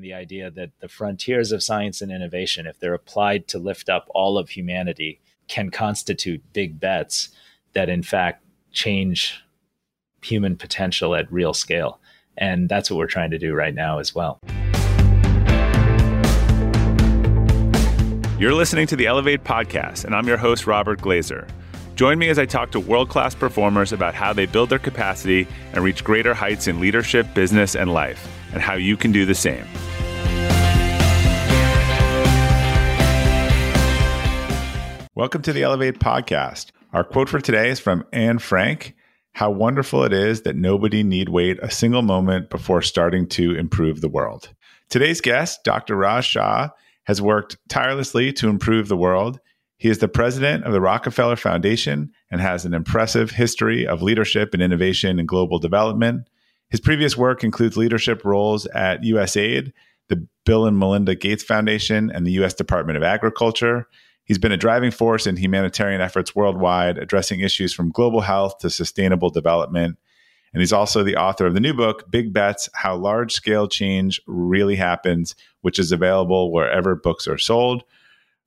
The 0.00 0.14
idea 0.14 0.50
that 0.52 0.70
the 0.80 0.88
frontiers 0.88 1.52
of 1.52 1.62
science 1.62 2.00
and 2.00 2.10
innovation, 2.10 2.66
if 2.66 2.80
they're 2.80 2.94
applied 2.94 3.46
to 3.48 3.58
lift 3.58 3.90
up 3.90 4.06
all 4.14 4.38
of 4.38 4.48
humanity, 4.48 5.20
can 5.46 5.70
constitute 5.70 6.42
big 6.54 6.80
bets 6.80 7.28
that 7.74 7.90
in 7.90 8.02
fact 8.02 8.42
change 8.72 9.44
human 10.22 10.56
potential 10.56 11.14
at 11.14 11.30
real 11.30 11.52
scale. 11.52 12.00
And 12.38 12.66
that's 12.66 12.90
what 12.90 12.96
we're 12.96 13.08
trying 13.08 13.30
to 13.32 13.38
do 13.38 13.52
right 13.52 13.74
now 13.74 13.98
as 13.98 14.14
well. 14.14 14.38
You're 18.38 18.54
listening 18.54 18.86
to 18.86 18.96
the 18.96 19.04
Elevate 19.06 19.44
podcast, 19.44 20.06
and 20.06 20.14
I'm 20.14 20.26
your 20.26 20.38
host, 20.38 20.66
Robert 20.66 21.02
Glazer. 21.02 21.46
Join 22.00 22.18
me 22.18 22.30
as 22.30 22.38
I 22.38 22.46
talk 22.46 22.70
to 22.70 22.80
world 22.80 23.10
class 23.10 23.34
performers 23.34 23.92
about 23.92 24.14
how 24.14 24.32
they 24.32 24.46
build 24.46 24.70
their 24.70 24.78
capacity 24.78 25.46
and 25.74 25.84
reach 25.84 26.02
greater 26.02 26.32
heights 26.32 26.66
in 26.66 26.80
leadership, 26.80 27.26
business, 27.34 27.76
and 27.76 27.92
life, 27.92 28.26
and 28.54 28.62
how 28.62 28.72
you 28.72 28.96
can 28.96 29.12
do 29.12 29.26
the 29.26 29.34
same. 29.34 29.66
Welcome 35.14 35.42
to 35.42 35.52
the 35.52 35.62
Elevate 35.62 35.98
podcast. 35.98 36.70
Our 36.94 37.04
quote 37.04 37.28
for 37.28 37.38
today 37.38 37.68
is 37.68 37.78
from 37.78 38.06
Anne 38.14 38.38
Frank 38.38 38.94
How 39.34 39.50
wonderful 39.50 40.02
it 40.04 40.14
is 40.14 40.40
that 40.44 40.56
nobody 40.56 41.02
need 41.02 41.28
wait 41.28 41.58
a 41.60 41.70
single 41.70 42.00
moment 42.00 42.48
before 42.48 42.80
starting 42.80 43.28
to 43.28 43.54
improve 43.54 44.00
the 44.00 44.08
world. 44.08 44.54
Today's 44.88 45.20
guest, 45.20 45.64
Dr. 45.64 45.96
Raj 45.96 46.24
Shah, 46.24 46.70
has 47.04 47.20
worked 47.20 47.58
tirelessly 47.68 48.32
to 48.32 48.48
improve 48.48 48.88
the 48.88 48.96
world. 48.96 49.38
He 49.80 49.88
is 49.88 49.96
the 49.96 50.08
president 50.08 50.64
of 50.64 50.74
the 50.74 50.80
Rockefeller 50.80 51.36
Foundation 51.36 52.12
and 52.30 52.38
has 52.42 52.66
an 52.66 52.74
impressive 52.74 53.30
history 53.30 53.86
of 53.86 54.02
leadership 54.02 54.52
and 54.52 54.62
innovation 54.62 55.18
in 55.18 55.24
global 55.24 55.58
development. 55.58 56.28
His 56.68 56.80
previous 56.80 57.16
work 57.16 57.42
includes 57.42 57.78
leadership 57.78 58.22
roles 58.22 58.66
at 58.66 59.00
USAID, 59.00 59.72
the 60.08 60.28
Bill 60.44 60.66
and 60.66 60.78
Melinda 60.78 61.14
Gates 61.14 61.42
Foundation, 61.42 62.10
and 62.10 62.26
the 62.26 62.32
U.S. 62.32 62.52
Department 62.52 62.98
of 62.98 63.02
Agriculture. 63.02 63.88
He's 64.24 64.36
been 64.36 64.52
a 64.52 64.58
driving 64.58 64.90
force 64.90 65.26
in 65.26 65.38
humanitarian 65.38 66.02
efforts 66.02 66.36
worldwide, 66.36 66.98
addressing 66.98 67.40
issues 67.40 67.72
from 67.72 67.90
global 67.90 68.20
health 68.20 68.58
to 68.58 68.68
sustainable 68.68 69.30
development. 69.30 69.96
And 70.52 70.60
he's 70.60 70.74
also 70.74 71.02
the 71.02 71.16
author 71.16 71.46
of 71.46 71.54
the 71.54 71.60
new 71.60 71.72
book, 71.72 72.10
Big 72.10 72.34
Bets 72.34 72.68
How 72.74 72.96
Large 72.96 73.32
Scale 73.32 73.66
Change 73.66 74.20
Really 74.26 74.76
Happens, 74.76 75.34
which 75.62 75.78
is 75.78 75.90
available 75.90 76.52
wherever 76.52 76.94
books 76.96 77.26
are 77.26 77.38
sold. 77.38 77.82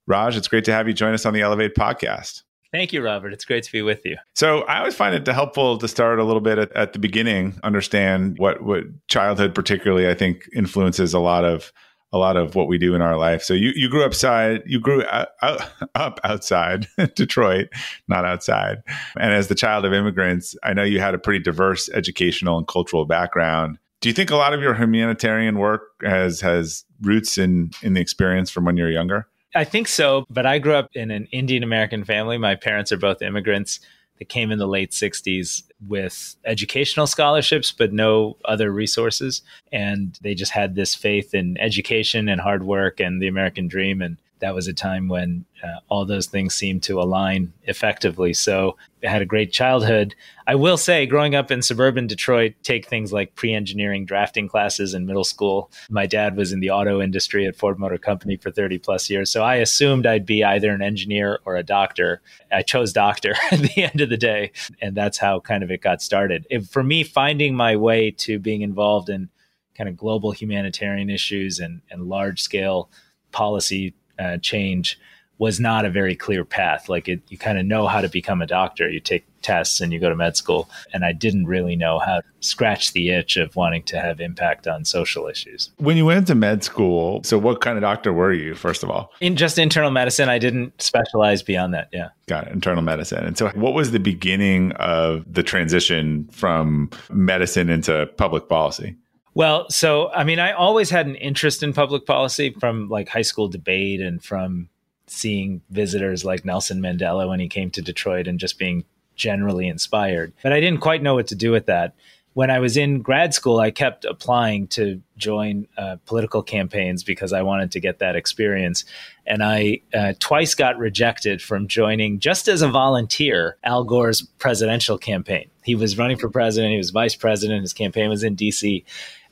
Raj, 0.08 0.36
it's 0.36 0.48
great 0.48 0.66
to 0.66 0.74
have 0.74 0.88
you 0.88 0.94
join 0.94 1.14
us 1.14 1.26
on 1.26 1.34
the 1.34 1.42
Elevate 1.42 1.76
podcast. 1.76 2.44
Thank 2.74 2.92
you, 2.92 3.04
Robert. 3.04 3.34
It's 3.34 3.46
great 3.46 3.64
to 3.64 3.72
be 3.72 3.84
with 3.84 4.04
you. 4.04 4.18
So 4.34 4.62
I 4.64 4.80
always 4.80 4.96
find 4.96 5.14
it 5.14 5.28
helpful 5.32 5.78
to 5.78 5.88
start 5.88 6.18
a 6.18 6.24
little 6.24 6.42
bit 6.42 6.58
at, 6.58 6.72
at 6.74 6.94
the 6.94 7.00
beginning, 7.00 7.58
understand 7.64 8.38
what 8.40 8.64
what 8.64 8.86
childhood 9.08 9.54
particularly 9.54 10.10
I 10.10 10.16
think 10.16 10.50
influences 10.56 11.14
a 11.14 11.20
lot 11.20 11.46
of 11.46 11.72
a 12.12 12.18
lot 12.18 12.36
of 12.36 12.56
what 12.56 12.68
we 12.68 12.80
do 12.80 12.96
in 12.96 13.02
our 13.02 13.16
life. 13.16 13.44
So 13.44 13.54
you 13.54 13.74
you 13.76 13.90
grew 13.90 14.04
upside, 14.04 14.64
you 14.66 14.80
grew 14.80 15.06
out, 15.06 15.30
out, 15.44 15.62
up 15.94 16.20
outside 16.24 16.88
Detroit, 17.16 17.68
not 18.08 18.26
outside. 18.26 18.80
And 19.20 19.32
as 19.32 19.50
the 19.50 19.56
child 19.56 19.86
of 19.86 19.94
immigrants, 19.94 20.56
I 20.64 20.74
know 20.74 20.84
you 20.84 21.00
had 21.00 21.14
a 21.14 21.20
pretty 21.20 21.44
diverse 21.44 21.90
educational 21.90 22.58
and 22.58 22.68
cultural 22.68 23.06
background. 23.06 23.78
Do 24.02 24.10
you 24.10 24.14
think 24.14 24.32
a 24.32 24.36
lot 24.36 24.54
of 24.54 24.62
your 24.62 24.74
humanitarian 24.74 25.60
work 25.60 25.84
has 26.02 26.42
has 26.42 26.86
roots 27.02 27.38
in 27.38 27.70
in 27.84 27.94
the 27.94 28.02
experience 28.02 28.50
from 28.50 28.66
when 28.66 28.78
you 28.78 28.84
were 28.84 28.92
younger? 28.92 29.28
I 29.56 29.64
think 29.64 29.88
so, 29.88 30.26
but 30.30 30.46
I 30.46 30.58
grew 30.60 30.74
up 30.74 30.90
in 30.96 31.12
an 31.12 31.28
Indian 31.32 31.64
American 31.64 32.04
family. 32.04 32.38
My 32.38 32.56
parents 32.56 32.92
are 32.92 32.98
both 32.98 33.22
immigrants 33.22 33.80
that 34.20 34.30
came 34.30 34.52
in 34.52 34.60
the 34.60 34.68
late 34.68 34.92
60s 34.92 35.64
with 35.88 36.36
educational 36.46 37.08
scholarships, 37.08 37.72
but 37.72 37.94
no 37.94 38.38
other 38.46 38.72
resources. 38.72 39.42
And 39.72 40.18
they 40.22 40.34
just 40.34 40.52
had 40.52 40.76
this 40.76 40.96
faith 40.96 41.34
in 41.34 41.58
education 41.60 42.30
and 42.30 42.42
hard 42.42 42.64
work 42.64 43.00
and 43.00 43.22
the 43.22 43.28
American 43.28 43.68
dream. 43.68 44.02
And 44.02 44.18
that 44.44 44.54
was 44.54 44.68
a 44.68 44.74
time 44.74 45.08
when 45.08 45.46
uh, 45.64 45.80
all 45.88 46.04
those 46.04 46.28
things 46.28 46.54
seemed 46.54 46.84
to 46.84 47.00
align 47.00 47.54
effectively. 47.64 48.34
So 48.34 48.76
I 49.02 49.08
had 49.08 49.22
a 49.22 49.26
great 49.26 49.54
childhood. 49.54 50.16
I 50.46 50.56
will 50.56 50.76
say, 50.76 51.06
growing 51.06 51.34
up 51.34 51.50
in 51.50 51.62
suburban 51.62 52.08
Detroit, 52.08 52.54
take 52.62 52.86
things 52.86 53.14
like 53.14 53.36
pre 53.36 53.54
engineering 53.54 54.06
drafting 54.06 54.50
classes 54.50 54.94
in 54.94 55.06
middle 55.06 55.24
school. 55.24 55.72
My 55.90 56.06
dad 56.06 56.36
was 56.36 56.52
in 56.52 56.60
the 56.60 56.72
auto 56.72 57.02
industry 57.02 57.48
at 57.48 57.56
Ford 57.56 57.80
Motor 57.80 57.98
Company 57.98 58.36
for 58.36 58.52
30 58.52 58.80
plus 58.80 59.10
years. 59.10 59.30
So 59.30 59.44
I 59.44 59.56
assumed 59.56 60.06
I'd 60.06 60.26
be 60.26 60.44
either 60.44 60.72
an 60.72 60.82
engineer 60.82 61.40
or 61.46 61.56
a 61.56 61.64
doctor. 61.64 62.22
I 62.52 62.64
chose 62.64 62.92
doctor 62.92 63.36
at 63.52 63.60
the 63.60 63.84
end 63.86 64.02
of 64.02 64.10
the 64.10 64.18
day. 64.18 64.52
And 64.82 64.94
that's 64.94 65.18
how 65.18 65.40
kind 65.40 65.64
of 65.64 65.72
it 65.72 65.82
got 65.82 66.02
started. 66.02 66.46
If, 66.50 66.68
for 66.68 66.84
me, 66.84 67.06
finding 67.06 67.56
my 67.56 67.78
way 67.78 68.12
to 68.12 68.40
being 68.40 68.62
involved 68.62 69.08
in 69.08 69.30
kind 69.74 69.88
of 69.88 69.96
global 69.96 70.32
humanitarian 70.32 71.10
issues 71.10 71.60
and, 71.60 71.82
and 71.90 72.10
large 72.10 72.42
scale 72.42 72.90
policy 73.32 73.94
uh, 74.20 74.38
change 74.38 75.00
was 75.38 75.60
not 75.60 75.84
a 75.84 75.90
very 75.90 76.16
clear 76.16 76.46
path. 76.46 76.88
Like 76.90 77.10
it, 77.10 77.22
you 77.28 77.38
kind 77.38 77.58
of 77.58 77.66
know 77.66 77.88
how 77.88 78.02
to 78.02 78.10
become 78.10 78.42
a 78.42 78.48
doctor. 78.48 78.90
You 78.90 79.00
take 79.00 79.26
tests 79.42 79.82
and 79.82 79.92
you 79.92 80.00
go 80.00 80.10
to 80.10 80.16
med 80.16 80.38
school. 80.38 80.70
And 80.94 81.04
I 81.04 81.12
didn't 81.12 81.48
really 81.48 81.76
know 81.76 82.00
how 82.00 82.22
to 82.22 82.24
scratch 82.40 82.94
the 82.94 83.10
itch 83.10 83.36
of 83.36 83.56
wanting 83.56 83.84
to 83.84 84.00
have 84.00 84.22
impact 84.22 84.68
on 84.68 84.86
social 84.86 85.28
issues. 85.28 85.72
When 85.78 85.98
you 85.98 86.06
went 86.06 86.28
to 86.28 86.36
med 86.36 86.64
school, 86.64 87.22
so 87.24 87.38
what 87.38 87.62
kind 87.62 87.78
of 87.78 87.82
doctor 87.82 88.14
were 88.14 88.32
you, 88.32 88.56
first 88.56 88.84
of 88.84 88.90
all? 88.90 89.12
In 89.20 89.36
just 89.36 89.58
internal 89.58 89.92
medicine. 89.92 90.30
I 90.30 90.40
didn't 90.40 90.82
specialize 90.82 91.44
beyond 91.44 91.74
that. 91.74 91.90
Yeah. 91.92 92.10
Got 92.28 92.48
it. 92.48 92.54
Internal 92.54 92.84
medicine. 92.84 93.26
And 93.26 93.38
so 93.38 93.50
what 93.50 93.74
was 93.74 93.92
the 93.92 94.00
beginning 94.00 94.72
of 94.74 95.26
the 95.32 95.44
transition 95.44 96.28
from 96.32 96.90
medicine 97.12 97.70
into 97.70 98.10
public 98.18 98.48
policy? 98.48 98.96
Well, 99.36 99.70
so 99.70 100.12
I 100.12 100.24
mean, 100.24 100.40
I 100.40 100.52
always 100.52 100.90
had 100.90 101.08
an 101.08 101.16
interest 101.16 101.64
in 101.64 101.74
public 101.74 102.06
policy 102.06 102.56
from 102.60 102.90
like 102.90 103.10
high 103.10 103.24
school 103.24 103.48
debate 103.48 104.00
and 104.00 104.24
from 104.24 104.70
seeing 105.08 105.62
visitors 105.70 106.24
like 106.24 106.46
Nelson 106.46 106.82
Mandela 106.82 107.28
when 107.28 107.40
he 107.40 107.48
came 107.48 107.70
to 107.72 107.82
Detroit 107.82 108.28
and 108.28 108.40
just 108.40 108.58
being 108.58 108.86
generally 109.16 109.68
inspired. 109.68 110.34
But 110.42 110.54
I 110.54 110.60
didn't 110.60 110.82
quite 110.82 111.02
know 111.02 111.16
what 111.16 111.28
to 111.28 111.36
do 111.36 111.52
with 111.52 111.66
that. 111.68 111.94
When 112.34 112.50
I 112.50 112.58
was 112.58 112.78
in 112.78 113.04
grad 113.04 113.36
school, 113.36 113.60
I 113.60 113.70
kept 113.70 114.06
applying 114.06 114.66
to 114.70 115.00
join 115.18 115.68
uh, 115.78 115.98
political 116.08 116.42
campaigns 116.42 117.04
because 117.04 117.32
I 117.32 117.44
wanted 117.44 117.72
to 117.74 117.80
get 117.80 118.00
that 118.00 118.16
experience. 118.16 118.86
And 119.28 119.44
I 119.44 119.82
uh, 119.94 120.14
twice 120.20 120.56
got 120.56 120.80
rejected 120.80 121.44
from 121.44 121.68
joining 121.68 122.18
just 122.18 122.48
as 122.48 122.64
a 122.64 122.68
volunteer 122.68 123.58
Al 123.64 123.84
Gore's 123.84 124.24
presidential 124.40 124.98
campaign. 124.98 125.52
He 125.64 125.76
was 125.76 125.96
running 125.96 126.18
for 126.18 126.28
president, 126.28 126.72
he 126.72 126.78
was 126.78 126.90
vice 126.90 127.16
president, 127.16 127.62
his 127.62 127.74
campaign 127.74 128.10
was 128.10 128.24
in 128.24 128.36
DC. 128.36 128.84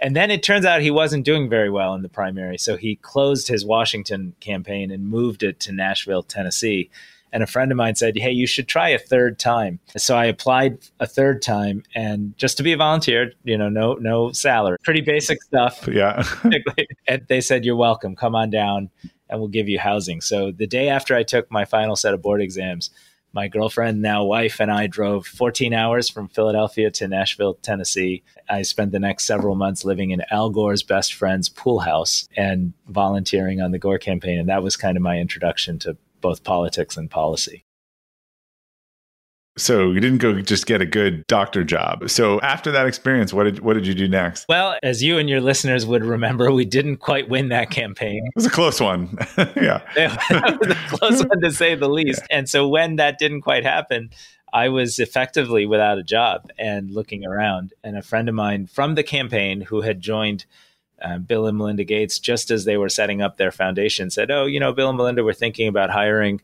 And 0.02 0.16
then 0.16 0.32
it 0.32 0.42
turns 0.42 0.66
out 0.66 0.82
he 0.82 0.92
wasn't 0.92 1.26
doing 1.26 1.48
very 1.48 1.70
well 1.70 1.94
in 1.94 2.02
the 2.02 2.10
primary. 2.10 2.58
So 2.58 2.76
he 2.76 2.96
closed 2.96 3.48
his 3.48 3.64
Washington 3.64 4.34
campaign 4.40 4.90
and 4.90 5.08
moved 5.08 5.44
it 5.44 5.60
to 5.62 5.72
Nashville, 5.72 6.24
Tennessee. 6.24 6.90
And 7.32 7.44
a 7.44 7.48
friend 7.48 7.72
of 7.72 7.78
mine 7.78 7.96
said, 7.96 8.18
Hey, 8.18 8.32
you 8.32 8.48
should 8.48 8.68
try 8.68 8.90
a 8.90 9.00
third 9.00 9.40
time. 9.40 9.80
So 9.96 10.18
I 10.18 10.26
applied 10.26 10.80
a 11.00 11.08
third 11.08 11.42
time 11.42 11.84
and 11.96 12.36
just 12.36 12.58
to 12.58 12.64
be 12.64 12.74
a 12.74 12.78
volunteer, 12.78 13.32
you 13.44 13.58
know, 13.58 13.70
no, 13.70 13.94
no 13.94 14.32
salary, 14.32 14.78
pretty 14.84 15.02
basic 15.02 15.42
stuff. 15.44 15.88
Yeah. 15.88 16.24
and 17.08 17.26
they 17.28 17.40
said, 17.40 17.64
You're 17.64 17.78
welcome. 17.78 18.16
Come 18.16 18.36
on 18.36 18.50
down 18.50 18.90
and 19.30 19.40
we'll 19.40 19.50
give 19.50 19.70
you 19.70 19.80
housing. 19.80 20.20
So 20.20 20.52
the 20.52 20.68
day 20.68 20.90
after 20.90 21.16
I 21.16 21.24
took 21.24 21.50
my 21.50 21.64
final 21.64 21.96
set 21.96 22.14
of 22.14 22.22
board 22.22 22.42
exams, 22.42 22.90
my 23.34 23.48
girlfriend, 23.48 24.02
now 24.02 24.24
wife, 24.24 24.60
and 24.60 24.72
I 24.72 24.88
drove 24.88 25.26
14 25.26 25.74
hours 25.74 26.10
from 26.10 26.28
Philadelphia 26.28 26.92
to 26.92 27.08
Nashville, 27.08 27.56
Tennessee. 27.56 28.24
I 28.50 28.64
spent 28.64 28.92
the 28.92 29.00
next 29.00 29.26
several 29.26 29.56
months 29.56 29.86
living 29.86 30.12
in 30.12 30.24
Al 30.32 30.50
Gore's 30.50 30.84
best 30.84 31.14
friend's 31.14 31.48
pool 31.48 31.80
house 31.80 32.28
and 32.36 32.74
volunteering 32.88 33.62
on 33.62 33.72
the 33.72 33.80
Gore 33.80 34.00
campaign. 34.00 34.40
And 34.40 34.50
that 34.50 34.64
was 34.64 34.76
kind 34.76 34.98
of 34.98 35.04
my 35.04 35.18
introduction 35.18 35.80
to 35.80 35.98
both 36.20 36.44
politics 36.44 36.98
and 36.98 37.10
policy. 37.10 37.64
So 39.62 39.92
you 39.92 40.00
didn't 40.00 40.18
go 40.18 40.42
just 40.42 40.66
get 40.66 40.82
a 40.82 40.86
good 40.86 41.26
doctor 41.28 41.64
job. 41.64 42.10
So 42.10 42.42
after 42.42 42.72
that 42.72 42.88
experience, 42.88 43.32
what 43.32 43.44
did 43.44 43.60
what 43.60 43.74
did 43.76 43.86
you 43.86 43.94
do 43.94 44.08
next? 44.08 44.48
Well, 44.50 44.76
as 44.82 45.04
you 45.04 45.20
and 45.20 45.30
your 45.30 45.40
listeners 45.40 45.86
would 45.86 46.04
remember, 46.04 46.52
we 46.52 46.66
didn't 46.66 46.98
quite 46.98 47.30
win 47.30 47.50
that 47.50 47.70
campaign. 47.70 48.26
It 48.26 48.36
was 48.36 48.48
a 48.48 48.50
close 48.50 48.82
one. 48.82 49.18
yeah. 49.38 49.82
it 49.96 50.60
was 50.60 50.72
a 50.72 50.98
close 50.98 51.24
one 51.24 51.42
to 51.42 51.52
say 51.52 51.76
the 51.76 51.90
least. 51.90 52.22
Yeah. 52.30 52.38
And 52.38 52.50
so 52.50 52.68
when 52.68 52.96
that 52.96 53.20
didn't 53.20 53.42
quite 53.42 53.64
happen, 53.64 54.10
I 54.52 54.70
was 54.70 54.98
effectively 54.98 55.66
without 55.68 56.00
a 56.00 56.04
job 56.04 56.50
and 56.58 56.90
looking 56.90 57.24
around. 57.26 57.74
And 57.84 57.96
a 57.96 58.02
friend 58.02 58.28
of 58.28 58.36
mine 58.36 58.66
from 58.66 58.96
the 58.96 59.04
campaign 59.04 59.62
who 59.62 59.82
had 59.82 60.02
joined 60.02 60.46
uh, 61.02 61.20
Bill 61.20 61.46
and 61.46 61.58
Melinda 61.58 61.84
Gates 61.84 62.18
just 62.18 62.52
as 62.52 62.66
they 62.66 62.78
were 62.78 62.90
setting 62.90 63.22
up 63.22 63.38
their 63.38 63.52
foundation 63.52 64.10
said, 64.10 64.32
"Oh, 64.32 64.46
you 64.46 64.60
know, 64.60 64.74
Bill 64.74 64.90
and 64.90 64.98
Melinda 64.98 65.24
were 65.24 65.34
thinking 65.34 65.68
about 65.68 65.90
hiring 65.90 66.42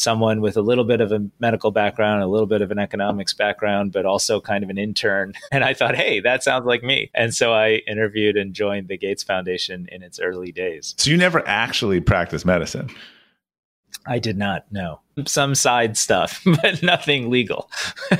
someone 0.00 0.40
with 0.40 0.56
a 0.56 0.62
little 0.62 0.84
bit 0.84 1.00
of 1.00 1.12
a 1.12 1.26
medical 1.38 1.70
background, 1.70 2.22
a 2.22 2.26
little 2.26 2.46
bit 2.46 2.62
of 2.62 2.70
an 2.70 2.78
economics 2.78 3.34
background, 3.34 3.92
but 3.92 4.06
also 4.06 4.40
kind 4.40 4.64
of 4.64 4.70
an 4.70 4.78
intern. 4.78 5.34
And 5.52 5.64
I 5.64 5.74
thought, 5.74 5.96
hey, 5.96 6.20
that 6.20 6.44
sounds 6.44 6.64
like 6.64 6.82
me. 6.82 7.10
And 7.12 7.34
so 7.34 7.52
I 7.52 7.82
interviewed 7.86 8.36
and 8.36 8.54
joined 8.54 8.86
the 8.86 8.96
Gates 8.96 9.24
Foundation 9.24 9.88
in 9.90 10.02
its 10.02 10.20
early 10.20 10.52
days. 10.52 10.94
So 10.96 11.10
you 11.10 11.16
never 11.16 11.46
actually 11.46 12.00
practiced 12.00 12.46
medicine? 12.46 12.88
I 14.06 14.18
did 14.18 14.38
not 14.38 14.70
know 14.72 15.00
some 15.26 15.54
side 15.54 15.96
stuff, 15.96 16.42
but 16.62 16.82
nothing 16.82 17.30
legal. 17.30 17.70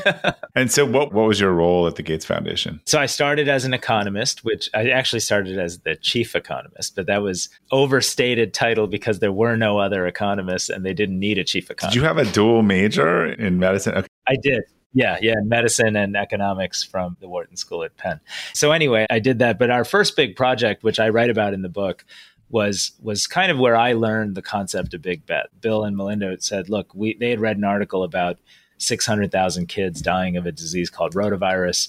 and 0.55 0.71
so, 0.71 0.85
what 0.85 1.12
what 1.12 1.27
was 1.27 1.41
your 1.41 1.53
role 1.53 1.87
at 1.87 1.97
the 1.97 2.03
Gates 2.03 2.25
Foundation? 2.25 2.81
So 2.87 3.00
I 3.00 3.06
started 3.06 3.49
as 3.49 3.65
an 3.65 3.75
economist, 3.75 4.44
which 4.44 4.69
I 4.75 4.91
actually 4.91 5.21
started 5.21 5.59
as 5.59 5.81
the 5.81 5.97
chief 5.97 6.35
economist, 6.35 6.97
but 6.97 7.06
that 7.06 7.23
was 7.23 7.49
overstated 7.71 8.55
title 8.55 8.87
because 8.87 9.19
there 9.21 9.32
were 9.32 9.56
no 9.56 9.79
other 9.79 10.06
economists, 10.06 10.69
and 10.69 10.85
they 10.85 10.94
didn't 10.94 11.19
need 11.19 11.38
a 11.38 11.44
chief 11.44 11.71
economist. 11.71 11.94
Did 11.94 12.00
you 12.00 12.06
have 12.06 12.19
a 12.19 12.31
dual 12.33 12.62
major 12.62 13.26
in 13.26 13.59
medicine? 13.59 13.94
Okay. 13.94 14.09
I 14.29 14.37
did. 14.43 14.62
Yeah, 14.93 15.19
yeah, 15.23 15.37
medicine 15.44 15.94
and 15.94 16.17
economics 16.17 16.83
from 16.83 17.17
the 17.21 17.29
Wharton 17.29 17.56
School 17.56 17.85
at 17.85 17.97
Penn. 17.97 18.21
So 18.55 18.73
anyway, 18.73 19.06
I 19.09 19.21
did 19.21 19.38
that. 19.38 19.56
But 19.56 19.71
our 19.71 19.85
first 19.85 20.17
big 20.17 20.35
project, 20.35 20.83
which 20.83 20.99
I 20.99 21.11
write 21.11 21.31
about 21.31 21.55
in 21.55 21.62
the 21.62 21.69
book, 21.69 22.05
was 22.50 22.93
was 23.00 23.26
kind 23.26 23.50
of 23.50 23.58
where 23.58 23.76
I 23.76 23.93
learned 23.93 24.35
the 24.35 24.43
concept 24.43 24.93
of 24.93 25.02
big 25.02 25.25
bet. 25.25 25.49
Bill 25.61 25.85
and 25.85 25.97
Melinda 25.97 26.37
said, 26.41 26.69
"Look, 26.69 26.94
we 26.94 27.14
they 27.14 27.31
had 27.31 27.41
read 27.41 27.56
an 27.56 27.64
article 27.64 28.02
about 28.02 28.38
600,000 28.79 29.67
kids 29.67 30.02
dying 30.02 30.37
of 30.37 30.47
a 30.47 30.52
disease 30.52 30.91
called 30.91 31.14
rotavirus. 31.14 31.88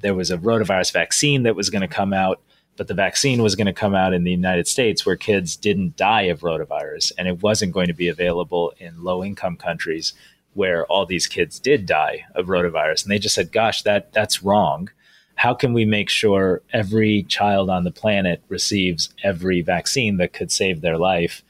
There 0.00 0.14
was 0.14 0.30
a 0.30 0.38
rotavirus 0.38 0.92
vaccine 0.92 1.44
that 1.44 1.56
was 1.56 1.70
going 1.70 1.82
to 1.82 1.88
come 1.88 2.12
out, 2.12 2.40
but 2.76 2.88
the 2.88 2.94
vaccine 2.94 3.40
was 3.40 3.54
going 3.54 3.66
to 3.66 3.72
come 3.72 3.94
out 3.94 4.12
in 4.12 4.24
the 4.24 4.32
United 4.32 4.66
States 4.66 5.06
where 5.06 5.16
kids 5.16 5.56
didn't 5.56 5.96
die 5.96 6.22
of 6.22 6.40
rotavirus, 6.40 7.12
and 7.16 7.28
it 7.28 7.42
wasn't 7.42 7.72
going 7.72 7.86
to 7.86 7.92
be 7.94 8.08
available 8.08 8.72
in 8.78 9.04
low 9.04 9.24
income 9.24 9.56
countries 9.56 10.12
where 10.54 10.84
all 10.86 11.06
these 11.06 11.26
kids 11.26 11.58
did 11.58 11.86
die 11.86 12.24
of 12.34 12.46
rotavirus. 12.46 13.02
And 13.02 13.10
they 13.10 13.18
just 13.18 13.34
said, 13.34 13.52
"Gosh, 13.52 13.82
that 13.82 14.12
that's 14.12 14.42
wrong." 14.42 14.90
How 15.36 15.54
can 15.54 15.72
we 15.72 15.84
make 15.84 16.08
sure 16.08 16.62
every 16.72 17.24
child 17.24 17.70
on 17.70 17.84
the 17.84 17.90
planet 17.90 18.42
receives 18.48 19.10
every 19.22 19.60
vaccine 19.62 20.16
that 20.18 20.32
could 20.32 20.50
save 20.50 20.80
their 20.80 20.98
life 20.98 21.42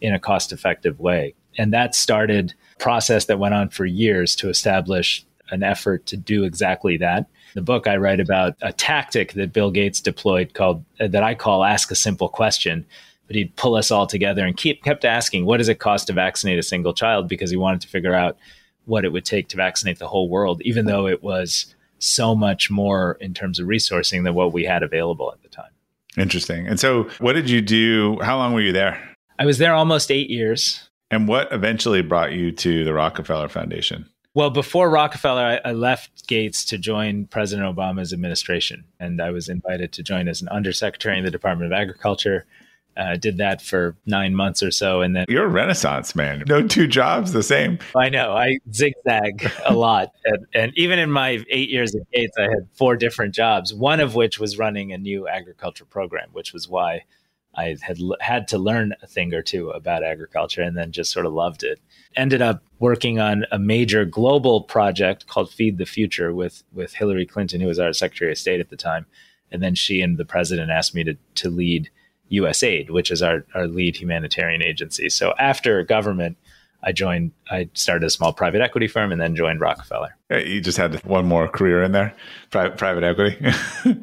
in 0.00 0.14
a 0.14 0.20
cost 0.20 0.52
effective 0.52 1.00
way? 1.00 1.34
And 1.58 1.72
that 1.72 1.94
started 1.94 2.54
a 2.76 2.78
process 2.78 3.24
that 3.26 3.38
went 3.38 3.54
on 3.54 3.70
for 3.70 3.84
years 3.84 4.36
to 4.36 4.48
establish 4.48 5.24
an 5.50 5.62
effort 5.62 6.06
to 6.06 6.16
do 6.16 6.44
exactly 6.44 6.96
that. 6.98 7.26
The 7.54 7.62
book 7.62 7.86
I 7.86 7.96
write 7.96 8.20
about 8.20 8.54
a 8.62 8.72
tactic 8.72 9.32
that 9.32 9.52
Bill 9.52 9.70
Gates 9.70 10.00
deployed 10.00 10.54
called 10.54 10.84
uh, 11.00 11.08
that 11.08 11.24
I 11.24 11.34
call 11.34 11.64
ask 11.64 11.90
a 11.90 11.96
simple 11.96 12.28
question. 12.28 12.86
But 13.26 13.36
he'd 13.36 13.54
pull 13.56 13.76
us 13.76 13.90
all 13.92 14.06
together 14.06 14.44
and 14.44 14.56
keep 14.56 14.82
kept 14.82 15.04
asking, 15.04 15.44
what 15.46 15.58
does 15.58 15.68
it 15.68 15.78
cost 15.78 16.08
to 16.08 16.12
vaccinate 16.12 16.58
a 16.58 16.64
single 16.64 16.92
child? 16.92 17.28
Because 17.28 17.50
he 17.50 17.56
wanted 17.56 17.80
to 17.82 17.88
figure 17.88 18.14
out 18.14 18.36
what 18.86 19.04
it 19.04 19.12
would 19.12 19.24
take 19.24 19.48
to 19.48 19.56
vaccinate 19.56 19.98
the 19.98 20.08
whole 20.08 20.28
world, 20.28 20.60
even 20.64 20.86
though 20.86 21.06
it 21.06 21.22
was 21.22 21.74
so 22.00 22.34
much 22.34 22.70
more 22.70 23.16
in 23.20 23.34
terms 23.34 23.58
of 23.58 23.66
resourcing 23.66 24.24
than 24.24 24.34
what 24.34 24.52
we 24.52 24.64
had 24.64 24.82
available 24.82 25.32
at 25.32 25.42
the 25.42 25.48
time. 25.48 25.70
Interesting. 26.16 26.66
And 26.66 26.80
so, 26.80 27.04
what 27.18 27.34
did 27.34 27.48
you 27.48 27.60
do? 27.60 28.18
How 28.22 28.36
long 28.36 28.52
were 28.52 28.60
you 28.60 28.72
there? 28.72 29.00
I 29.38 29.46
was 29.46 29.58
there 29.58 29.74
almost 29.74 30.10
eight 30.10 30.28
years. 30.28 30.90
And 31.10 31.26
what 31.26 31.52
eventually 31.52 32.02
brought 32.02 32.32
you 32.32 32.52
to 32.52 32.84
the 32.84 32.92
Rockefeller 32.92 33.48
Foundation? 33.48 34.06
Well, 34.34 34.50
before 34.50 34.90
Rockefeller, 34.90 35.60
I, 35.64 35.70
I, 35.70 35.72
left 35.72 36.28
Gates 36.28 36.64
to 36.66 36.78
join 36.78 37.26
President 37.26 37.74
Obama's 37.74 38.12
administration. 38.12 38.84
And 39.00 39.20
I 39.20 39.30
was 39.30 39.48
invited 39.48 39.92
to 39.94 40.04
join 40.04 40.28
as 40.28 40.40
an 40.40 40.48
undersecretary 40.48 41.18
in 41.18 41.24
the 41.24 41.32
Department 41.32 41.72
of 41.72 41.76
Agriculture 41.76 42.46
uh, 42.96 43.16
did 43.16 43.38
that 43.38 43.62
for 43.62 43.96
nine 44.06 44.34
months 44.34 44.62
or 44.62 44.70
so, 44.70 45.00
and 45.00 45.14
then 45.14 45.24
you're 45.28 45.46
a 45.46 45.48
renaissance 45.48 46.14
man. 46.14 46.42
No 46.46 46.66
two 46.66 46.86
jobs 46.86 47.32
the 47.32 47.42
same. 47.42 47.78
I 47.96 48.08
know. 48.08 48.32
I 48.32 48.58
zigzag 48.72 49.50
a 49.64 49.74
lot, 49.74 50.12
and, 50.24 50.46
and, 50.54 50.72
even 50.76 50.98
in 50.98 51.10
my 51.10 51.44
eight 51.48 51.70
years 51.70 51.94
at 51.94 52.02
Gates, 52.12 52.36
I 52.38 52.42
had 52.42 52.68
four 52.74 52.96
different 52.96 53.34
jobs. 53.34 53.72
One 53.72 54.00
of 54.00 54.14
which 54.14 54.38
was 54.38 54.58
running 54.58 54.92
a 54.92 54.98
new 54.98 55.28
agriculture 55.28 55.84
program, 55.84 56.28
which 56.32 56.52
was 56.52 56.68
why 56.68 57.04
I 57.54 57.76
had 57.80 57.98
had 58.20 58.48
to 58.48 58.58
learn 58.58 58.94
a 59.02 59.06
thing 59.06 59.34
or 59.34 59.42
two 59.42 59.70
about 59.70 60.04
agriculture, 60.04 60.62
and 60.62 60.76
then 60.76 60.92
just 60.92 61.12
sort 61.12 61.26
of 61.26 61.32
loved 61.32 61.62
it. 61.62 61.80
Ended 62.16 62.42
up 62.42 62.62
working 62.78 63.18
on 63.18 63.44
a 63.50 63.58
major 63.58 64.04
global 64.04 64.62
project 64.62 65.26
called 65.26 65.52
Feed 65.52 65.78
the 65.78 65.86
Future 65.86 66.34
with 66.34 66.62
with 66.72 66.94
Hillary 66.94 67.26
Clinton, 67.26 67.60
who 67.60 67.66
was 67.66 67.78
our 67.78 67.92
Secretary 67.92 68.32
of 68.32 68.38
State 68.38 68.60
at 68.60 68.70
the 68.70 68.76
time, 68.76 69.06
and 69.50 69.62
then 69.62 69.74
she 69.74 70.00
and 70.00 70.18
the 70.18 70.24
president 70.24 70.70
asked 70.70 70.94
me 70.94 71.02
to 71.04 71.16
to 71.36 71.50
lead 71.50 71.90
USAID, 72.30 72.90
which 72.90 73.10
is 73.10 73.22
our, 73.22 73.44
our 73.54 73.66
lead 73.66 73.96
humanitarian 73.96 74.62
agency. 74.62 75.08
So 75.08 75.34
after 75.38 75.82
government, 75.82 76.36
I 76.82 76.92
joined, 76.92 77.32
I 77.50 77.68
started 77.74 78.06
a 78.06 78.10
small 78.10 78.32
private 78.32 78.62
equity 78.62 78.88
firm 78.88 79.12
and 79.12 79.20
then 79.20 79.36
joined 79.36 79.60
Rockefeller. 79.60 80.16
You 80.30 80.60
just 80.60 80.78
had 80.78 80.94
one 81.04 81.26
more 81.26 81.46
career 81.46 81.82
in 81.82 81.92
there, 81.92 82.14
private, 82.50 82.78
private 82.78 83.04
equity. 83.04 83.52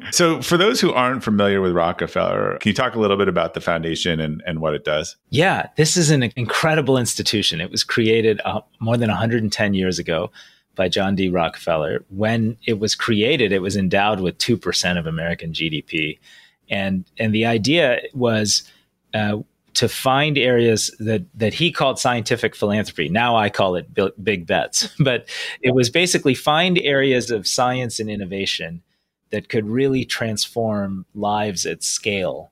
so, 0.12 0.40
for 0.42 0.56
those 0.56 0.80
who 0.80 0.92
aren't 0.92 1.24
familiar 1.24 1.60
with 1.60 1.72
Rockefeller, 1.72 2.58
can 2.60 2.68
you 2.68 2.74
talk 2.74 2.94
a 2.94 3.00
little 3.00 3.16
bit 3.16 3.28
about 3.28 3.54
the 3.54 3.60
foundation 3.60 4.20
and, 4.20 4.42
and 4.46 4.60
what 4.60 4.74
it 4.74 4.84
does? 4.84 5.16
Yeah, 5.30 5.68
this 5.76 5.96
is 5.96 6.10
an 6.10 6.30
incredible 6.36 6.98
institution. 6.98 7.60
It 7.60 7.70
was 7.70 7.82
created 7.82 8.40
uh, 8.44 8.60
more 8.78 8.96
than 8.96 9.08
110 9.08 9.74
years 9.74 9.98
ago 9.98 10.30
by 10.76 10.88
John 10.88 11.16
D. 11.16 11.28
Rockefeller. 11.28 12.04
When 12.10 12.56
it 12.64 12.78
was 12.78 12.94
created, 12.94 13.50
it 13.50 13.60
was 13.60 13.76
endowed 13.76 14.20
with 14.20 14.38
2% 14.38 14.98
of 14.98 15.06
American 15.06 15.52
GDP 15.52 16.18
and 16.70 17.04
and 17.18 17.34
the 17.34 17.46
idea 17.46 18.00
was 18.14 18.62
uh, 19.14 19.38
to 19.74 19.88
find 19.88 20.36
areas 20.36 20.90
that 20.98 21.22
that 21.34 21.54
he 21.54 21.70
called 21.70 21.98
scientific 21.98 22.56
philanthropy. 22.56 23.08
Now 23.08 23.36
I 23.36 23.48
call 23.48 23.76
it 23.76 23.88
big 24.22 24.46
bets, 24.46 24.88
but 24.98 25.28
it 25.62 25.74
was 25.74 25.90
basically 25.90 26.34
find 26.34 26.78
areas 26.78 27.30
of 27.30 27.46
science 27.46 28.00
and 28.00 28.10
innovation 28.10 28.82
that 29.30 29.48
could 29.48 29.66
really 29.66 30.04
transform 30.04 31.04
lives 31.14 31.66
at 31.66 31.82
scale, 31.82 32.50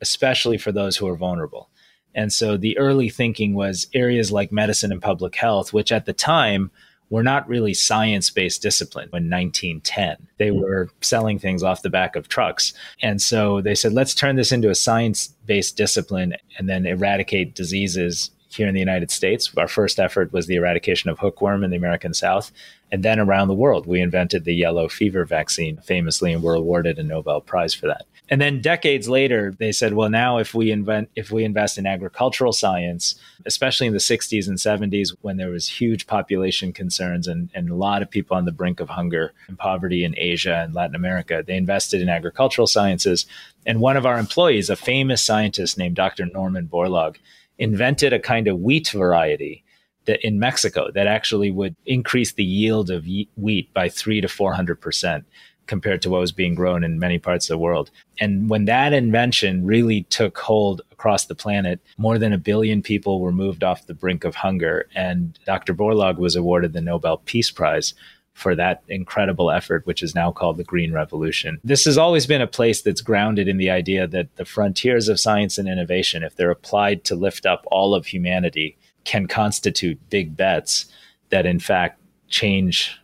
especially 0.00 0.58
for 0.58 0.72
those 0.72 0.96
who 0.96 1.06
are 1.06 1.16
vulnerable. 1.16 1.70
And 2.14 2.32
so 2.32 2.56
the 2.56 2.76
early 2.76 3.08
thinking 3.08 3.54
was 3.54 3.86
areas 3.94 4.32
like 4.32 4.50
medicine 4.50 4.90
and 4.90 5.00
public 5.00 5.36
health, 5.36 5.72
which 5.72 5.92
at 5.92 6.04
the 6.04 6.12
time 6.12 6.70
were 7.10 7.22
not 7.22 7.48
really 7.48 7.74
science 7.74 8.30
based 8.30 8.62
discipline 8.62 9.08
in 9.12 9.30
1910. 9.30 10.16
They 10.38 10.48
hmm. 10.48 10.60
were 10.60 10.88
selling 11.00 11.38
things 11.38 11.62
off 11.62 11.82
the 11.82 11.90
back 11.90 12.16
of 12.16 12.28
trucks. 12.28 12.72
And 13.02 13.20
so 13.20 13.60
they 13.60 13.74
said, 13.74 13.92
let's 13.92 14.14
turn 14.14 14.36
this 14.36 14.52
into 14.52 14.70
a 14.70 14.74
science 14.74 15.28
based 15.46 15.76
discipline 15.76 16.34
and 16.58 16.68
then 16.68 16.86
eradicate 16.86 17.54
diseases 17.54 18.30
here 18.50 18.66
in 18.66 18.74
the 18.74 18.80
United 18.80 19.10
States. 19.10 19.50
Our 19.56 19.68
first 19.68 20.00
effort 20.00 20.32
was 20.32 20.46
the 20.46 20.56
eradication 20.56 21.10
of 21.10 21.18
hookworm 21.18 21.64
in 21.64 21.70
the 21.70 21.76
American 21.76 22.14
South. 22.14 22.50
And 22.90 23.02
then 23.02 23.20
around 23.20 23.48
the 23.48 23.54
world, 23.54 23.86
we 23.86 24.00
invented 24.00 24.44
the 24.44 24.54
yellow 24.54 24.88
fever 24.88 25.24
vaccine 25.24 25.76
famously 25.78 26.32
and 26.32 26.42
were 26.42 26.54
awarded 26.54 26.98
a 26.98 27.02
Nobel 27.02 27.40
Prize 27.40 27.74
for 27.74 27.86
that. 27.86 28.06
And 28.30 28.40
then 28.40 28.60
decades 28.60 29.08
later, 29.08 29.54
they 29.58 29.72
said, 29.72 29.94
well, 29.94 30.10
now 30.10 30.38
if 30.38 30.52
we 30.52 30.70
invent, 30.70 31.10
if 31.16 31.30
we 31.30 31.44
invest 31.44 31.78
in 31.78 31.86
agricultural 31.86 32.52
science, 32.52 33.14
especially 33.46 33.86
in 33.86 33.94
the 33.94 33.98
60s 33.98 34.48
and 34.48 34.58
70s 34.58 35.16
when 35.22 35.38
there 35.38 35.50
was 35.50 35.66
huge 35.66 36.06
population 36.06 36.72
concerns 36.72 37.26
and, 37.26 37.48
and 37.54 37.70
a 37.70 37.74
lot 37.74 38.02
of 38.02 38.10
people 38.10 38.36
on 38.36 38.44
the 38.44 38.52
brink 38.52 38.80
of 38.80 38.90
hunger 38.90 39.32
and 39.48 39.58
poverty 39.58 40.04
in 40.04 40.14
Asia 40.18 40.56
and 40.56 40.74
Latin 40.74 40.94
America, 40.94 41.42
they 41.46 41.56
invested 41.56 42.02
in 42.02 42.08
agricultural 42.08 42.66
sciences. 42.66 43.24
And 43.64 43.80
one 43.80 43.96
of 43.96 44.04
our 44.04 44.18
employees, 44.18 44.68
a 44.68 44.76
famous 44.76 45.22
scientist 45.22 45.78
named 45.78 45.96
Dr. 45.96 46.26
Norman 46.26 46.68
Borlaug, 46.68 47.16
invented 47.58 48.12
a 48.12 48.20
kind 48.20 48.46
of 48.46 48.60
wheat 48.60 48.90
variety 48.90 49.64
that 50.04 50.24
in 50.26 50.38
Mexico 50.38 50.90
that 50.92 51.06
actually 51.06 51.50
would 51.50 51.76
increase 51.86 52.32
the 52.32 52.44
yield 52.44 52.90
of 52.90 53.06
wheat 53.36 53.72
by 53.74 53.88
three 53.88 54.20
to 54.20 54.28
400 54.28 54.80
percent 54.80 55.24
compared 55.68 56.02
to 56.02 56.10
what 56.10 56.20
was 56.20 56.32
being 56.32 56.56
grown 56.56 56.82
in 56.82 56.98
many 56.98 57.18
parts 57.18 57.48
of 57.48 57.54
the 57.54 57.58
world. 57.58 57.90
And 58.18 58.50
when 58.50 58.64
that 58.64 58.92
invention 58.92 59.64
really 59.64 60.02
took 60.04 60.36
hold 60.38 60.82
across 60.90 61.26
the 61.26 61.36
planet, 61.36 61.78
more 61.96 62.18
than 62.18 62.32
a 62.32 62.38
billion 62.38 62.82
people 62.82 63.20
were 63.20 63.30
moved 63.30 63.62
off 63.62 63.86
the 63.86 63.94
brink 63.94 64.24
of 64.24 64.34
hunger. 64.34 64.88
And 64.96 65.38
Dr. 65.46 65.74
Borlaug 65.74 66.18
was 66.18 66.34
awarded 66.34 66.72
the 66.72 66.80
Nobel 66.80 67.18
Peace 67.18 67.52
Prize 67.52 67.94
for 68.32 68.54
that 68.54 68.82
incredible 68.88 69.50
effort, 69.50 69.84
which 69.84 70.02
is 70.02 70.14
now 70.14 70.30
called 70.30 70.56
the 70.56 70.64
Green 70.64 70.92
Revolution. 70.92 71.58
This 71.64 71.84
has 71.84 71.98
always 71.98 72.24
been 72.24 72.40
a 72.40 72.46
place 72.46 72.82
that's 72.82 73.00
grounded 73.00 73.48
in 73.48 73.56
the 73.56 73.70
idea 73.70 74.06
that 74.06 74.34
the 74.36 74.44
frontiers 74.44 75.08
of 75.08 75.18
science 75.18 75.58
and 75.58 75.68
innovation, 75.68 76.22
if 76.22 76.36
they're 76.36 76.50
applied 76.50 77.04
to 77.04 77.16
lift 77.16 77.46
up 77.46 77.64
all 77.70 77.94
of 77.94 78.06
humanity, 78.06 78.76
can 79.04 79.26
constitute 79.26 79.98
big 80.08 80.36
bets 80.36 80.86
that, 81.30 81.46
in 81.46 81.58
fact, 81.58 82.00
change 82.28 82.96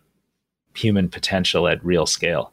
human 0.76 1.08
potential 1.08 1.66
at 1.66 1.84
real 1.84 2.06
scale. 2.06 2.52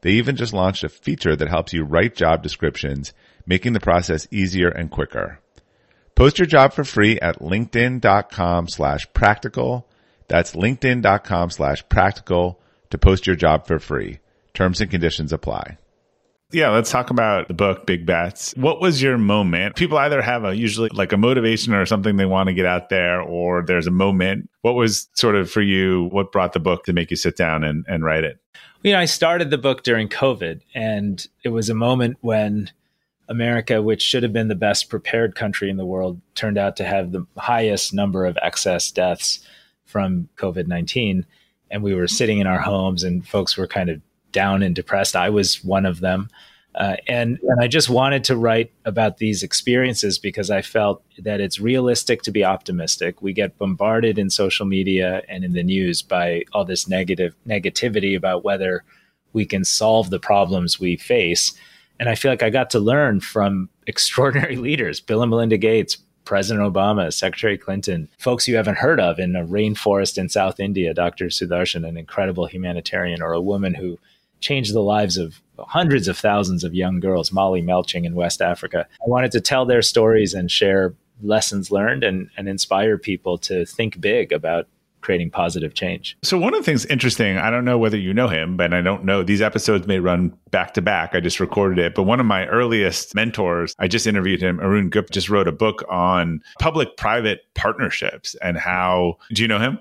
They 0.00 0.12
even 0.12 0.36
just 0.36 0.52
launched 0.52 0.84
a 0.84 0.88
feature 0.88 1.34
that 1.34 1.48
helps 1.48 1.72
you 1.72 1.84
write 1.84 2.14
job 2.14 2.42
descriptions, 2.42 3.12
making 3.46 3.72
the 3.72 3.80
process 3.80 4.28
easier 4.30 4.68
and 4.68 4.90
quicker. 4.90 5.40
Post 6.14 6.38
your 6.38 6.46
job 6.46 6.72
for 6.72 6.84
free 6.84 7.18
at 7.20 7.40
linkedin.com 7.40 8.68
slash 8.68 9.06
practical. 9.12 9.88
That's 10.28 10.54
linkedin.com 10.54 11.50
slash 11.50 11.88
practical 11.88 12.60
to 12.90 12.98
post 12.98 13.26
your 13.26 13.36
job 13.36 13.66
for 13.66 13.78
free. 13.78 14.18
Terms 14.52 14.80
and 14.80 14.90
conditions 14.90 15.32
apply. 15.32 15.78
Yeah, 16.50 16.70
let's 16.70 16.90
talk 16.90 17.10
about 17.10 17.48
the 17.48 17.54
book, 17.54 17.86
Big 17.86 18.06
Bets. 18.06 18.54
What 18.56 18.80
was 18.80 19.02
your 19.02 19.18
moment? 19.18 19.76
People 19.76 19.98
either 19.98 20.22
have 20.22 20.44
a 20.44 20.56
usually 20.56 20.88
like 20.94 21.12
a 21.12 21.18
motivation 21.18 21.74
or 21.74 21.84
something 21.84 22.16
they 22.16 22.24
want 22.24 22.48
to 22.48 22.54
get 22.54 22.64
out 22.64 22.88
there, 22.88 23.20
or 23.20 23.62
there's 23.66 23.86
a 23.86 23.90
moment. 23.90 24.48
What 24.62 24.74
was 24.74 25.08
sort 25.12 25.36
of 25.36 25.50
for 25.50 25.60
you, 25.60 26.08
what 26.10 26.32
brought 26.32 26.54
the 26.54 26.60
book 26.60 26.84
to 26.84 26.94
make 26.94 27.10
you 27.10 27.16
sit 27.16 27.36
down 27.36 27.64
and, 27.64 27.84
and 27.86 28.02
write 28.02 28.24
it? 28.24 28.38
You 28.82 28.92
know, 28.92 29.00
I 29.00 29.06
started 29.06 29.50
the 29.50 29.58
book 29.58 29.82
during 29.82 30.08
COVID, 30.08 30.60
and 30.74 31.26
it 31.42 31.48
was 31.48 31.68
a 31.68 31.74
moment 31.74 32.18
when 32.20 32.70
America, 33.28 33.82
which 33.82 34.02
should 34.02 34.22
have 34.22 34.32
been 34.32 34.48
the 34.48 34.54
best 34.54 34.88
prepared 34.88 35.34
country 35.34 35.68
in 35.68 35.76
the 35.76 35.84
world, 35.84 36.20
turned 36.34 36.58
out 36.58 36.76
to 36.76 36.84
have 36.84 37.12
the 37.12 37.26
highest 37.36 37.92
number 37.92 38.24
of 38.24 38.38
excess 38.40 38.90
deaths 38.90 39.40
from 39.84 40.28
COVID 40.36 40.66
19 40.66 41.26
and 41.70 41.82
we 41.82 41.94
were 41.94 42.08
sitting 42.08 42.38
in 42.38 42.46
our 42.46 42.60
homes 42.60 43.02
and 43.02 43.26
folks 43.26 43.56
were 43.56 43.66
kind 43.66 43.90
of 43.90 44.00
down 44.32 44.62
and 44.62 44.74
depressed. 44.74 45.16
I 45.16 45.30
was 45.30 45.64
one 45.64 45.86
of 45.86 46.00
them. 46.00 46.28
Uh, 46.78 46.94
and, 47.08 47.40
and 47.42 47.60
I 47.60 47.66
just 47.66 47.90
wanted 47.90 48.22
to 48.24 48.36
write 48.36 48.70
about 48.84 49.18
these 49.18 49.42
experiences 49.42 50.16
because 50.16 50.48
I 50.48 50.62
felt 50.62 51.02
that 51.18 51.40
it's 51.40 51.58
realistic 51.58 52.22
to 52.22 52.30
be 52.30 52.44
optimistic. 52.44 53.20
We 53.20 53.32
get 53.32 53.58
bombarded 53.58 54.16
in 54.16 54.30
social 54.30 54.64
media 54.64 55.22
and 55.28 55.42
in 55.42 55.54
the 55.54 55.64
news 55.64 56.02
by 56.02 56.44
all 56.52 56.64
this 56.64 56.86
negative 56.86 57.34
negativity 57.48 58.16
about 58.16 58.44
whether 58.44 58.84
we 59.32 59.44
can 59.44 59.64
solve 59.64 60.10
the 60.10 60.20
problems 60.20 60.78
we 60.78 60.96
face. 60.96 61.52
And 61.98 62.08
I 62.08 62.14
feel 62.14 62.30
like 62.30 62.44
I 62.44 62.50
got 62.50 62.70
to 62.70 62.78
learn 62.78 63.20
from 63.20 63.68
extraordinary 63.88 64.56
leaders, 64.56 65.00
Bill 65.00 65.22
and 65.22 65.30
Melinda 65.30 65.58
Gates, 65.58 65.98
President 66.24 66.72
Obama, 66.72 67.12
Secretary 67.12 67.58
Clinton, 67.58 68.08
folks 68.18 68.46
you 68.46 68.54
haven't 68.54 68.78
heard 68.78 69.00
of 69.00 69.18
in 69.18 69.34
a 69.34 69.44
rainforest 69.44 70.16
in 70.16 70.28
South 70.28 70.60
India, 70.60 70.94
Dr. 70.94 71.26
Sudarshan, 71.26 71.88
an 71.88 71.96
incredible 71.96 72.46
humanitarian, 72.46 73.20
or 73.20 73.32
a 73.32 73.40
woman 73.40 73.74
who 73.74 73.98
changed 74.40 74.74
the 74.74 74.80
lives 74.80 75.16
of 75.16 75.40
hundreds 75.58 76.08
of 76.08 76.16
thousands 76.16 76.64
of 76.64 76.74
young 76.74 77.00
girls, 77.00 77.32
Molly 77.32 77.62
Melching 77.62 78.04
in 78.04 78.14
West 78.14 78.40
Africa. 78.40 78.86
I 79.00 79.08
wanted 79.08 79.32
to 79.32 79.40
tell 79.40 79.66
their 79.66 79.82
stories 79.82 80.34
and 80.34 80.50
share 80.50 80.94
lessons 81.22 81.70
learned 81.70 82.04
and, 82.04 82.30
and 82.36 82.48
inspire 82.48 82.96
people 82.96 83.38
to 83.38 83.66
think 83.66 84.00
big 84.00 84.32
about 84.32 84.68
creating 85.00 85.30
positive 85.30 85.74
change. 85.74 86.16
So 86.22 86.38
one 86.38 86.54
of 86.54 86.60
the 86.60 86.64
things 86.64 86.84
interesting, 86.86 87.38
I 87.38 87.50
don't 87.50 87.64
know 87.64 87.78
whether 87.78 87.96
you 87.96 88.12
know 88.12 88.28
him, 88.28 88.56
but 88.56 88.74
I 88.74 88.80
don't 88.80 89.04
know 89.04 89.22
these 89.22 89.40
episodes 89.40 89.86
may 89.86 90.00
run 90.00 90.36
back 90.50 90.74
to 90.74 90.82
back. 90.82 91.14
I 91.14 91.20
just 91.20 91.38
recorded 91.38 91.78
it, 91.78 91.94
but 91.94 92.02
one 92.02 92.18
of 92.18 92.26
my 92.26 92.46
earliest 92.46 93.14
mentors, 93.14 93.74
I 93.78 93.86
just 93.86 94.06
interviewed 94.06 94.42
him. 94.42 94.60
Arun 94.60 94.90
Gupta 94.90 95.12
just 95.12 95.28
wrote 95.28 95.46
a 95.46 95.52
book 95.52 95.84
on 95.88 96.42
public-private 96.58 97.42
partnerships 97.54 98.34
and 98.42 98.58
how. 98.58 99.18
Do 99.32 99.42
you 99.42 99.48
know 99.48 99.60
him? 99.60 99.78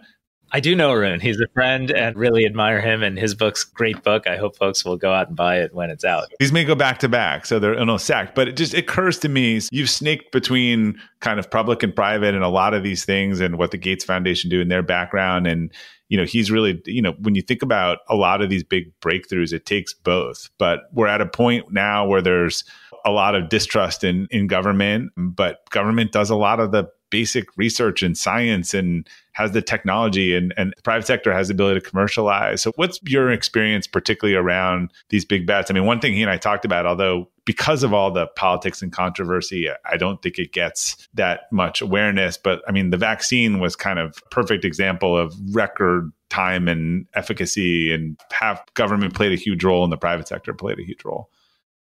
I 0.51 0.59
do 0.59 0.75
know 0.75 0.91
Arun. 0.91 1.19
He's 1.19 1.39
a 1.41 1.47
friend 1.53 1.91
and 1.91 2.15
really 2.15 2.45
admire 2.45 2.79
him 2.79 3.03
and 3.03 3.17
his 3.17 3.35
book's 3.35 3.63
great 3.63 4.01
book. 4.03 4.27
I 4.27 4.37
hope 4.37 4.55
folks 4.55 4.85
will 4.85 4.97
go 4.97 5.11
out 5.11 5.27
and 5.27 5.35
buy 5.35 5.59
it 5.59 5.73
when 5.73 5.89
it's 5.89 6.05
out. 6.05 6.27
These 6.39 6.53
may 6.53 6.63
go 6.63 6.75
back 6.75 6.99
to 6.99 7.09
back, 7.09 7.45
so 7.45 7.59
they're 7.59 7.73
in 7.73 7.89
a 7.89 7.99
sack. 7.99 8.33
But 8.33 8.47
it 8.47 8.55
just 8.55 8.73
occurs 8.73 9.19
to 9.19 9.29
me 9.29 9.61
you've 9.71 9.89
snaked 9.89 10.31
between 10.31 10.99
kind 11.19 11.39
of 11.39 11.51
public 11.51 11.83
and 11.83 11.93
private 11.93 12.33
and 12.33 12.43
a 12.43 12.49
lot 12.49 12.73
of 12.73 12.83
these 12.83 13.03
things 13.03 13.39
and 13.41 13.57
what 13.57 13.71
the 13.71 13.77
Gates 13.77 14.05
Foundation 14.05 14.49
do 14.49 14.61
in 14.61 14.69
their 14.69 14.83
background. 14.83 15.47
And, 15.47 15.71
you 16.07 16.17
know, 16.17 16.25
he's 16.25 16.49
really, 16.49 16.81
you 16.85 17.01
know, 17.01 17.13
when 17.19 17.35
you 17.35 17.41
think 17.41 17.61
about 17.61 17.99
a 18.09 18.15
lot 18.15 18.41
of 18.41 18.49
these 18.49 18.63
big 18.63 18.91
breakthroughs, 19.01 19.51
it 19.51 19.65
takes 19.65 19.93
both. 19.93 20.49
But 20.57 20.81
we're 20.93 21.07
at 21.07 21.21
a 21.21 21.25
point 21.25 21.71
now 21.71 22.07
where 22.07 22.21
there's 22.21 22.63
a 23.05 23.11
lot 23.11 23.35
of 23.35 23.49
distrust 23.49 24.03
in 24.03 24.27
in 24.31 24.47
government, 24.47 25.11
but 25.15 25.69
government 25.69 26.11
does 26.11 26.29
a 26.29 26.35
lot 26.35 26.59
of 26.59 26.71
the 26.71 26.89
basic 27.09 27.45
research 27.57 28.03
and 28.03 28.17
science 28.17 28.73
and 28.73 29.07
has 29.33 29.51
the 29.51 29.61
technology 29.61 30.35
and, 30.35 30.53
and 30.57 30.73
the 30.75 30.81
private 30.81 31.05
sector 31.05 31.31
has 31.31 31.47
the 31.47 31.53
ability 31.53 31.79
to 31.79 31.89
commercialize. 31.89 32.61
So 32.61 32.71
what's 32.75 32.99
your 33.03 33.31
experience 33.31 33.87
particularly 33.87 34.35
around 34.35 34.91
these 35.09 35.25
big 35.25 35.45
bets? 35.45 35.69
I 35.69 35.73
mean, 35.73 35.85
one 35.85 35.99
thing 35.99 36.13
he 36.13 36.21
and 36.21 36.31
I 36.31 36.37
talked 36.37 36.65
about, 36.65 36.85
although 36.85 37.29
because 37.45 37.83
of 37.83 37.93
all 37.93 38.11
the 38.11 38.27
politics 38.35 38.81
and 38.81 38.91
controversy, 38.91 39.69
I 39.85 39.95
don't 39.97 40.21
think 40.21 40.37
it 40.37 40.51
gets 40.51 41.07
that 41.13 41.41
much 41.51 41.81
awareness. 41.81 42.37
But 42.37 42.61
I 42.67 42.71
mean, 42.71 42.89
the 42.89 42.97
vaccine 42.97 43.59
was 43.59 43.75
kind 43.75 43.99
of 43.99 44.21
perfect 44.31 44.65
example 44.65 45.15
of 45.17 45.33
record 45.53 46.11
time 46.29 46.67
and 46.67 47.05
efficacy 47.15 47.93
and 47.93 48.19
have 48.31 48.61
government 48.73 49.13
played 49.13 49.31
a 49.31 49.35
huge 49.35 49.63
role 49.63 49.83
and 49.83 49.93
the 49.93 49.97
private 49.97 50.27
sector 50.27 50.53
played 50.53 50.79
a 50.79 50.83
huge 50.83 51.05
role. 51.05 51.29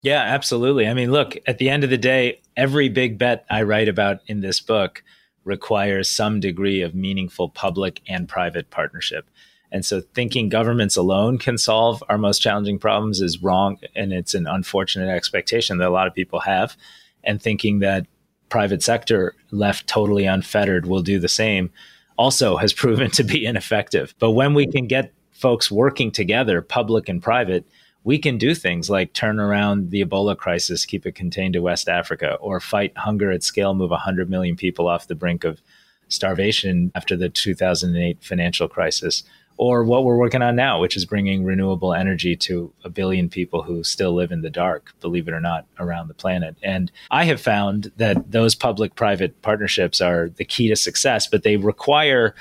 Yeah, 0.03 0.21
absolutely. 0.21 0.87
I 0.87 0.93
mean, 0.93 1.11
look, 1.11 1.37
at 1.47 1.57
the 1.57 1.69
end 1.69 1.85
of 1.85 1.89
the 1.89 1.97
day, 1.97 2.41
every 2.57 2.89
big 2.89 3.17
bet 3.17 3.45
I 3.49 3.63
write 3.63 3.87
about 3.87 4.19
in 4.27 4.41
this 4.41 4.59
book 4.59 5.01
requires 5.45 6.11
some 6.11 6.41
degree 6.41 6.81
of 6.81 6.93
meaningful 6.93 7.49
public 7.49 8.01
and 8.07 8.27
private 8.27 8.69
partnership. 8.69 9.29
And 9.71 9.85
so 9.85 10.01
thinking 10.13 10.49
governments 10.49 10.97
alone 10.97 11.37
can 11.37 11.57
solve 11.57 12.03
our 12.09 12.17
most 12.17 12.39
challenging 12.39 12.79
problems 12.79 13.21
is 13.21 13.41
wrong. 13.41 13.79
And 13.95 14.11
it's 14.11 14.33
an 14.33 14.45
unfortunate 14.45 15.09
expectation 15.09 15.77
that 15.77 15.87
a 15.87 15.91
lot 15.91 16.07
of 16.07 16.13
people 16.13 16.41
have. 16.41 16.77
And 17.23 17.41
thinking 17.41 17.79
that 17.79 18.05
private 18.49 18.83
sector 18.83 19.33
left 19.51 19.87
totally 19.87 20.25
unfettered 20.25 20.85
will 20.85 21.01
do 21.01 21.17
the 21.17 21.29
same 21.29 21.71
also 22.17 22.57
has 22.57 22.73
proven 22.83 23.09
to 23.11 23.23
be 23.23 23.45
ineffective. 23.45 24.13
But 24.19 24.31
when 24.31 24.53
we 24.53 24.67
can 24.67 24.85
get 24.85 25.13
folks 25.31 25.71
working 25.71 26.11
together, 26.11 26.61
public 26.61 27.07
and 27.07 27.23
private, 27.23 27.65
we 28.03 28.17
can 28.17 28.37
do 28.37 28.53
things 28.53 28.89
like 28.89 29.13
turn 29.13 29.39
around 29.39 29.91
the 29.91 30.03
Ebola 30.03 30.37
crisis, 30.37 30.85
keep 30.85 31.05
it 31.05 31.15
contained 31.15 31.53
to 31.53 31.61
West 31.61 31.87
Africa, 31.87 32.35
or 32.35 32.59
fight 32.59 32.97
hunger 32.97 33.31
at 33.31 33.43
scale, 33.43 33.73
move 33.73 33.91
100 33.91 34.29
million 34.29 34.55
people 34.55 34.87
off 34.87 35.07
the 35.07 35.15
brink 35.15 35.43
of 35.43 35.61
starvation 36.09 36.91
after 36.95 37.15
the 37.15 37.29
2008 37.29 38.23
financial 38.23 38.67
crisis, 38.67 39.23
or 39.57 39.83
what 39.83 40.03
we're 40.03 40.17
working 40.17 40.41
on 40.41 40.55
now, 40.55 40.79
which 40.79 40.97
is 40.97 41.05
bringing 41.05 41.43
renewable 41.43 41.93
energy 41.93 42.35
to 42.35 42.73
a 42.83 42.89
billion 42.89 43.29
people 43.29 43.63
who 43.63 43.83
still 43.83 44.13
live 44.13 44.31
in 44.31 44.41
the 44.41 44.49
dark, 44.49 44.93
believe 44.99 45.27
it 45.27 45.33
or 45.33 45.39
not, 45.39 45.65
around 45.79 46.07
the 46.07 46.13
planet. 46.13 46.55
And 46.61 46.91
I 47.11 47.25
have 47.25 47.39
found 47.39 47.91
that 47.97 48.31
those 48.31 48.55
public 48.55 48.95
private 48.95 49.41
partnerships 49.41 50.01
are 50.01 50.29
the 50.29 50.45
key 50.45 50.67
to 50.69 50.75
success, 50.75 51.27
but 51.27 51.43
they 51.43 51.57
require 51.57 52.35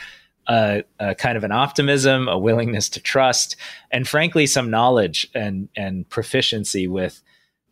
a, 0.48 0.84
a, 0.98 1.14
kind 1.14 1.36
of 1.36 1.44
an 1.44 1.52
optimism, 1.52 2.28
a 2.28 2.38
willingness 2.38 2.88
to 2.90 3.00
trust, 3.00 3.56
and 3.90 4.06
frankly, 4.06 4.46
some 4.46 4.70
knowledge 4.70 5.28
and 5.34 5.68
and 5.76 6.08
proficiency 6.08 6.86
with 6.86 7.22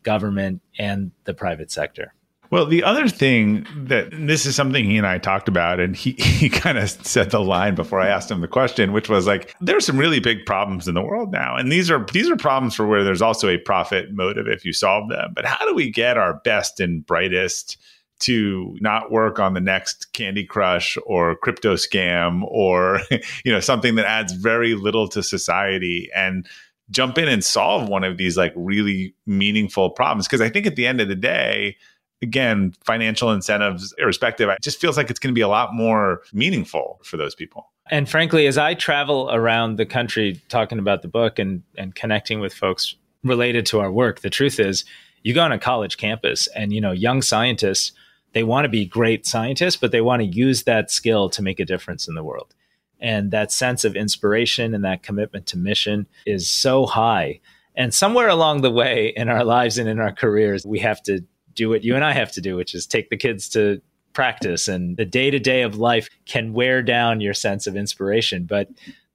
government 0.03 0.61
and 0.77 1.11
the 1.25 1.33
private 1.33 1.71
sector. 1.71 2.13
Well, 2.51 2.65
the 2.65 2.83
other 2.83 3.07
thing 3.07 3.65
that 3.85 4.09
this 4.11 4.45
is 4.45 4.57
something 4.57 4.83
he 4.83 4.97
and 4.97 5.07
I 5.07 5.19
talked 5.19 5.47
about, 5.47 5.79
and 5.79 5.95
he, 5.95 6.11
he 6.17 6.49
kind 6.49 6.77
of 6.77 6.89
said 6.89 7.31
the 7.31 7.39
line 7.39 7.75
before 7.75 8.01
I 8.01 8.09
asked 8.09 8.29
him 8.29 8.41
the 8.41 8.47
question, 8.47 8.91
which 8.91 9.07
was 9.07 9.25
like, 9.25 9.55
there's 9.61 9.85
some 9.85 9.97
really 9.97 10.19
big 10.19 10.45
problems 10.45 10.87
in 10.87 10.93
the 10.93 11.01
world 11.01 11.31
now. 11.31 11.55
And 11.55 11.71
these 11.71 11.89
are 11.89 12.05
these 12.11 12.29
are 12.29 12.35
problems 12.35 12.75
for 12.75 12.85
where 12.85 13.03
there's 13.03 13.21
also 13.21 13.47
a 13.47 13.57
profit 13.57 14.11
motive 14.11 14.47
if 14.47 14.65
you 14.65 14.73
solve 14.73 15.09
them. 15.09 15.31
But 15.33 15.45
how 15.45 15.65
do 15.65 15.73
we 15.73 15.89
get 15.89 16.17
our 16.17 16.41
best 16.43 16.81
and 16.81 17.05
brightest 17.05 17.77
to 18.21 18.77
not 18.79 19.11
work 19.11 19.39
on 19.39 19.53
the 19.53 19.61
next 19.61 20.13
Candy 20.13 20.45
Crush 20.45 20.97
or 21.05 21.35
crypto 21.35 21.75
scam 21.75 22.43
or 22.45 23.01
you 23.45 23.51
know 23.51 23.59
something 23.59 23.95
that 23.95 24.05
adds 24.05 24.33
very 24.33 24.75
little 24.75 25.07
to 25.09 25.21
society 25.21 26.09
and 26.15 26.47
jump 26.89 27.17
in 27.17 27.27
and 27.27 27.43
solve 27.43 27.87
one 27.87 28.03
of 28.03 28.17
these 28.17 28.37
like 28.37 28.53
really 28.55 29.15
meaningful 29.25 29.89
problems 29.89 30.27
because 30.27 30.41
I 30.41 30.49
think 30.49 30.65
at 30.65 30.75
the 30.75 30.85
end 30.85 30.99
of 30.99 31.07
the 31.07 31.15
day 31.15 31.77
again, 32.21 32.73
financial 32.83 33.31
incentives, 33.31 33.93
irrespective, 33.97 34.49
it 34.49 34.59
just 34.61 34.79
feels 34.79 34.97
like 34.97 35.09
it's 35.09 35.19
going 35.19 35.33
to 35.33 35.37
be 35.37 35.41
a 35.41 35.47
lot 35.47 35.73
more 35.73 36.21
meaningful 36.33 36.99
for 37.03 37.17
those 37.17 37.35
people. 37.35 37.71
And 37.89 38.07
frankly, 38.07 38.47
as 38.47 38.57
I 38.57 38.73
travel 38.73 39.29
around 39.31 39.77
the 39.77 39.85
country 39.85 40.39
talking 40.49 40.79
about 40.79 41.01
the 41.01 41.07
book 41.07 41.39
and, 41.39 41.63
and 41.77 41.95
connecting 41.95 42.39
with 42.39 42.53
folks 42.53 42.95
related 43.23 43.65
to 43.67 43.79
our 43.79 43.91
work, 43.91 44.21
the 44.21 44.29
truth 44.29 44.59
is 44.59 44.85
you 45.23 45.33
go 45.33 45.41
on 45.41 45.51
a 45.51 45.59
college 45.59 45.97
campus 45.97 46.47
and, 46.55 46.71
you 46.71 46.81
know, 46.81 46.91
young 46.91 47.21
scientists, 47.21 47.91
they 48.33 48.43
want 48.43 48.65
to 48.65 48.69
be 48.69 48.85
great 48.85 49.25
scientists, 49.25 49.75
but 49.75 49.91
they 49.91 50.01
want 50.01 50.21
to 50.21 50.27
use 50.27 50.63
that 50.63 50.91
skill 50.91 51.29
to 51.29 51.41
make 51.41 51.59
a 51.59 51.65
difference 51.65 52.07
in 52.07 52.15
the 52.15 52.23
world. 52.23 52.53
And 52.99 53.31
that 53.31 53.51
sense 53.51 53.83
of 53.83 53.95
inspiration 53.95 54.73
and 54.73 54.85
that 54.85 55.03
commitment 55.03 55.47
to 55.47 55.57
mission 55.57 56.07
is 56.25 56.47
so 56.47 56.85
high. 56.85 57.39
And 57.75 57.93
somewhere 57.93 58.29
along 58.29 58.61
the 58.61 58.71
way 58.71 59.13
in 59.15 59.27
our 59.27 59.43
lives 59.43 59.77
and 59.77 59.89
in 59.89 59.99
our 59.99 60.11
careers, 60.11 60.65
we 60.65 60.79
have 60.79 61.01
to 61.03 61.23
do 61.55 61.69
what 61.69 61.83
you 61.83 61.95
and 61.95 62.05
I 62.05 62.13
have 62.13 62.31
to 62.33 62.41
do, 62.41 62.55
which 62.55 62.75
is 62.75 62.85
take 62.85 63.09
the 63.09 63.17
kids 63.17 63.49
to 63.49 63.81
practice. 64.13 64.67
And 64.67 64.97
the 64.97 65.05
day 65.05 65.31
to 65.31 65.39
day 65.39 65.63
of 65.63 65.77
life 65.77 66.09
can 66.25 66.53
wear 66.53 66.81
down 66.81 67.21
your 67.21 67.33
sense 67.33 67.67
of 67.67 67.75
inspiration. 67.75 68.45
But 68.45 68.69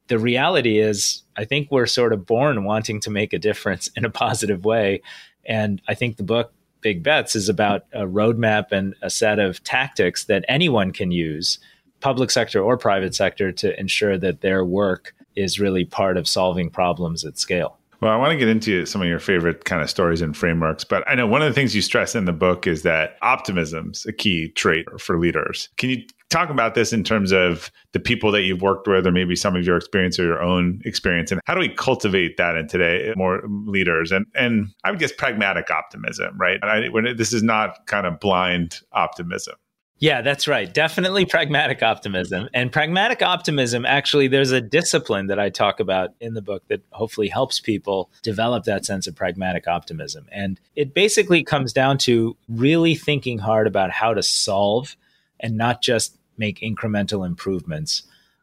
the 0.08 0.18
reality 0.18 0.78
is, 0.78 1.22
I 1.36 1.44
think 1.44 1.70
we're 1.70 1.86
sort 1.86 2.12
of 2.12 2.26
born 2.26 2.64
wanting 2.64 3.00
to 3.00 3.10
make 3.10 3.32
a 3.32 3.38
difference 3.38 3.88
in 3.96 4.04
a 4.04 4.10
positive 4.24 4.64
way. 4.64 5.02
And 5.44 5.80
I 5.86 5.94
think 5.94 6.16
the 6.16 6.22
book, 6.22 6.52
Big 6.86 7.02
Bets, 7.02 7.34
is 7.34 7.48
about 7.48 7.84
a 7.92 8.02
roadmap 8.02 8.70
and 8.70 8.94
a 9.02 9.10
set 9.10 9.40
of 9.40 9.60
tactics 9.64 10.26
that 10.26 10.44
anyone 10.46 10.92
can 10.92 11.10
use, 11.10 11.58
public 11.98 12.30
sector 12.30 12.62
or 12.62 12.78
private 12.78 13.12
sector, 13.12 13.50
to 13.50 13.76
ensure 13.80 14.16
that 14.16 14.40
their 14.40 14.64
work 14.64 15.12
is 15.34 15.58
really 15.58 15.84
part 15.84 16.16
of 16.16 16.28
solving 16.28 16.70
problems 16.70 17.24
at 17.24 17.38
scale. 17.38 17.76
Well, 18.00 18.12
I 18.12 18.16
want 18.16 18.30
to 18.30 18.36
get 18.36 18.46
into 18.46 18.86
some 18.86 19.02
of 19.02 19.08
your 19.08 19.18
favorite 19.18 19.64
kind 19.64 19.82
of 19.82 19.90
stories 19.90 20.22
and 20.22 20.36
frameworks, 20.36 20.84
but 20.84 21.02
I 21.08 21.16
know 21.16 21.26
one 21.26 21.42
of 21.42 21.48
the 21.48 21.54
things 21.54 21.74
you 21.74 21.82
stress 21.82 22.14
in 22.14 22.24
the 22.24 22.32
book 22.32 22.68
is 22.68 22.84
that 22.84 23.16
optimism's 23.20 24.06
a 24.06 24.12
key 24.12 24.50
trait 24.50 24.86
for 25.00 25.18
leaders. 25.18 25.68
Can 25.78 25.90
you 25.90 26.04
talk 26.30 26.50
about 26.50 26.74
this 26.74 26.92
in 26.92 27.04
terms 27.04 27.32
of 27.32 27.70
the 27.92 28.00
people 28.00 28.32
that 28.32 28.42
you've 28.42 28.62
worked 28.62 28.86
with 28.86 29.06
or 29.06 29.12
maybe 29.12 29.36
some 29.36 29.56
of 29.56 29.64
your 29.64 29.76
experience 29.76 30.18
or 30.18 30.24
your 30.24 30.42
own 30.42 30.80
experience 30.84 31.30
and 31.30 31.40
how 31.46 31.54
do 31.54 31.60
we 31.60 31.68
cultivate 31.68 32.36
that 32.36 32.56
in 32.56 32.66
today 32.66 33.12
more 33.16 33.42
leaders 33.46 34.12
and 34.12 34.26
and 34.34 34.68
I 34.84 34.90
would 34.90 35.00
guess 35.00 35.12
pragmatic 35.12 35.70
optimism, 35.70 36.36
right? 36.38 36.62
I, 36.62 36.88
when 36.88 37.16
this 37.16 37.32
is 37.32 37.42
not 37.42 37.86
kind 37.86 38.06
of 38.06 38.20
blind 38.20 38.80
optimism. 38.92 39.54
Yeah, 39.98 40.20
that's 40.20 40.46
right. 40.46 40.72
Definitely 40.72 41.24
pragmatic 41.24 41.82
optimism. 41.82 42.50
And 42.52 42.70
pragmatic 42.70 43.22
optimism, 43.22 43.86
actually, 43.86 44.28
there's 44.28 44.50
a 44.50 44.60
discipline 44.60 45.28
that 45.28 45.38
I 45.38 45.48
talk 45.48 45.80
about 45.80 46.10
in 46.20 46.34
the 46.34 46.42
book 46.42 46.64
that 46.68 46.82
hopefully 46.90 47.28
helps 47.28 47.60
people 47.60 48.10
develop 48.22 48.64
that 48.64 48.84
sense 48.84 49.06
of 49.06 49.16
pragmatic 49.16 49.66
optimism. 49.66 50.26
And 50.30 50.60
it 50.74 50.92
basically 50.92 51.42
comes 51.42 51.72
down 51.72 51.96
to 51.98 52.36
really 52.46 52.94
thinking 52.94 53.38
hard 53.38 53.66
about 53.66 53.90
how 53.90 54.12
to 54.12 54.22
solve 54.22 54.96
and 55.40 55.56
not 55.56 55.82
just 55.82 56.16
make 56.38 56.60
incremental 56.60 57.26
improvements 57.26 58.02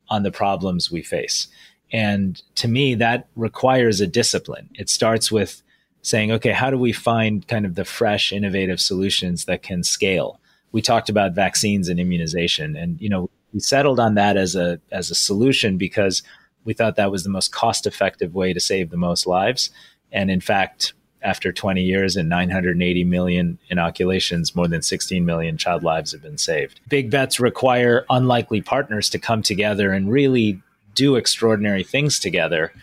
on 0.10 0.24
the 0.24 0.32
problems 0.32 0.92
we 0.92 1.02
face. 1.02 1.48
And 1.92 2.42
to 2.56 2.68
me, 2.68 2.96
that 2.96 3.28
requires 3.36 4.02
a 4.02 4.08
discipline. 4.08 4.70
It 4.76 4.90
starts 4.90 5.32
with 5.32 5.62
saying, 6.02 6.32
okay, 6.32 6.52
how 6.52 6.70
do 6.70 6.78
we 6.78 6.92
find 6.92 7.48
kind 7.48 7.66
of 7.66 7.76
the 7.76 7.86
fresh, 7.86 8.32
innovative 8.32 8.82
solutions 8.82 9.46
that 9.46 9.62
can 9.62 9.84
scale? 9.84 10.40
we 10.74 10.82
talked 10.82 11.08
about 11.08 11.34
vaccines 11.34 11.88
and 11.88 12.00
immunization, 12.00 12.76
and 12.76 13.00
you 13.00 13.08
know 13.08 13.30
we 13.54 13.62
settled 13.62 14.00
on 14.02 14.16
that 14.16 14.36
as 14.36 14.56
a 14.58 14.82
as 14.92 15.10
a 15.10 15.16
solution 15.16 15.78
because 15.78 16.22
we 16.66 16.74
thought 16.74 16.98
that 16.98 17.12
was 17.12 17.24
the 17.24 17.30
most 17.30 17.54
cost 17.54 17.88
effective 17.88 18.36
way 18.36 18.52
to 18.52 18.60
save 18.60 18.90
the 18.90 18.98
most 18.98 19.26
lives. 19.26 19.70
And 20.12 20.30
in 20.30 20.42
fact, 20.42 20.94
after 21.24 21.52
20 21.52 21.82
years 21.82 22.16
and 22.16 22.30
980 22.30 23.04
million 23.06 23.58
inoculations, 23.70 24.56
more 24.56 24.68
than 24.68 24.82
16 24.82 25.26
million 25.26 25.58
child 25.58 25.84
lives 25.84 26.12
have 26.12 26.22
been 26.22 26.38
saved. 26.38 26.80
Big 26.90 27.10
bets 27.10 27.40
require 27.40 28.06
unlikely 28.10 28.62
partners 28.62 29.10
to 29.10 29.20
come 29.20 29.42
together 29.42 29.92
and 29.92 30.12
really 30.12 30.62
do 30.96 31.16
extraordinary 31.16 31.84
things 31.84 32.20
together. 32.20 32.74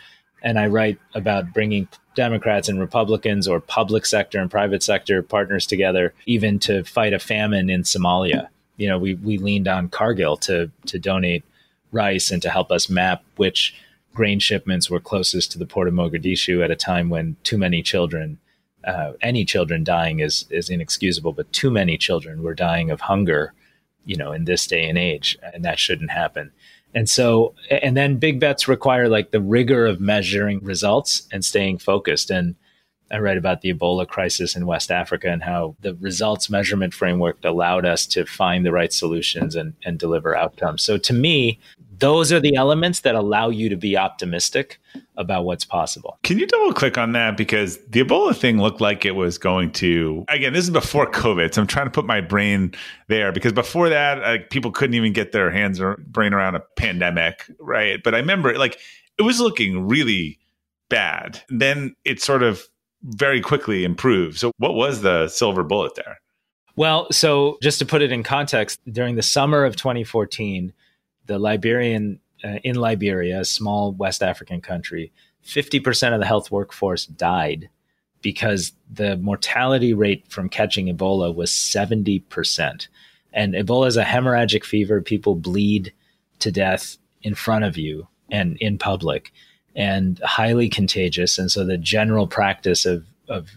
And 0.43 0.59
I 0.59 0.67
write 0.67 0.99
about 1.15 1.53
bringing 1.53 1.87
Democrats 2.15 2.69
and 2.69 2.81
Republicans 2.81 3.47
or 3.47 3.61
public 3.61 4.07
sector 4.07 4.39
and 4.39 4.51
private 4.51 4.83
sector 4.83 5.23
partners 5.23 5.67
together, 5.67 6.15
even 6.27 6.59
to 6.61 6.83
fight 6.85 7.13
a 7.13 7.19
famine 7.19 7.71
in 7.71 7.83
Somalia. 7.83 8.49
You 8.77 8.89
know, 8.89 8.99
we, 8.99 9.15
we 9.15 9.39
leaned 9.39 9.69
on 9.69 9.89
Cargill 9.89 10.37
to, 10.39 10.71
to 10.87 10.99
donate 10.99 11.45
rice 11.93 12.31
and 12.31 12.41
to 12.43 12.51
help 12.51 12.71
us 12.71 12.89
map 12.89 13.23
which 13.37 13.75
grain 14.15 14.39
shipments 14.39 14.91
were 14.91 15.01
closest 15.01 15.53
to 15.53 15.59
the 15.59 15.67
port 15.67 15.89
of 15.89 15.95
Mogadishu 15.95 16.65
at 16.65 16.71
a 16.71 16.77
time 16.77 17.09
when 17.09 17.37
too 17.45 17.59
many 17.59 17.83
children, 17.83 18.39
uh, 18.85 19.13
any 19.21 19.45
children 19.45 19.85
dying 19.85 20.21
is, 20.21 20.47
is 20.51 20.69
inexcusable, 20.69 21.33
but 21.33 21.53
too 21.53 21.71
many 21.71 21.97
children 21.97 22.43
were 22.43 22.55
dying 22.55 22.91
of 22.91 23.01
hunger, 23.01 23.55
you 24.05 24.17
know, 24.17 24.33
in 24.33 24.45
this 24.45 24.67
day 24.67 24.89
and 24.89 24.99
age, 24.99 25.39
and 25.55 25.65
that 25.65 25.79
shouldn't 25.79 26.11
happen. 26.11 26.51
And 26.95 27.09
so, 27.09 27.55
and 27.71 27.97
then 27.97 28.17
big 28.17 28.41
bets 28.41 28.67
require 28.67 29.09
like 29.09 29.31
the 29.31 29.41
rigor 29.41 29.87
of 29.87 30.01
measuring 30.01 30.59
results 30.61 31.29
and 31.33 31.45
staying 31.45 31.79
focused. 31.79 32.31
And 32.31 32.57
I 33.13 33.19
read 33.19 33.37
about 33.37 33.61
the 33.61 33.73
Ebola 33.73 34.07
crisis 34.09 34.57
in 34.57 34.67
West 34.67 34.91
Africa 34.91 35.29
and 35.31 35.43
how 35.43 35.77
the 35.81 35.95
results 35.95 36.51
measurement 36.51 36.95
framework 36.95 37.39
allowed 37.45 37.85
us 37.85 38.07
to 38.07 38.27
find 38.27 38.67
the 38.67 38.73
right 38.73 38.93
solutions 38.93 39.55
and, 39.55 39.75
and 39.85 39.99
deliver 39.99 40.37
outcomes. 40.37 40.83
So 40.83 40.99
to 40.99 41.13
me, 41.13 41.61
those 42.01 42.33
are 42.33 42.41
the 42.41 42.57
elements 42.57 43.01
that 43.01 43.15
allow 43.15 43.51
you 43.51 43.69
to 43.69 43.77
be 43.77 43.97
optimistic 43.97 44.81
about 45.17 45.45
what's 45.45 45.65
possible. 45.65 46.19
Can 46.23 46.39
you 46.39 46.47
double 46.47 46.73
click 46.73 46.99
on 46.99 47.13
that? 47.13 47.37
Because 47.37 47.79
the 47.89 48.03
Ebola 48.03 48.35
thing 48.35 48.59
looked 48.59 48.81
like 48.81 49.05
it 49.05 49.13
was 49.13 49.39
going 49.39 49.71
to, 49.73 50.25
again, 50.29 50.53
this 50.53 50.65
is 50.65 50.71
before 50.71 51.11
COVID. 51.11 51.55
So 51.55 51.61
I'm 51.61 51.67
trying 51.67 51.87
to 51.87 51.91
put 51.91 52.07
my 52.07 52.21
brain 52.21 52.75
there 53.09 53.33
because 53.33 53.53
before 53.53 53.89
that, 53.91 54.23
uh, 54.23 54.39
people 54.51 54.73
couldn't 54.73 54.95
even 54.95 55.13
get 55.13 55.33
their 55.33 55.51
hands 55.51 55.81
or 55.81 55.99
brain 56.07 56.33
around 56.33 56.55
a 56.57 56.61
pandemic, 56.77 57.45
right? 57.59 58.03
But 58.03 58.15
I 58.15 58.19
remember 58.19 58.57
like 58.59 58.79
it 59.19 59.23
was 59.23 59.41
looking 59.41 59.87
really 59.87 60.39
bad. 60.89 61.43
Then 61.49 61.95
it 62.05 62.21
sort 62.23 62.43
of 62.43 62.67
very 63.03 63.41
quickly 63.41 63.85
improved. 63.85 64.39
So 64.39 64.53
what 64.59 64.75
was 64.75 65.03
the 65.03 65.29
silver 65.29 65.63
bullet 65.63 65.95
there? 65.95 66.19
Well, 66.77 67.09
so 67.13 67.59
just 67.63 67.79
to 67.81 67.87
put 67.87 68.01
it 68.01 68.13
in 68.13 68.23
context, 68.23 68.81
during 68.91 69.17
the 69.17 69.23
summer 69.23 69.65
of 69.65 69.77
2014, 69.77 70.73
the 71.31 71.39
Liberian 71.39 72.19
uh, 72.43 72.59
in 72.65 72.75
Liberia, 72.75 73.41
a 73.41 73.45
small 73.45 73.93
West 73.93 74.21
African 74.21 74.61
country, 74.61 75.13
50% 75.47 76.13
of 76.13 76.19
the 76.19 76.27
health 76.27 76.51
workforce 76.51 77.07
died 77.07 77.69
because 78.21 78.73
the 78.93 79.17
mortality 79.19 79.95
rate 79.95 80.25
from 80.29 80.49
catching 80.49 80.89
Ebola 80.89 81.33
was 81.33 81.53
70%. 81.53 82.89
And 83.33 83.55
Ebola 83.55 83.87
is 83.87 83.97
a 83.97 84.03
hemorrhagic 84.03 84.65
fever. 84.65 85.01
People 85.01 85.37
bleed 85.37 85.93
to 86.41 86.51
death 86.51 86.99
in 87.23 87.37
front 87.37 87.65
of 87.65 87.79
you 87.79 88.09
and 88.29 88.57
in 88.57 88.77
public 88.77 89.33
and 89.77 90.19
highly 90.25 90.69
contagious. 90.69 91.39
And 91.39 91.49
so 91.49 91.65
the 91.65 91.79
general 91.79 92.27
practice 92.27 92.85
of, 92.85 93.07
of 93.29 93.51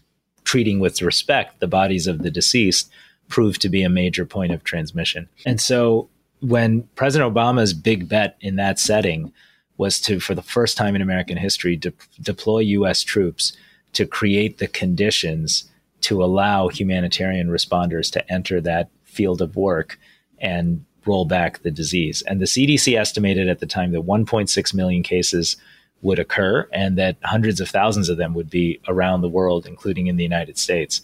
treating 0.44 0.80
with 0.80 1.02
respect 1.02 1.60
the 1.60 1.68
bodies 1.68 2.06
of 2.06 2.20
the 2.20 2.30
deceased 2.30 2.92
proved 3.30 3.64
to 3.64 3.70
be 3.70 3.82
a 3.82 3.90
major 3.90 4.28
point 4.28 4.52
of 4.52 4.64
transmission. 4.64 5.28
And 5.44 5.60
so 5.60 6.10
when 6.44 6.84
President 6.96 7.34
Obama's 7.34 7.74
big 7.74 8.10
bet 8.10 8.36
in 8.42 8.58
that 8.58 8.78
setting 8.78 9.32
was 9.78 10.00
to, 10.02 10.20
for 10.20 10.36
the 10.36 10.42
first 10.42 10.78
time 10.78 10.96
in 10.96 11.02
American 11.02 11.38
history, 11.38 11.78
de- 11.78 11.94
deploy 12.22 12.60
U.S. 12.60 13.02
troops 13.02 13.54
to 13.94 14.06
create 14.06 14.58
the 14.58 14.68
conditions 14.68 15.70
to 16.02 16.22
allow 16.22 16.68
humanitarian 16.68 17.48
responders 17.48 18.12
to 18.12 18.32
enter 18.32 18.60
that 18.60 18.90
field 19.06 19.42
of 19.42 19.56
work 19.56 19.98
and 20.40 20.84
roll 21.06 21.24
back 21.24 21.60
the 21.60 21.72
disease. 21.72 22.22
And 22.24 22.42
the 22.42 22.46
CDC 22.46 22.98
estimated 22.98 23.48
at 23.48 23.60
the 23.60 23.66
time 23.66 23.94
that 23.94 24.02
1.6 24.02 24.74
million 24.74 25.02
cases 25.02 25.56
would 26.02 26.20
occur 26.20 26.68
and 26.74 26.98
that 26.98 27.16
hundreds 27.24 27.62
of 27.62 27.70
thousands 27.70 28.10
of 28.10 28.18
them 28.18 28.34
would 28.34 28.50
be 28.50 28.82
around 28.90 29.22
the 29.22 29.30
world, 29.30 29.66
including 29.66 30.08
in 30.08 30.18
the 30.18 30.24
United 30.24 30.58
States. 30.58 31.02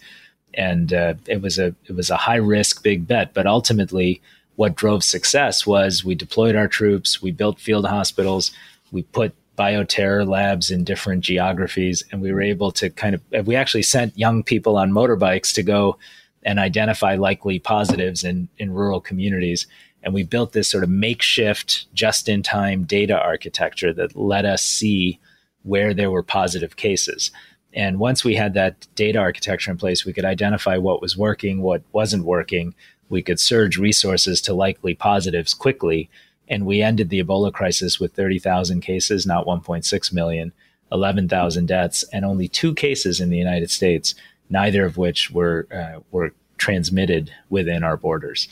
And 0.52 0.92
uh, 0.92 1.14
it 1.26 1.40
was 1.40 1.58
a 1.58 1.74
it 1.86 1.94
was 1.94 2.10
a 2.10 2.16
high 2.16 2.36
risk 2.36 2.82
big 2.82 3.06
bet, 3.06 3.32
but 3.32 3.46
ultimately 3.46 4.20
what 4.60 4.74
drove 4.74 5.02
success 5.02 5.66
was 5.66 6.04
we 6.04 6.14
deployed 6.14 6.54
our 6.54 6.68
troops, 6.68 7.22
we 7.22 7.30
built 7.30 7.58
field 7.58 7.86
hospitals, 7.86 8.50
we 8.92 9.02
put 9.02 9.34
bioterror 9.56 10.28
labs 10.28 10.70
in 10.70 10.84
different 10.84 11.24
geographies, 11.24 12.04
and 12.12 12.20
we 12.20 12.30
were 12.30 12.42
able 12.42 12.70
to 12.70 12.90
kind 12.90 13.14
of 13.14 13.46
we 13.46 13.56
actually 13.56 13.82
sent 13.82 14.18
young 14.18 14.42
people 14.42 14.76
on 14.76 14.92
motorbikes 14.92 15.54
to 15.54 15.62
go 15.62 15.96
and 16.42 16.58
identify 16.58 17.14
likely 17.14 17.58
positives 17.58 18.22
in, 18.22 18.50
in 18.58 18.70
rural 18.70 19.00
communities. 19.00 19.66
And 20.02 20.12
we 20.12 20.24
built 20.24 20.52
this 20.52 20.70
sort 20.70 20.84
of 20.84 20.90
makeshift, 20.90 21.86
just 21.94 22.28
in 22.28 22.42
time 22.42 22.84
data 22.84 23.18
architecture 23.18 23.94
that 23.94 24.14
let 24.14 24.44
us 24.44 24.62
see 24.62 25.18
where 25.62 25.94
there 25.94 26.10
were 26.10 26.22
positive 26.22 26.76
cases. 26.76 27.30
And 27.72 27.98
once 27.98 28.24
we 28.24 28.34
had 28.34 28.52
that 28.54 28.86
data 28.94 29.20
architecture 29.20 29.70
in 29.70 29.78
place, 29.78 30.04
we 30.04 30.12
could 30.12 30.26
identify 30.26 30.76
what 30.76 31.00
was 31.00 31.16
working, 31.16 31.62
what 31.62 31.80
wasn't 31.92 32.26
working. 32.26 32.74
We 33.10 33.22
could 33.22 33.38
surge 33.38 33.76
resources 33.76 34.40
to 34.42 34.54
likely 34.54 34.94
positives 34.94 35.52
quickly. 35.52 36.08
And 36.48 36.64
we 36.64 36.80
ended 36.80 37.10
the 37.10 37.22
Ebola 37.22 37.52
crisis 37.52 38.00
with 38.00 38.14
30,000 38.14 38.80
cases, 38.80 39.26
not 39.26 39.46
1.6 39.46 40.12
million, 40.12 40.52
11,000 40.90 41.66
deaths, 41.66 42.04
and 42.12 42.24
only 42.24 42.48
two 42.48 42.74
cases 42.74 43.20
in 43.20 43.30
the 43.30 43.36
United 43.36 43.70
States, 43.70 44.14
neither 44.48 44.84
of 44.84 44.96
which 44.96 45.30
were, 45.30 45.68
uh, 45.72 46.00
were 46.10 46.32
transmitted 46.56 47.32
within 47.50 47.84
our 47.84 47.96
borders. 47.96 48.48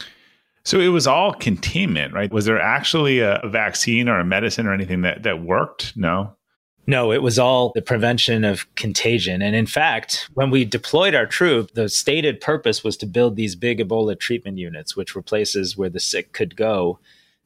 So 0.65 0.81
it 0.81 0.89
was 0.89 1.07
all 1.07 1.33
containment, 1.33 2.13
right? 2.13 2.31
Was 2.31 2.45
there 2.45 2.61
actually 2.61 3.21
a, 3.21 3.41
vaccine 3.47 4.09
or 4.09 4.21
a 4.21 4.25
medicine 4.25 4.67
or 4.67 4.75
anything 4.75 5.01
that, 5.01 5.23
that 5.23 5.43
worked? 5.43 5.97
No. 5.97 6.35
No, 6.89 7.13
it 7.13 7.21
was 7.21 7.39
all 7.39 7.71
the 7.75 7.83
prevention 7.83 8.45
of 8.45 8.75
contagion. 8.75 9.43
And 9.43 9.55
in 9.55 9.67
fact, 9.67 10.27
when 10.33 10.49
we 10.49 10.65
deployed 10.65 11.15
our 11.15 11.27
troop, 11.27 11.73
the 11.75 11.87
stated 11.91 12.41
purpose 12.41 12.83
was 12.83 12.97
to 12.97 13.07
build 13.07 13.37
these 13.37 13.55
big 13.55 13.79
Ebola 13.79 14.19
treatment 14.19 14.57
units, 14.57 14.97
which 14.97 15.15
were 15.15 15.21
places 15.21 15.77
where 15.77 15.91
the 15.91 16.01
sick 16.01 16.33
could 16.33 16.57
go. 16.57 16.99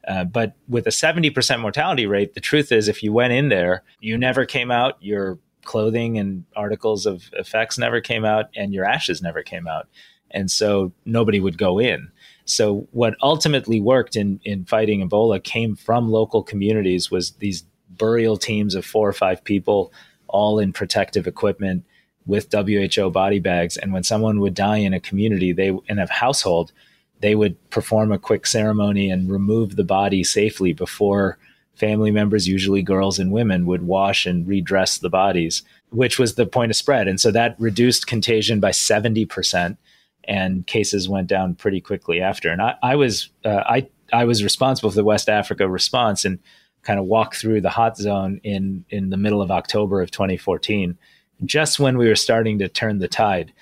Uh, 0.06 0.22
but 0.22 0.54
with 0.68 0.86
a 0.86 0.90
70% 0.90 1.60
mortality 1.60 2.06
rate, 2.06 2.34
the 2.34 2.40
truth 2.40 2.70
is, 2.70 2.86
if 2.86 3.02
you 3.02 3.12
went 3.12 3.32
in 3.32 3.48
there, 3.48 3.82
you 3.98 4.16
never 4.16 4.46
came 4.46 4.70
out, 4.70 4.96
your 5.00 5.40
clothing 5.64 6.18
and 6.18 6.44
articles 6.54 7.04
of 7.04 7.28
effects 7.32 7.76
never 7.76 8.00
came 8.00 8.24
out, 8.24 8.46
and 8.54 8.72
your 8.72 8.84
ashes 8.84 9.22
never 9.22 9.42
came 9.42 9.66
out. 9.66 9.88
And 10.30 10.52
so 10.52 10.92
nobody 11.04 11.40
would 11.40 11.58
go 11.58 11.80
in. 11.80 12.12
So 12.44 12.86
what 12.92 13.16
ultimately 13.20 13.80
worked 13.80 14.14
in, 14.14 14.38
in 14.44 14.66
fighting 14.66 15.08
Ebola 15.08 15.42
came 15.42 15.74
from 15.74 16.12
local 16.12 16.44
communities 16.44 17.10
was 17.10 17.32
these 17.32 17.64
burial 17.96 18.36
teams 18.36 18.74
of 18.74 18.84
four 18.84 19.08
or 19.08 19.12
five 19.12 19.42
people, 19.44 19.92
all 20.28 20.58
in 20.58 20.72
protective 20.72 21.26
equipment 21.26 21.84
with 22.26 22.52
WHO 22.52 23.10
body 23.10 23.38
bags. 23.38 23.76
And 23.76 23.92
when 23.92 24.04
someone 24.04 24.40
would 24.40 24.54
die 24.54 24.78
in 24.78 24.94
a 24.94 25.00
community, 25.00 25.52
they 25.52 25.76
in 25.88 25.98
a 25.98 26.10
household, 26.10 26.72
they 27.20 27.34
would 27.34 27.56
perform 27.70 28.12
a 28.12 28.18
quick 28.18 28.46
ceremony 28.46 29.10
and 29.10 29.30
remove 29.30 29.76
the 29.76 29.84
body 29.84 30.24
safely 30.24 30.72
before 30.72 31.38
family 31.74 32.10
members, 32.10 32.46
usually 32.46 32.82
girls 32.82 33.18
and 33.18 33.32
women, 33.32 33.66
would 33.66 33.82
wash 33.82 34.26
and 34.26 34.46
redress 34.46 34.98
the 34.98 35.08
bodies, 35.08 35.62
which 35.90 36.18
was 36.18 36.34
the 36.34 36.46
point 36.46 36.70
of 36.70 36.76
spread. 36.76 37.08
And 37.08 37.20
so 37.20 37.30
that 37.30 37.56
reduced 37.58 38.06
contagion 38.06 38.60
by 38.60 38.70
70%, 38.70 39.76
and 40.24 40.66
cases 40.66 41.08
went 41.08 41.26
down 41.26 41.54
pretty 41.54 41.80
quickly 41.80 42.20
after. 42.20 42.50
And 42.50 42.62
I, 42.62 42.74
I 42.82 42.96
was 42.96 43.30
uh, 43.44 43.62
I 43.66 43.88
I 44.12 44.24
was 44.24 44.44
responsible 44.44 44.90
for 44.90 44.96
the 44.96 45.04
West 45.04 45.28
Africa 45.28 45.66
response, 45.68 46.24
and 46.24 46.38
kind 46.82 46.98
of 46.98 47.06
walk 47.06 47.34
through 47.34 47.60
the 47.60 47.70
hot 47.70 47.96
zone 47.96 48.40
in 48.42 48.84
in 48.90 49.10
the 49.10 49.16
middle 49.16 49.42
of 49.42 49.50
October 49.50 50.02
of 50.02 50.10
2014, 50.10 50.98
just 51.44 51.80
when 51.80 51.98
we 51.98 52.08
were 52.08 52.16
starting 52.16 52.58
to 52.58 52.68
turn 52.68 52.98
the 52.98 53.08
tide. 53.08 53.52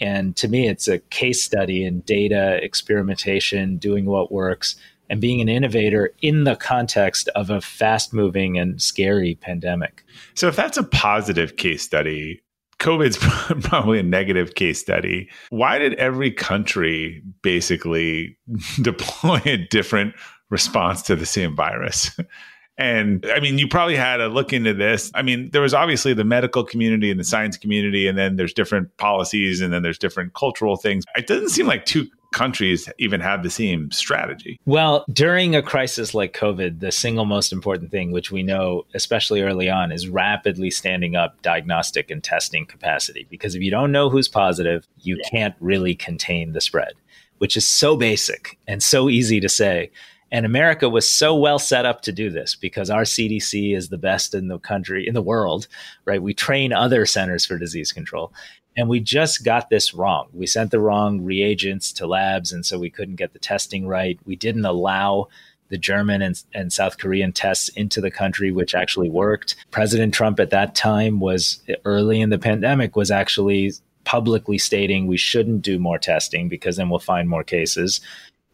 And 0.00 0.36
to 0.36 0.48
me, 0.48 0.68
it's 0.68 0.86
a 0.86 0.98
case 0.98 1.42
study 1.42 1.84
in 1.84 2.00
data 2.00 2.62
experimentation, 2.62 3.78
doing 3.78 4.06
what 4.06 4.30
works, 4.30 4.76
and 5.10 5.20
being 5.20 5.40
an 5.40 5.48
innovator 5.48 6.12
in 6.22 6.44
the 6.44 6.56
context 6.56 7.28
of 7.34 7.50
a 7.50 7.60
fast 7.60 8.12
moving 8.12 8.58
and 8.58 8.80
scary 8.80 9.36
pandemic. 9.36 10.04
So, 10.34 10.48
if 10.48 10.56
that's 10.56 10.76
a 10.76 10.84
positive 10.84 11.56
case 11.56 11.82
study, 11.82 12.40
COVID's 12.78 13.16
probably 13.66 13.98
a 13.98 14.04
negative 14.04 14.54
case 14.54 14.80
study. 14.80 15.28
Why 15.50 15.78
did 15.78 15.94
every 15.94 16.30
country 16.30 17.22
basically 17.42 18.38
deploy 18.82 19.40
a 19.44 19.56
different 19.56 20.14
response 20.50 21.02
to 21.02 21.16
the 21.16 21.26
same 21.26 21.56
virus? 21.56 22.16
And 22.78 23.26
I 23.34 23.40
mean, 23.40 23.58
you 23.58 23.66
probably 23.66 23.96
had 23.96 24.20
a 24.20 24.28
look 24.28 24.52
into 24.52 24.72
this. 24.72 25.10
I 25.14 25.22
mean, 25.22 25.50
there 25.50 25.60
was 25.62 25.74
obviously 25.74 26.14
the 26.14 26.24
medical 26.24 26.62
community 26.62 27.10
and 27.10 27.18
the 27.18 27.24
science 27.24 27.56
community, 27.56 28.06
and 28.06 28.16
then 28.16 28.36
there's 28.36 28.54
different 28.54 28.96
policies 28.96 29.60
and 29.60 29.72
then 29.72 29.82
there's 29.82 29.98
different 29.98 30.34
cultural 30.34 30.76
things. 30.76 31.04
It 31.16 31.26
doesn't 31.26 31.48
seem 31.50 31.66
like 31.66 31.84
two 31.84 32.06
countries 32.32 32.88
even 32.98 33.20
have 33.20 33.42
the 33.42 33.50
same 33.50 33.90
strategy. 33.90 34.60
Well, 34.66 35.04
during 35.12 35.56
a 35.56 35.62
crisis 35.62 36.14
like 36.14 36.34
COVID, 36.34 36.80
the 36.80 36.92
single 36.92 37.24
most 37.24 37.52
important 37.52 37.90
thing, 37.90 38.12
which 38.12 38.30
we 38.30 38.42
know, 38.42 38.84
especially 38.94 39.42
early 39.42 39.68
on, 39.68 39.90
is 39.90 40.08
rapidly 40.08 40.70
standing 40.70 41.16
up 41.16 41.40
diagnostic 41.42 42.10
and 42.10 42.22
testing 42.22 42.66
capacity. 42.66 43.26
Because 43.30 43.54
if 43.54 43.62
you 43.62 43.70
don't 43.70 43.92
know 43.92 44.10
who's 44.10 44.28
positive, 44.28 44.86
you 44.98 45.20
can't 45.30 45.54
really 45.60 45.94
contain 45.94 46.52
the 46.52 46.60
spread, 46.60 46.92
which 47.38 47.56
is 47.56 47.66
so 47.66 47.96
basic 47.96 48.58
and 48.66 48.82
so 48.82 49.08
easy 49.08 49.40
to 49.40 49.48
say. 49.48 49.90
And 50.30 50.44
America 50.44 50.88
was 50.88 51.08
so 51.08 51.34
well 51.34 51.58
set 51.58 51.86
up 51.86 52.02
to 52.02 52.12
do 52.12 52.30
this 52.30 52.54
because 52.54 52.90
our 52.90 53.02
CDC 53.02 53.74
is 53.74 53.88
the 53.88 53.98
best 53.98 54.34
in 54.34 54.48
the 54.48 54.58
country, 54.58 55.06
in 55.06 55.14
the 55.14 55.22
world, 55.22 55.68
right? 56.04 56.22
We 56.22 56.34
train 56.34 56.72
other 56.72 57.06
centers 57.06 57.46
for 57.46 57.58
disease 57.58 57.92
control. 57.92 58.32
And 58.76 58.88
we 58.88 59.00
just 59.00 59.44
got 59.44 59.70
this 59.70 59.94
wrong. 59.94 60.28
We 60.32 60.46
sent 60.46 60.70
the 60.70 60.80
wrong 60.80 61.22
reagents 61.22 61.92
to 61.94 62.06
labs. 62.06 62.52
And 62.52 62.64
so 62.64 62.78
we 62.78 62.90
couldn't 62.90 63.16
get 63.16 63.32
the 63.32 63.38
testing 63.38 63.86
right. 63.86 64.20
We 64.24 64.36
didn't 64.36 64.66
allow 64.66 65.28
the 65.68 65.78
German 65.78 66.22
and, 66.22 66.42
and 66.54 66.72
South 66.72 66.98
Korean 66.98 67.32
tests 67.32 67.68
into 67.70 68.00
the 68.00 68.10
country, 68.10 68.52
which 68.52 68.74
actually 68.74 69.10
worked. 69.10 69.56
President 69.70 70.14
Trump 70.14 70.40
at 70.40 70.50
that 70.50 70.74
time 70.74 71.20
was 71.20 71.62
early 71.84 72.20
in 72.20 72.30
the 72.30 72.38
pandemic, 72.38 72.96
was 72.96 73.10
actually 73.10 73.72
publicly 74.04 74.56
stating 74.56 75.06
we 75.06 75.18
shouldn't 75.18 75.60
do 75.60 75.78
more 75.78 75.98
testing 75.98 76.48
because 76.48 76.76
then 76.76 76.88
we'll 76.88 76.98
find 76.98 77.28
more 77.28 77.44
cases 77.44 78.00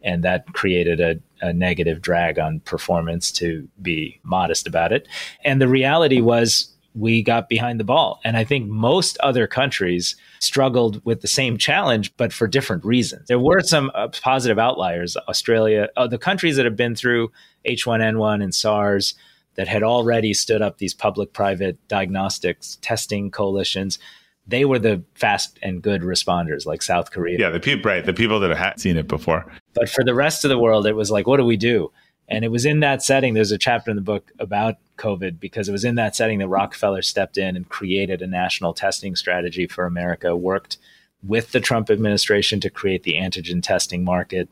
and 0.05 0.23
that 0.23 0.45
created 0.53 1.01
a, 1.01 1.15
a, 1.41 1.53
negative 1.53 2.01
drag 2.01 2.37
on 2.39 2.59
performance 2.61 3.31
to 3.31 3.67
be 3.81 4.19
modest 4.23 4.67
about 4.67 4.91
it. 4.91 5.07
And 5.43 5.61
the 5.61 5.67
reality 5.67 6.21
was 6.21 6.71
we 6.93 7.21
got 7.21 7.49
behind 7.49 7.79
the 7.79 7.83
ball. 7.83 8.19
And 8.23 8.37
I 8.37 8.43
think 8.43 8.67
most 8.67 9.17
other 9.19 9.47
countries 9.47 10.15
struggled 10.39 11.03
with 11.05 11.21
the 11.21 11.27
same 11.27 11.57
challenge, 11.57 12.15
but 12.17 12.31
for 12.31 12.47
different 12.47 12.85
reasons. 12.85 13.27
There 13.27 13.39
were 13.39 13.61
some 13.61 13.91
uh, 13.93 14.07
positive 14.07 14.57
outliers. 14.57 15.17
Australia, 15.27 15.89
uh, 15.97 16.07
the 16.07 16.17
countries 16.17 16.55
that 16.55 16.65
have 16.65 16.77
been 16.77 16.95
through 16.95 17.31
H1N1 17.65 18.41
and 18.41 18.55
SARS 18.55 19.13
that 19.55 19.67
had 19.67 19.83
already 19.83 20.33
stood 20.33 20.61
up 20.61 20.77
these 20.77 20.93
public 20.93 21.33
private 21.33 21.77
diagnostics 21.87 22.77
testing 22.81 23.31
coalitions 23.31 23.99
they 24.47 24.65
were 24.65 24.79
the 24.79 25.03
fast 25.15 25.57
and 25.61 25.81
good 25.81 26.01
responders, 26.01 26.65
like 26.65 26.81
South 26.81 27.11
Korea. 27.11 27.39
Yeah, 27.39 27.49
the 27.49 27.59
people, 27.59 27.89
right? 27.89 28.05
The 28.05 28.13
people 28.13 28.39
that 28.41 28.55
had 28.55 28.79
seen 28.79 28.97
it 28.97 29.07
before. 29.07 29.45
But 29.73 29.89
for 29.89 30.03
the 30.03 30.13
rest 30.13 30.45
of 30.45 30.49
the 30.49 30.59
world, 30.59 30.85
it 30.85 30.95
was 30.95 31.11
like, 31.11 31.27
what 31.27 31.37
do 31.37 31.45
we 31.45 31.57
do? 31.57 31.91
And 32.27 32.43
it 32.43 32.49
was 32.49 32.65
in 32.65 32.79
that 32.79 33.03
setting. 33.03 33.33
There's 33.33 33.51
a 33.51 33.57
chapter 33.57 33.91
in 33.91 33.95
the 33.95 34.01
book 34.01 34.31
about 34.39 34.75
COVID 34.97 35.39
because 35.39 35.69
it 35.69 35.71
was 35.71 35.85
in 35.85 35.95
that 35.95 36.15
setting 36.15 36.39
that 36.39 36.47
Rockefeller 36.47 37.01
stepped 37.01 37.37
in 37.37 37.55
and 37.55 37.69
created 37.69 38.21
a 38.21 38.27
national 38.27 38.73
testing 38.73 39.15
strategy 39.15 39.67
for 39.67 39.85
America. 39.85 40.35
Worked 40.35 40.77
with 41.23 41.51
the 41.51 41.59
Trump 41.59 41.89
administration 41.89 42.59
to 42.61 42.69
create 42.69 43.03
the 43.03 43.15
antigen 43.15 43.61
testing 43.61 44.03
market 44.03 44.49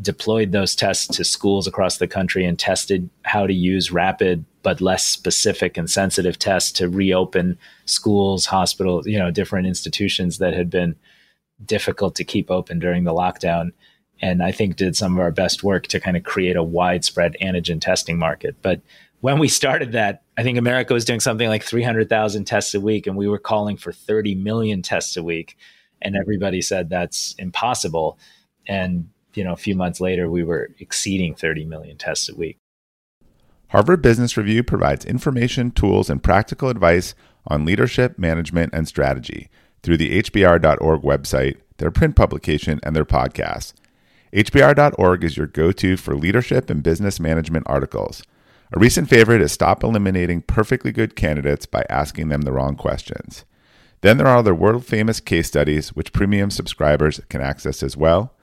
deployed 0.00 0.52
those 0.52 0.74
tests 0.74 1.06
to 1.06 1.24
schools 1.24 1.66
across 1.66 1.98
the 1.98 2.08
country 2.08 2.44
and 2.44 2.58
tested 2.58 3.08
how 3.22 3.46
to 3.46 3.54
use 3.54 3.92
rapid 3.92 4.44
but 4.62 4.80
less 4.80 5.06
specific 5.06 5.76
and 5.76 5.88
sensitive 5.88 6.38
tests 6.38 6.72
to 6.72 6.88
reopen 6.88 7.58
schools, 7.84 8.46
hospitals, 8.46 9.06
you 9.06 9.18
know, 9.18 9.30
different 9.30 9.66
institutions 9.68 10.38
that 10.38 10.54
had 10.54 10.70
been 10.70 10.96
difficult 11.64 12.14
to 12.16 12.24
keep 12.24 12.50
open 12.50 12.78
during 12.78 13.04
the 13.04 13.12
lockdown. 13.12 13.72
And 14.20 14.42
I 14.42 14.52
think 14.52 14.76
did 14.76 14.96
some 14.96 15.14
of 15.14 15.20
our 15.20 15.30
best 15.30 15.62
work 15.62 15.86
to 15.88 16.00
kind 16.00 16.16
of 16.16 16.24
create 16.24 16.56
a 16.56 16.62
widespread 16.62 17.36
antigen 17.40 17.80
testing 17.80 18.18
market. 18.18 18.56
But 18.62 18.80
when 19.20 19.38
we 19.38 19.48
started 19.48 19.92
that, 19.92 20.22
I 20.36 20.42
think 20.42 20.58
America 20.58 20.92
was 20.92 21.04
doing 21.04 21.20
something 21.20 21.48
like 21.48 21.62
300,000 21.62 22.44
tests 22.44 22.74
a 22.74 22.80
week, 22.80 23.06
and 23.06 23.16
we 23.16 23.28
were 23.28 23.38
calling 23.38 23.76
for 23.76 23.92
30 23.92 24.34
million 24.34 24.82
tests 24.82 25.16
a 25.16 25.22
week. 25.22 25.56
And 26.02 26.16
everybody 26.16 26.60
said 26.60 26.90
that's 26.90 27.34
impossible. 27.38 28.18
And 28.66 29.08
you 29.36 29.44
know, 29.44 29.52
a 29.52 29.56
few 29.56 29.74
months 29.74 30.00
later, 30.00 30.30
we 30.30 30.42
were 30.42 30.70
exceeding 30.78 31.34
30 31.34 31.64
million 31.64 31.96
tests 31.96 32.28
a 32.28 32.34
week. 32.34 32.58
Harvard 33.68 34.02
Business 34.02 34.36
Review 34.36 34.62
provides 34.62 35.04
information, 35.04 35.70
tools, 35.70 36.08
and 36.08 36.22
practical 36.22 36.68
advice 36.68 37.14
on 37.46 37.64
leadership, 37.64 38.18
management, 38.18 38.72
and 38.72 38.86
strategy 38.86 39.48
through 39.82 39.96
the 39.96 40.22
HBR.org 40.22 41.02
website, 41.02 41.56
their 41.78 41.90
print 41.90 42.16
publication, 42.16 42.80
and 42.82 42.94
their 42.94 43.04
podcast. 43.04 43.74
HBR.org 44.32 45.24
is 45.24 45.36
your 45.36 45.46
go 45.46 45.72
to 45.72 45.96
for 45.96 46.16
leadership 46.16 46.70
and 46.70 46.82
business 46.82 47.20
management 47.20 47.66
articles. 47.68 48.22
A 48.72 48.78
recent 48.80 49.08
favorite 49.08 49.40
is 49.40 49.52
Stop 49.52 49.84
Eliminating 49.84 50.42
Perfectly 50.42 50.90
Good 50.90 51.14
Candidates 51.14 51.66
by 51.66 51.84
Asking 51.88 52.28
Them 52.28 52.42
the 52.42 52.52
Wrong 52.52 52.74
Questions. 52.74 53.44
Then 54.00 54.18
there 54.18 54.26
are 54.26 54.38
other 54.38 54.54
world 54.54 54.84
famous 54.84 55.20
case 55.20 55.46
studies, 55.46 55.90
which 55.90 56.12
premium 56.12 56.50
subscribers 56.50 57.20
can 57.28 57.40
access 57.40 57.82
as 57.82 57.96
well. 57.96 58.34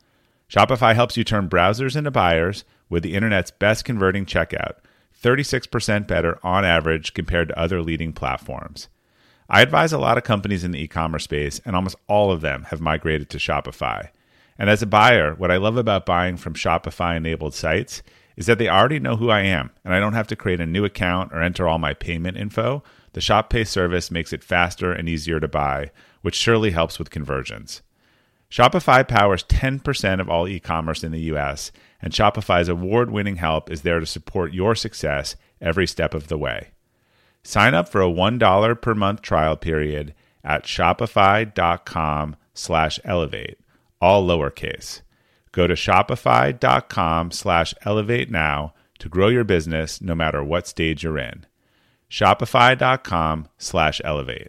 Shopify 0.48 0.94
helps 0.94 1.16
you 1.16 1.24
turn 1.24 1.48
browsers 1.48 1.96
into 1.96 2.12
buyers 2.12 2.62
with 2.88 3.02
the 3.02 3.14
internet's 3.14 3.50
best 3.50 3.84
converting 3.84 4.24
checkout, 4.24 4.74
36% 5.20 6.06
better 6.06 6.38
on 6.44 6.64
average 6.64 7.14
compared 7.14 7.48
to 7.48 7.58
other 7.58 7.82
leading 7.82 8.12
platforms. 8.12 8.86
I 9.48 9.60
advise 9.60 9.92
a 9.92 9.98
lot 9.98 10.16
of 10.16 10.22
companies 10.22 10.62
in 10.62 10.70
the 10.70 10.84
e 10.84 10.86
commerce 10.86 11.24
space, 11.24 11.60
and 11.64 11.74
almost 11.74 11.96
all 12.06 12.30
of 12.30 12.42
them 12.42 12.66
have 12.70 12.80
migrated 12.80 13.28
to 13.30 13.38
Shopify. 13.38 14.10
And 14.56 14.70
as 14.70 14.82
a 14.82 14.86
buyer, 14.86 15.34
what 15.34 15.50
I 15.50 15.56
love 15.56 15.76
about 15.76 16.06
buying 16.06 16.36
from 16.36 16.54
Shopify 16.54 17.16
enabled 17.16 17.54
sites 17.54 18.04
is 18.36 18.46
that 18.46 18.58
they 18.58 18.68
already 18.68 19.00
know 19.00 19.16
who 19.16 19.30
I 19.30 19.40
am, 19.40 19.72
and 19.84 19.92
I 19.92 19.98
don't 19.98 20.12
have 20.12 20.28
to 20.28 20.36
create 20.36 20.60
a 20.60 20.66
new 20.66 20.84
account 20.84 21.32
or 21.32 21.42
enter 21.42 21.66
all 21.66 21.78
my 21.78 21.92
payment 21.92 22.36
info. 22.36 22.84
The 23.12 23.20
ShopPay 23.20 23.66
service 23.66 24.10
makes 24.10 24.32
it 24.32 24.44
faster 24.44 24.92
and 24.92 25.08
easier 25.08 25.40
to 25.40 25.48
buy, 25.48 25.90
which 26.22 26.36
surely 26.36 26.70
helps 26.70 26.98
with 26.98 27.10
conversions. 27.10 27.82
Shopify 28.50 29.06
powers 29.06 29.44
10% 29.44 30.20
of 30.20 30.28
all 30.28 30.48
e 30.48 30.58
commerce 30.58 31.04
in 31.04 31.12
the 31.12 31.32
US, 31.32 31.70
and 32.02 32.12
Shopify's 32.12 32.68
award 32.68 33.10
winning 33.10 33.36
help 33.36 33.70
is 33.70 33.82
there 33.82 34.00
to 34.00 34.06
support 34.06 34.52
your 34.52 34.74
success 34.74 35.36
every 35.60 35.86
step 35.86 36.14
of 36.14 36.28
the 36.28 36.38
way. 36.38 36.68
Sign 37.42 37.74
up 37.74 37.88
for 37.88 38.02
a 38.02 38.10
$1 38.10 38.82
per 38.82 38.94
month 38.94 39.22
trial 39.22 39.56
period 39.56 40.14
at 40.42 40.64
shopify.com 40.64 42.36
slash 42.54 43.00
elevate, 43.04 43.58
all 44.00 44.26
lowercase. 44.26 45.02
Go 45.52 45.66
to 45.66 45.74
shopify.com 45.74 47.30
slash 47.30 47.74
elevate 47.82 48.30
now 48.30 48.74
to 48.98 49.08
grow 49.08 49.28
your 49.28 49.44
business 49.44 50.00
no 50.00 50.14
matter 50.14 50.42
what 50.44 50.66
stage 50.66 51.02
you're 51.02 51.18
in. 51.18 51.46
Shopify.com 52.10 53.48
slash 53.58 54.00
elevate. 54.04 54.48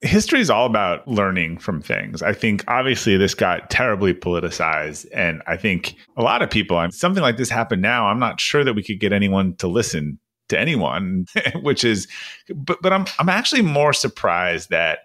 History 0.00 0.40
is 0.40 0.50
all 0.50 0.66
about 0.66 1.06
learning 1.06 1.58
from 1.58 1.80
things. 1.80 2.22
I 2.22 2.32
think 2.32 2.64
obviously 2.66 3.16
this 3.16 3.34
got 3.34 3.70
terribly 3.70 4.12
politicized. 4.12 5.06
And 5.14 5.42
I 5.46 5.56
think 5.56 5.94
a 6.16 6.22
lot 6.22 6.42
of 6.42 6.50
people, 6.50 6.84
something 6.90 7.22
like 7.22 7.36
this 7.36 7.50
happened 7.50 7.82
now, 7.82 8.06
I'm 8.06 8.18
not 8.18 8.40
sure 8.40 8.64
that 8.64 8.74
we 8.74 8.82
could 8.82 8.98
get 8.98 9.12
anyone 9.12 9.54
to 9.56 9.68
listen 9.68 10.18
to 10.48 10.58
anyone, 10.58 11.26
which 11.62 11.84
is, 11.84 12.08
but, 12.52 12.82
but 12.82 12.92
I'm, 12.92 13.06
I'm 13.20 13.28
actually 13.28 13.62
more 13.62 13.92
surprised 13.92 14.70
that 14.70 15.00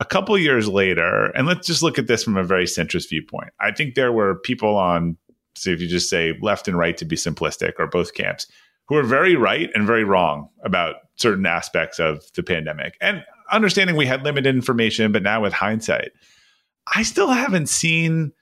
a 0.00 0.04
couple 0.04 0.36
years 0.36 0.68
later, 0.68 1.26
and 1.36 1.46
let's 1.46 1.66
just 1.66 1.82
look 1.82 1.98
at 1.98 2.06
this 2.06 2.24
from 2.24 2.36
a 2.36 2.44
very 2.44 2.64
centrist 2.64 3.08
viewpoint. 3.08 3.50
I 3.60 3.72
think 3.72 3.94
there 3.94 4.12
were 4.12 4.34
people 4.40 4.76
on, 4.76 5.16
so 5.54 5.70
if 5.70 5.80
you 5.80 5.88
just 5.88 6.10
say 6.10 6.34
left 6.42 6.68
and 6.68 6.76
right 6.76 6.96
to 6.98 7.04
be 7.04 7.16
simplistic, 7.16 7.74
or 7.78 7.86
both 7.86 8.12
camps, 8.12 8.46
who 8.88 8.96
are 8.96 9.02
very 9.02 9.36
right 9.36 9.70
and 9.74 9.86
very 9.86 10.04
wrong 10.04 10.48
about 10.64 10.96
certain 11.16 11.46
aspects 11.46 11.98
of 11.98 12.22
the 12.34 12.42
pandemic. 12.42 12.96
And 13.00 13.24
understanding 13.50 13.96
we 13.96 14.06
had 14.06 14.22
limited 14.22 14.54
information, 14.54 15.12
but 15.12 15.22
now 15.22 15.42
with 15.42 15.52
hindsight, 15.52 16.12
I 16.94 17.02
still 17.02 17.30
haven't 17.30 17.68
seen 17.68 18.32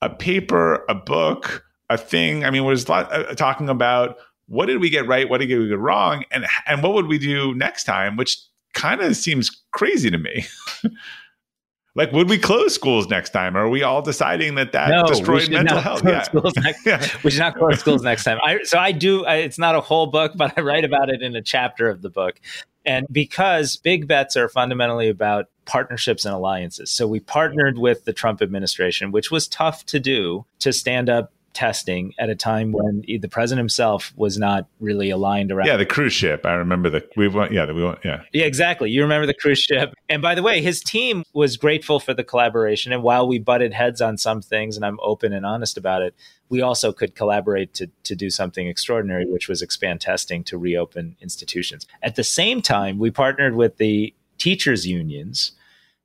a 0.00 0.10
paper, 0.10 0.84
a 0.88 0.94
book, 0.94 1.64
a 1.88 1.96
thing. 1.96 2.44
I 2.44 2.50
mean, 2.50 2.64
was 2.64 2.88
uh, 2.88 3.34
talking 3.36 3.68
about 3.68 4.16
what 4.46 4.66
did 4.66 4.80
we 4.80 4.90
get 4.90 5.06
right, 5.06 5.28
what 5.28 5.38
did 5.38 5.48
we 5.48 5.68
get 5.68 5.78
wrong, 5.78 6.24
and 6.30 6.46
and 6.66 6.82
what 6.82 6.94
would 6.94 7.06
we 7.06 7.18
do 7.18 7.54
next 7.54 7.84
time, 7.84 8.16
which 8.16 8.38
kind 8.74 9.00
of 9.00 9.16
seems 9.16 9.62
crazy 9.72 10.10
to 10.10 10.18
me. 10.18 10.44
like, 11.94 12.12
would 12.12 12.28
we 12.28 12.38
close 12.38 12.74
schools 12.74 13.08
next 13.08 13.30
time? 13.30 13.56
Or 13.56 13.66
are 13.66 13.68
we 13.68 13.82
all 13.82 14.00
deciding 14.00 14.54
that 14.54 14.72
that 14.72 14.88
no, 14.88 15.04
destroyed 15.04 15.50
mental 15.50 15.78
health? 15.78 16.02
Yeah. 16.04 16.24
Next, 16.62 16.86
yeah. 16.86 17.06
we 17.22 17.30
should 17.30 17.40
not 17.40 17.56
close 17.56 17.80
schools 17.80 18.02
next 18.02 18.24
time. 18.24 18.38
I, 18.42 18.62
so 18.62 18.78
I 18.78 18.92
do. 18.92 19.26
I, 19.26 19.36
it's 19.36 19.58
not 19.58 19.74
a 19.74 19.80
whole 19.80 20.06
book, 20.06 20.32
but 20.34 20.56
I 20.56 20.62
write 20.62 20.84
about 20.84 21.10
it 21.10 21.22
in 21.22 21.36
a 21.36 21.42
chapter 21.42 21.88
of 21.90 22.00
the 22.02 22.10
book. 22.10 22.40
And 22.84 23.06
because 23.12 23.76
big 23.76 24.08
bets 24.08 24.36
are 24.36 24.48
fundamentally 24.48 25.08
about 25.08 25.46
partnerships 25.64 26.24
and 26.24 26.34
alliances. 26.34 26.90
So 26.90 27.06
we 27.06 27.20
partnered 27.20 27.78
with 27.78 28.04
the 28.04 28.12
Trump 28.12 28.42
administration, 28.42 29.12
which 29.12 29.30
was 29.30 29.46
tough 29.46 29.86
to 29.86 30.00
do 30.00 30.44
to 30.58 30.72
stand 30.72 31.08
up 31.08 31.32
testing 31.54 32.14
at 32.18 32.30
a 32.30 32.34
time 32.34 32.72
when 32.72 33.02
the 33.06 33.28
president 33.28 33.60
himself 33.60 34.12
was 34.16 34.38
not 34.38 34.66
really 34.80 35.10
aligned 35.10 35.52
around. 35.52 35.66
Yeah, 35.66 35.76
the 35.76 35.86
cruise 35.86 36.12
ship. 36.12 36.46
I 36.46 36.54
remember 36.54 36.88
the 36.90 37.06
we 37.16 37.28
went. 37.28 37.52
Yeah, 37.52 37.70
we 37.70 37.84
went. 37.84 37.98
Yeah, 38.04 38.22
yeah, 38.32 38.44
exactly. 38.44 38.90
You 38.90 39.02
remember 39.02 39.26
the 39.26 39.34
cruise 39.34 39.60
ship. 39.60 39.94
And 40.08 40.22
by 40.22 40.34
the 40.34 40.42
way, 40.42 40.62
his 40.62 40.80
team 40.80 41.24
was 41.32 41.56
grateful 41.56 42.00
for 42.00 42.14
the 42.14 42.24
collaboration. 42.24 42.92
And 42.92 43.02
while 43.02 43.26
we 43.26 43.38
butted 43.38 43.72
heads 43.72 44.00
on 44.00 44.18
some 44.18 44.40
things, 44.40 44.76
and 44.76 44.84
I'm 44.84 44.98
open 45.02 45.32
and 45.32 45.44
honest 45.44 45.76
about 45.76 46.02
it, 46.02 46.14
we 46.48 46.62
also 46.62 46.92
could 46.92 47.14
collaborate 47.14 47.74
to 47.74 47.88
to 48.04 48.14
do 48.14 48.30
something 48.30 48.66
extraordinary, 48.66 49.26
which 49.26 49.48
was 49.48 49.62
expand 49.62 50.00
testing 50.00 50.44
to 50.44 50.58
reopen 50.58 51.16
institutions. 51.20 51.86
At 52.02 52.16
the 52.16 52.24
same 52.24 52.62
time, 52.62 52.98
we 52.98 53.10
partnered 53.10 53.54
with 53.54 53.76
the 53.76 54.14
teachers 54.38 54.86
unions 54.86 55.52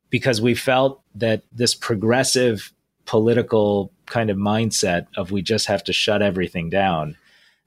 because 0.10 0.42
we 0.42 0.56
felt 0.56 1.02
that 1.16 1.44
this 1.52 1.76
progressive 1.76 2.72
political 3.06 3.92
kind 4.08 4.30
of 4.30 4.38
mindset 4.38 5.08
of 5.16 5.32
we 5.32 5.42
just 5.42 5.68
have 5.68 5.84
to 5.86 5.94
shut 5.94 6.22
everything 6.22 6.70
down 6.70 7.18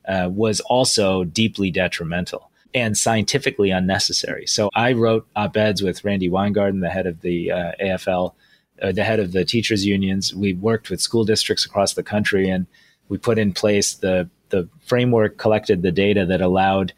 uh, 0.08 0.28
was 0.30 0.60
also 0.60 1.24
deeply 1.24 1.70
detrimental 1.70 2.50
and 2.74 2.96
scientifically 2.96 3.70
unnecessary. 3.70 4.46
So 4.46 4.70
I 4.74 4.92
wrote 4.92 5.26
op 5.36 5.56
eds 5.56 5.82
with 5.82 6.04
Randi 6.04 6.28
Weingarten, 6.28 6.80
the 6.80 6.90
head 6.90 7.06
of 7.06 7.20
the 7.20 7.50
uh, 7.50 7.72
AFL, 7.82 8.34
uh, 8.80 8.92
the 8.92 9.04
head 9.04 9.20
of 9.20 9.32
the 9.32 9.44
teachers 9.44 9.84
unions. 9.84 10.34
We 10.34 10.54
worked 10.54 10.90
with 10.90 11.00
school 11.00 11.24
districts 11.24 11.64
across 11.64 11.94
the 11.94 12.02
country 12.02 12.48
and 12.48 12.66
we 13.08 13.18
put 13.18 13.38
in 13.38 13.52
place 13.52 13.94
the 13.94 14.28
the 14.50 14.68
framework, 14.84 15.38
collected 15.38 15.82
the 15.82 15.92
data 15.92 16.26
that 16.26 16.40
allowed 16.40 16.92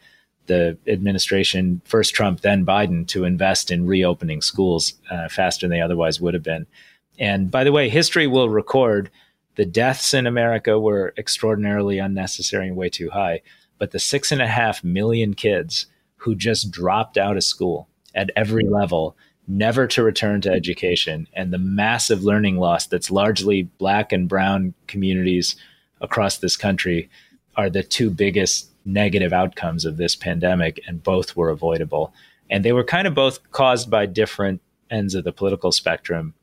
the 0.47 0.77
administration, 0.87 1.81
first 1.85 2.15
Trump, 2.15 2.41
then 2.41 2.67
Biden, 2.67 3.07
to 3.09 3.25
invest 3.25 3.71
in 3.71 3.87
reopening 3.87 4.41
schools 4.41 4.95
uh, 5.11 5.29
faster 5.29 5.67
than 5.67 5.77
they 5.77 5.83
otherwise 5.83 6.21
would 6.21 6.35
have 6.35 6.43
been. 6.43 6.67
And 7.19 7.51
by 7.51 7.63
the 7.63 7.73
way, 7.73 7.89
history 7.89 8.27
will 8.27 8.49
record 8.49 9.11
the 9.57 9.65
deaths 9.65 10.15
in 10.15 10.27
America 10.27 10.79
were 10.79 11.13
extraordinarily 11.19 11.99
unnecessary 11.99 12.69
and 12.69 12.77
way 12.77 12.89
too 12.89 13.11
high. 13.11 13.43
But 13.79 13.91
the 13.91 13.99
six 13.99 14.33
and 14.33 14.41
a 14.41 14.47
half 14.47 14.83
million 14.83 15.35
kids 15.35 15.87
who 16.17 16.35
just 16.35 16.71
dropped 16.71 17.19
out 17.19 17.37
of 17.37 17.45
school 17.45 17.89
at 18.15 18.31
every 18.37 18.65
level, 18.65 19.17
never 19.49 19.87
to 19.89 20.03
return 20.03 20.41
to 20.43 20.51
education, 20.51 21.27
and 21.35 21.53
the 21.53 21.59
massive 21.59 22.23
learning 22.23 22.59
loss 22.59 22.87
that's 22.87 23.11
largely 23.11 23.65
black 23.79 24.13
and 24.13 24.29
brown 24.29 24.75
communities 24.87 25.57
across 26.01 26.39
this 26.39 26.57
country 26.57 27.11
are 27.57 27.69
the 27.69 27.83
two 27.83 28.09
biggest 28.09 28.69
negative 28.85 29.33
outcomes 29.33 29.85
of 29.85 29.97
this 29.97 30.15
pandemic, 30.15 30.81
and 30.87 31.03
both 31.03 31.37
were 31.37 31.51
avoidable. 31.51 32.15
And 32.51 32.65
they 32.65 32.73
were 32.73 32.85
kind 32.85 33.07
of 33.07 33.15
both 33.15 33.51
caused 33.51 33.91
by 33.91 34.07
different 34.07 34.61
ends 34.91 35.15
of 35.15 35.25
the 35.25 35.33
political 35.33 35.73
spectrum 35.73 36.35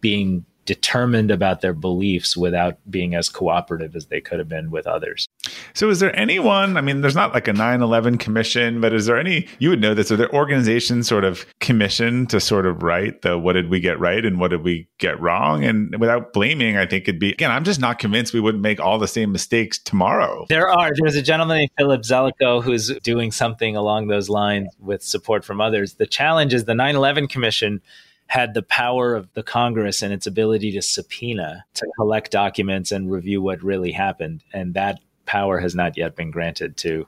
being 0.00 0.44
determined 0.68 1.30
about 1.30 1.62
their 1.62 1.72
beliefs 1.72 2.36
without 2.36 2.76
being 2.90 3.14
as 3.14 3.30
cooperative 3.30 3.96
as 3.96 4.08
they 4.08 4.20
could 4.20 4.38
have 4.38 4.50
been 4.50 4.70
with 4.70 4.86
others. 4.86 5.26
So, 5.72 5.88
is 5.88 5.98
there 5.98 6.14
anyone? 6.14 6.76
I 6.76 6.82
mean, 6.82 7.00
there's 7.00 7.14
not 7.14 7.32
like 7.32 7.48
a 7.48 7.54
9 7.54 7.80
11 7.80 8.18
commission, 8.18 8.78
but 8.78 8.92
is 8.92 9.06
there 9.06 9.18
any, 9.18 9.48
you 9.60 9.70
would 9.70 9.80
know 9.80 9.94
this, 9.94 10.12
are 10.12 10.16
there 10.16 10.30
organizations 10.34 11.08
sort 11.08 11.24
of 11.24 11.46
commissioned 11.60 12.28
to 12.28 12.38
sort 12.38 12.66
of 12.66 12.82
write 12.82 13.22
the 13.22 13.38
what 13.38 13.54
did 13.54 13.70
we 13.70 13.80
get 13.80 13.98
right 13.98 14.22
and 14.26 14.38
what 14.38 14.48
did 14.48 14.62
we 14.62 14.86
get 14.98 15.18
wrong? 15.18 15.64
And 15.64 15.98
without 15.98 16.34
blaming, 16.34 16.76
I 16.76 16.84
think 16.84 17.08
it'd 17.08 17.18
be, 17.18 17.32
again, 17.32 17.50
I'm 17.50 17.64
just 17.64 17.80
not 17.80 17.98
convinced 17.98 18.34
we 18.34 18.40
wouldn't 18.40 18.62
make 18.62 18.78
all 18.78 18.98
the 18.98 19.08
same 19.08 19.32
mistakes 19.32 19.78
tomorrow. 19.78 20.44
There 20.50 20.68
are. 20.68 20.90
There's 20.94 21.16
a 21.16 21.22
gentleman 21.22 21.56
named 21.56 21.70
Philip 21.78 22.02
Zelikow 22.02 22.62
who's 22.62 22.94
doing 22.98 23.32
something 23.32 23.74
along 23.74 24.08
those 24.08 24.28
lines 24.28 24.68
with 24.78 25.02
support 25.02 25.46
from 25.46 25.62
others. 25.62 25.94
The 25.94 26.06
challenge 26.06 26.52
is 26.52 26.66
the 26.66 26.74
9 26.74 26.94
11 26.94 27.28
commission 27.28 27.80
had 28.28 28.54
the 28.54 28.62
power 28.62 29.14
of 29.14 29.32
the 29.32 29.42
Congress 29.42 30.02
and 30.02 30.12
its 30.12 30.26
ability 30.26 30.70
to 30.72 30.82
subpoena, 30.82 31.64
to 31.74 31.86
collect 31.96 32.30
documents 32.30 32.92
and 32.92 33.10
review 33.10 33.42
what 33.42 33.62
really 33.62 33.90
happened. 33.90 34.44
And 34.52 34.74
that 34.74 35.00
power 35.26 35.58
has 35.58 35.74
not 35.74 35.96
yet 35.96 36.14
been 36.14 36.30
granted 36.30 36.76
to 36.78 37.06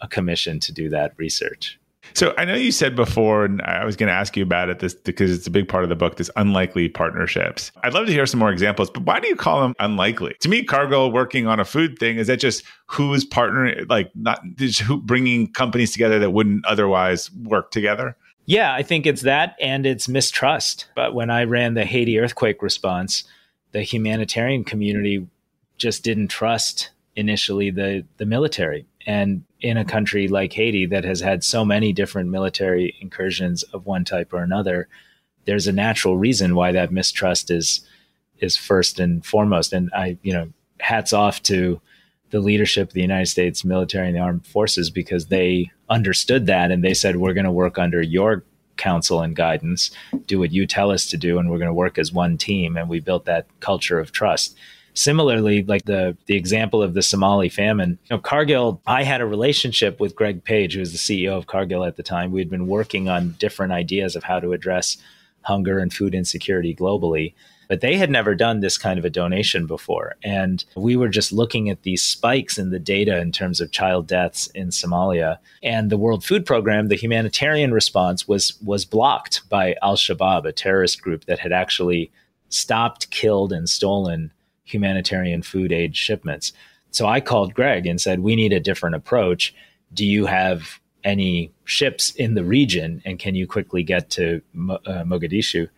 a 0.00 0.08
commission 0.08 0.60
to 0.60 0.72
do 0.72 0.88
that 0.90 1.12
research. 1.16 1.80
So 2.14 2.34
I 2.38 2.44
know 2.44 2.54
you 2.54 2.72
said 2.72 2.96
before, 2.96 3.44
and 3.44 3.60
I 3.62 3.84
was 3.84 3.96
going 3.96 4.08
to 4.08 4.14
ask 4.14 4.36
you 4.36 4.42
about 4.42 4.68
it 4.68 4.78
this 4.78 4.94
because 4.94 5.30
it's 5.30 5.46
a 5.46 5.50
big 5.50 5.68
part 5.68 5.82
of 5.82 5.88
the 5.88 5.96
book. 5.96 6.16
This 6.16 6.30
unlikely 6.36 6.88
partnerships. 6.88 7.70
I'd 7.82 7.92
love 7.92 8.06
to 8.06 8.12
hear 8.12 8.26
some 8.26 8.40
more 8.40 8.50
examples, 8.50 8.90
but 8.90 9.04
why 9.04 9.20
do 9.20 9.28
you 9.28 9.36
call 9.36 9.60
them 9.60 9.74
unlikely? 9.78 10.36
To 10.40 10.48
me, 10.48 10.62
Cargill 10.62 11.12
working 11.12 11.46
on 11.46 11.60
a 11.60 11.64
food 11.64 11.98
thing 11.98 12.16
is 12.16 12.26
that 12.28 12.38
just 12.38 12.64
who's 12.86 13.26
partnering, 13.26 13.88
like 13.88 14.10
not 14.14 14.40
who 14.84 15.00
bringing 15.00 15.52
companies 15.52 15.92
together 15.92 16.18
that 16.18 16.30
wouldn't 16.30 16.64
otherwise 16.66 17.30
work 17.32 17.70
together. 17.70 18.16
Yeah, 18.48 18.72
I 18.72 18.82
think 18.82 19.04
it's 19.04 19.20
that 19.22 19.56
and 19.60 19.84
it's 19.84 20.08
mistrust. 20.08 20.86
But 20.94 21.14
when 21.14 21.28
I 21.28 21.44
ran 21.44 21.74
the 21.74 21.84
Haiti 21.84 22.18
earthquake 22.18 22.62
response, 22.62 23.24
the 23.72 23.82
humanitarian 23.82 24.64
community 24.64 25.26
just 25.76 26.02
didn't 26.02 26.28
trust 26.28 26.90
initially 27.14 27.70
the 27.70 28.06
the 28.16 28.24
military 28.24 28.86
and 29.06 29.42
in 29.60 29.76
a 29.76 29.84
country 29.84 30.28
like 30.28 30.52
Haiti 30.54 30.86
that 30.86 31.04
has 31.04 31.20
had 31.20 31.44
so 31.44 31.62
many 31.62 31.92
different 31.92 32.30
military 32.30 32.96
incursions 33.00 33.64
of 33.64 33.86
one 33.86 34.04
type 34.04 34.32
or 34.32 34.42
another 34.42 34.88
there's 35.44 35.66
a 35.66 35.72
natural 35.72 36.16
reason 36.16 36.54
why 36.54 36.70
that 36.70 36.92
mistrust 36.92 37.50
is 37.50 37.80
is 38.38 38.56
first 38.56 39.00
and 39.00 39.26
foremost 39.26 39.72
and 39.72 39.90
I 39.92 40.16
you 40.22 40.32
know 40.32 40.52
hats 40.78 41.12
off 41.12 41.42
to 41.44 41.80
the 42.30 42.40
leadership 42.40 42.88
of 42.88 42.94
the 42.94 43.00
United 43.00 43.26
States 43.26 43.64
military 43.64 44.08
and 44.08 44.16
the 44.16 44.20
armed 44.20 44.46
forces 44.46 44.90
because 44.90 45.26
they 45.26 45.70
understood 45.88 46.46
that 46.46 46.70
and 46.70 46.84
they 46.84 46.94
said 46.94 47.16
we're 47.16 47.34
going 47.34 47.44
to 47.44 47.52
work 47.52 47.78
under 47.78 48.02
your 48.02 48.44
counsel 48.76 49.20
and 49.22 49.36
guidance. 49.36 49.90
Do 50.26 50.38
what 50.38 50.52
you 50.52 50.66
tell 50.66 50.90
us 50.90 51.06
to 51.10 51.16
do 51.16 51.38
and 51.38 51.50
we're 51.50 51.58
going 51.58 51.68
to 51.68 51.74
work 51.74 51.98
as 51.98 52.12
one 52.12 52.38
team. 52.38 52.76
And 52.76 52.88
we 52.88 53.00
built 53.00 53.24
that 53.26 53.46
culture 53.60 53.98
of 53.98 54.12
trust. 54.12 54.56
Similarly 54.94 55.62
like 55.62 55.84
the 55.84 56.16
the 56.26 56.34
example 56.34 56.82
of 56.82 56.94
the 56.94 57.02
somali 57.02 57.48
famine 57.48 57.98
you 58.04 58.16
know 58.16 58.18
cargill 58.18 58.82
i 58.84 59.04
had 59.04 59.20
a 59.20 59.26
relationship 59.26 60.00
with 60.00 60.16
greg 60.16 60.42
page 60.42 60.74
who 60.74 60.80
was 60.80 60.90
the 60.90 60.98
ceo 60.98 61.36
of 61.36 61.46
cargill 61.46 61.84
at 61.84 61.96
the 61.96 62.02
time. 62.02 62.32
We'd 62.32 62.50
been 62.50 62.66
working 62.66 63.08
on 63.08 63.36
different 63.38 63.72
ideas 63.72 64.16
of 64.16 64.24
how 64.24 64.40
to 64.40 64.52
address 64.52 64.96
hunger 65.42 65.78
and 65.78 65.92
food 65.92 66.14
insecurity 66.14 66.74
globally 66.74 67.34
but 67.68 67.80
they 67.80 67.96
had 67.96 68.10
never 68.10 68.34
done 68.34 68.60
this 68.60 68.78
kind 68.78 68.98
of 68.98 69.04
a 69.04 69.10
donation 69.10 69.66
before. 69.66 70.16
And 70.22 70.64
we 70.74 70.96
were 70.96 71.08
just 71.08 71.32
looking 71.32 71.68
at 71.68 71.82
these 71.82 72.02
spikes 72.02 72.58
in 72.58 72.70
the 72.70 72.78
data 72.78 73.18
in 73.18 73.30
terms 73.30 73.60
of 73.60 73.70
child 73.70 74.06
deaths 74.06 74.48
in 74.48 74.68
Somalia. 74.68 75.38
And 75.62 75.90
the 75.90 75.98
World 75.98 76.24
Food 76.24 76.46
Program, 76.46 76.88
the 76.88 76.96
humanitarian 76.96 77.72
response 77.72 78.26
was 78.26 78.58
was 78.62 78.84
blocked 78.84 79.48
by 79.48 79.76
Al-Shabaab, 79.82 80.46
a 80.46 80.52
terrorist 80.52 81.02
group 81.02 81.26
that 81.26 81.38
had 81.38 81.52
actually 81.52 82.10
stopped, 82.48 83.10
killed, 83.10 83.52
and 83.52 83.68
stolen 83.68 84.32
humanitarian 84.64 85.42
food 85.42 85.72
aid 85.72 85.96
shipments. 85.96 86.52
So 86.90 87.06
I 87.06 87.20
called 87.20 87.54
Greg 87.54 87.86
and 87.86 88.00
said, 88.00 88.20
We 88.20 88.36
need 88.36 88.52
a 88.52 88.60
different 88.60 88.96
approach. 88.96 89.54
Do 89.92 90.06
you 90.06 90.26
have 90.26 90.80
any 91.04 91.52
ships 91.64 92.10
in 92.12 92.34
the 92.34 92.44
region 92.44 93.00
and 93.04 93.18
can 93.18 93.34
you 93.34 93.46
quickly 93.46 93.82
get 93.82 94.10
to 94.10 94.42
uh, 94.70 95.04
Mogadishu? 95.04 95.68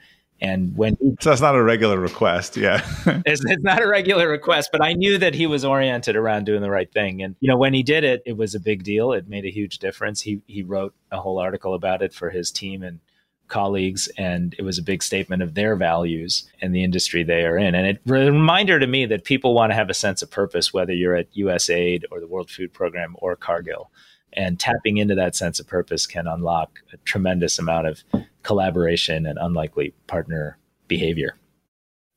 And 0.40 0.76
when 0.76 0.96
he, 1.00 1.16
so 1.20 1.30
that's 1.30 1.42
not 1.42 1.54
a 1.54 1.62
regular 1.62 1.98
request, 1.98 2.56
yeah, 2.56 2.80
it's, 3.26 3.44
it's, 3.44 3.62
not 3.62 3.82
a 3.82 3.86
regular 3.86 4.28
request, 4.28 4.70
but 4.72 4.82
I 4.82 4.94
knew 4.94 5.18
that 5.18 5.34
he 5.34 5.46
was 5.46 5.64
oriented 5.64 6.16
around 6.16 6.46
doing 6.46 6.62
the 6.62 6.70
right 6.70 6.90
thing. 6.90 7.22
And 7.22 7.36
you 7.40 7.48
know, 7.48 7.56
when 7.56 7.74
he 7.74 7.82
did 7.82 8.04
it, 8.04 8.22
it 8.24 8.36
was 8.36 8.54
a 8.54 8.60
big 8.60 8.82
deal. 8.82 9.12
It 9.12 9.28
made 9.28 9.44
a 9.44 9.50
huge 9.50 9.78
difference. 9.78 10.22
He 10.22 10.40
he 10.46 10.62
wrote 10.62 10.94
a 11.10 11.20
whole 11.20 11.38
article 11.38 11.74
about 11.74 12.02
it 12.02 12.14
for 12.14 12.30
his 12.30 12.50
team 12.50 12.82
and 12.82 13.00
colleagues, 13.48 14.08
and 14.16 14.54
it 14.58 14.62
was 14.62 14.78
a 14.78 14.82
big 14.82 15.02
statement 15.02 15.42
of 15.42 15.54
their 15.54 15.76
values 15.76 16.48
and 16.62 16.74
the 16.74 16.84
industry 16.84 17.22
they 17.22 17.44
are 17.44 17.58
in. 17.58 17.74
And 17.74 17.86
it 17.86 18.00
a 18.06 18.12
reminder 18.12 18.80
to 18.80 18.86
me 18.86 19.04
that 19.06 19.24
people 19.24 19.52
want 19.52 19.72
to 19.72 19.76
have 19.76 19.90
a 19.90 19.94
sense 19.94 20.22
of 20.22 20.30
purpose, 20.30 20.72
whether 20.72 20.94
you're 20.94 21.16
at 21.16 21.34
USAID 21.34 22.04
or 22.10 22.20
the 22.20 22.28
World 22.28 22.50
Food 22.50 22.72
Program 22.72 23.14
or 23.18 23.36
Cargill. 23.36 23.90
And 24.32 24.58
tapping 24.58 24.98
into 24.98 25.14
that 25.16 25.34
sense 25.34 25.58
of 25.58 25.66
purpose 25.66 26.06
can 26.06 26.26
unlock 26.26 26.80
a 26.92 26.96
tremendous 26.98 27.58
amount 27.58 27.86
of 27.88 28.04
collaboration 28.42 29.26
and 29.26 29.38
unlikely 29.40 29.94
partner 30.06 30.56
behavior. 30.86 31.36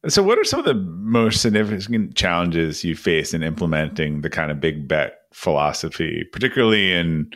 So, 0.07 0.21
what 0.21 0.37
are 0.37 0.43
some 0.43 0.59
of 0.59 0.65
the 0.65 0.73
most 0.73 1.41
significant 1.41 2.15
challenges 2.15 2.83
you 2.83 2.95
face 2.95 3.33
in 3.33 3.41
implementing 3.41 4.21
the 4.21 4.29
kind 4.29 4.51
of 4.51 4.59
big 4.59 4.87
bet 4.87 5.21
philosophy, 5.31 6.25
particularly 6.31 6.91
in 6.91 7.31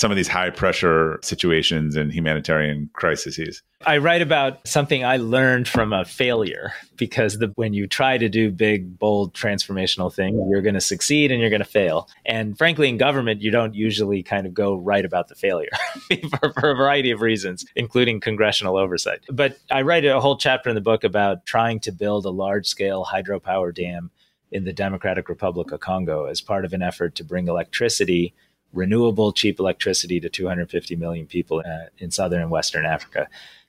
some 0.00 0.10
of 0.10 0.16
these 0.16 0.28
high 0.28 0.48
pressure 0.48 1.18
situations 1.22 1.94
and 1.94 2.10
humanitarian 2.10 2.88
crises. 2.94 3.62
I 3.84 3.98
write 3.98 4.22
about 4.22 4.66
something 4.66 5.04
I 5.04 5.18
learned 5.18 5.68
from 5.68 5.92
a 5.92 6.06
failure 6.06 6.72
because 6.96 7.38
the, 7.38 7.52
when 7.56 7.74
you 7.74 7.86
try 7.86 8.16
to 8.16 8.30
do 8.30 8.50
big, 8.50 8.98
bold, 8.98 9.34
transformational 9.34 10.10
things, 10.10 10.40
you're 10.48 10.62
going 10.62 10.74
to 10.74 10.80
succeed 10.80 11.30
and 11.30 11.38
you're 11.38 11.50
going 11.50 11.60
to 11.60 11.66
fail. 11.66 12.08
And 12.24 12.56
frankly, 12.56 12.88
in 12.88 12.96
government, 12.96 13.42
you 13.42 13.50
don't 13.50 13.74
usually 13.74 14.22
kind 14.22 14.46
of 14.46 14.54
go 14.54 14.74
right 14.74 15.04
about 15.04 15.28
the 15.28 15.34
failure 15.34 15.68
for, 16.30 16.54
for 16.54 16.70
a 16.70 16.74
variety 16.74 17.10
of 17.10 17.20
reasons, 17.20 17.66
including 17.76 18.20
congressional 18.20 18.78
oversight. 18.78 19.20
But 19.28 19.58
I 19.70 19.82
write 19.82 20.06
a 20.06 20.18
whole 20.18 20.38
chapter 20.38 20.70
in 20.70 20.76
the 20.76 20.80
book 20.80 21.04
about 21.04 21.44
trying 21.44 21.78
to 21.80 21.92
build 21.92 22.24
a 22.24 22.30
large 22.30 22.66
scale 22.66 23.04
hydropower 23.04 23.74
dam 23.74 24.10
in 24.50 24.64
the 24.64 24.72
Democratic 24.72 25.28
Republic 25.28 25.72
of 25.72 25.80
Congo 25.80 26.24
as 26.24 26.40
part 26.40 26.64
of 26.64 26.72
an 26.72 26.80
effort 26.80 27.16
to 27.16 27.24
bring 27.24 27.48
electricity 27.48 28.34
renewable, 28.72 29.32
cheap 29.32 29.58
electricity 29.58 30.20
to 30.20 30.28
250 30.28 30.96
million 30.96 31.26
people 31.26 31.62
uh, 31.66 31.86
in 31.98 32.10
southern 32.10 32.42
and 32.42 32.50
western 32.50 32.86
Africa. 32.86 33.28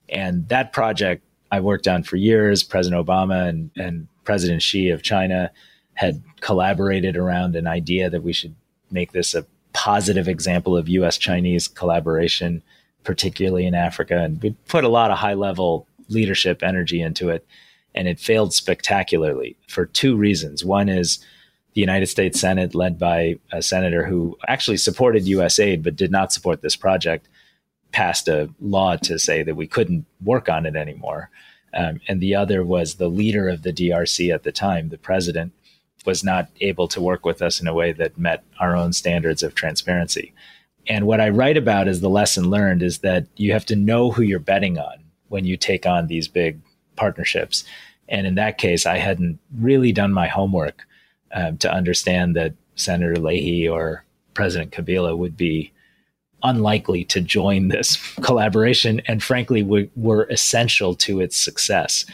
And 0.09 0.47
that 0.49 0.73
project 0.73 1.23
I 1.51 1.59
worked 1.59 1.87
on 1.87 2.03
for 2.03 2.15
years. 2.15 2.63
President 2.63 3.05
Obama 3.05 3.47
and, 3.47 3.71
and 3.75 4.07
President 4.23 4.61
Xi 4.61 4.89
of 4.89 5.03
China 5.03 5.51
had 5.93 6.23
collaborated 6.39 7.17
around 7.17 7.55
an 7.55 7.67
idea 7.67 8.09
that 8.09 8.23
we 8.23 8.33
should 8.33 8.55
make 8.89 9.11
this 9.11 9.33
a 9.33 9.45
positive 9.73 10.27
example 10.27 10.77
of 10.77 10.89
US 10.89 11.17
Chinese 11.17 11.67
collaboration, 11.67 12.61
particularly 13.03 13.65
in 13.65 13.75
Africa. 13.75 14.17
And 14.17 14.41
we 14.41 14.51
put 14.67 14.83
a 14.83 14.89
lot 14.89 15.11
of 15.11 15.17
high 15.17 15.33
level 15.33 15.87
leadership 16.09 16.63
energy 16.63 17.01
into 17.01 17.29
it. 17.29 17.45
And 17.93 18.07
it 18.07 18.19
failed 18.19 18.53
spectacularly 18.53 19.57
for 19.67 19.85
two 19.85 20.15
reasons. 20.15 20.63
One 20.63 20.87
is 20.87 21.19
the 21.73 21.81
United 21.81 22.07
States 22.07 22.39
Senate, 22.39 22.75
led 22.75 22.99
by 22.99 23.39
a 23.51 23.62
senator 23.62 24.05
who 24.05 24.38
actually 24.47 24.77
supported 24.77 25.25
USAID 25.25 25.84
but 25.84 25.95
did 25.95 26.12
not 26.12 26.34
support 26.34 26.62
this 26.62 26.75
project, 26.75 27.27
passed 27.91 28.27
a 28.27 28.49
law 28.60 28.95
to 28.97 29.17
say 29.17 29.43
that 29.43 29.55
we 29.55 29.67
couldn't 29.67 30.05
work 30.23 30.49
on 30.49 30.65
it 30.65 30.75
anymore. 30.75 31.29
Um, 31.73 32.01
and 32.07 32.19
the 32.19 32.36
other 32.36 32.63
was 32.63 32.95
the 32.95 33.07
leader 33.07 33.47
of 33.47 33.63
the 33.63 33.71
DRC 33.71 34.34
at 34.34 34.43
the 34.43 34.51
time, 34.51 34.89
the 34.89 34.97
president, 34.97 35.53
was 36.05 36.23
not 36.23 36.49
able 36.60 36.88
to 36.89 37.01
work 37.01 37.25
with 37.25 37.41
us 37.41 37.62
in 37.62 37.67
a 37.67 37.73
way 37.73 37.91
that 37.93 38.17
met 38.17 38.43
our 38.60 38.75
own 38.75 38.91
standards 38.91 39.43
of 39.43 39.55
transparency. 39.55 40.34
And 40.88 41.05
what 41.05 41.21
I 41.21 41.29
write 41.29 41.57
about 41.57 41.88
is 41.88 42.01
the 42.01 42.10
lesson 42.10 42.49
learned 42.49 42.81
is 42.81 42.99
that 42.99 43.27
you 43.38 43.53
have 43.53 43.65
to 43.67 43.75
know 43.75 44.12
who 44.12 44.23
you're 44.23 44.39
betting 44.39 44.77
on 44.79 44.97
when 45.29 45.45
you 45.45 45.55
take 45.55 45.86
on 45.86 46.07
these 46.07 46.27
big 46.27 46.60
partnerships. 46.95 47.63
And 48.10 48.27
in 48.27 48.36
that 48.36 48.57
case, 48.57 48.86
I 48.86 48.97
hadn't 48.97 49.39
really 49.55 49.91
done 49.91 50.12
my 50.12 50.27
homework 50.27 50.86
um, 51.34 51.58
to 51.58 51.72
understand 51.72 52.36
that 52.36 52.54
Senator 52.76 53.15
Leahy 53.15 53.67
or 53.67 54.04
President 54.34 54.72
Kabila 54.72 55.17
would 55.17 55.38
be 55.38 55.72
unlikely 56.44 57.04
to 57.06 57.22
join 57.22 57.67
this 57.67 57.98
collaboration, 58.22 59.02
and 59.08 59.22
frankly, 59.22 59.63
we, 59.63 59.89
were 59.96 60.24
essential 60.26 60.96
to 60.96 61.20
its 61.22 61.38
success. 61.38 62.06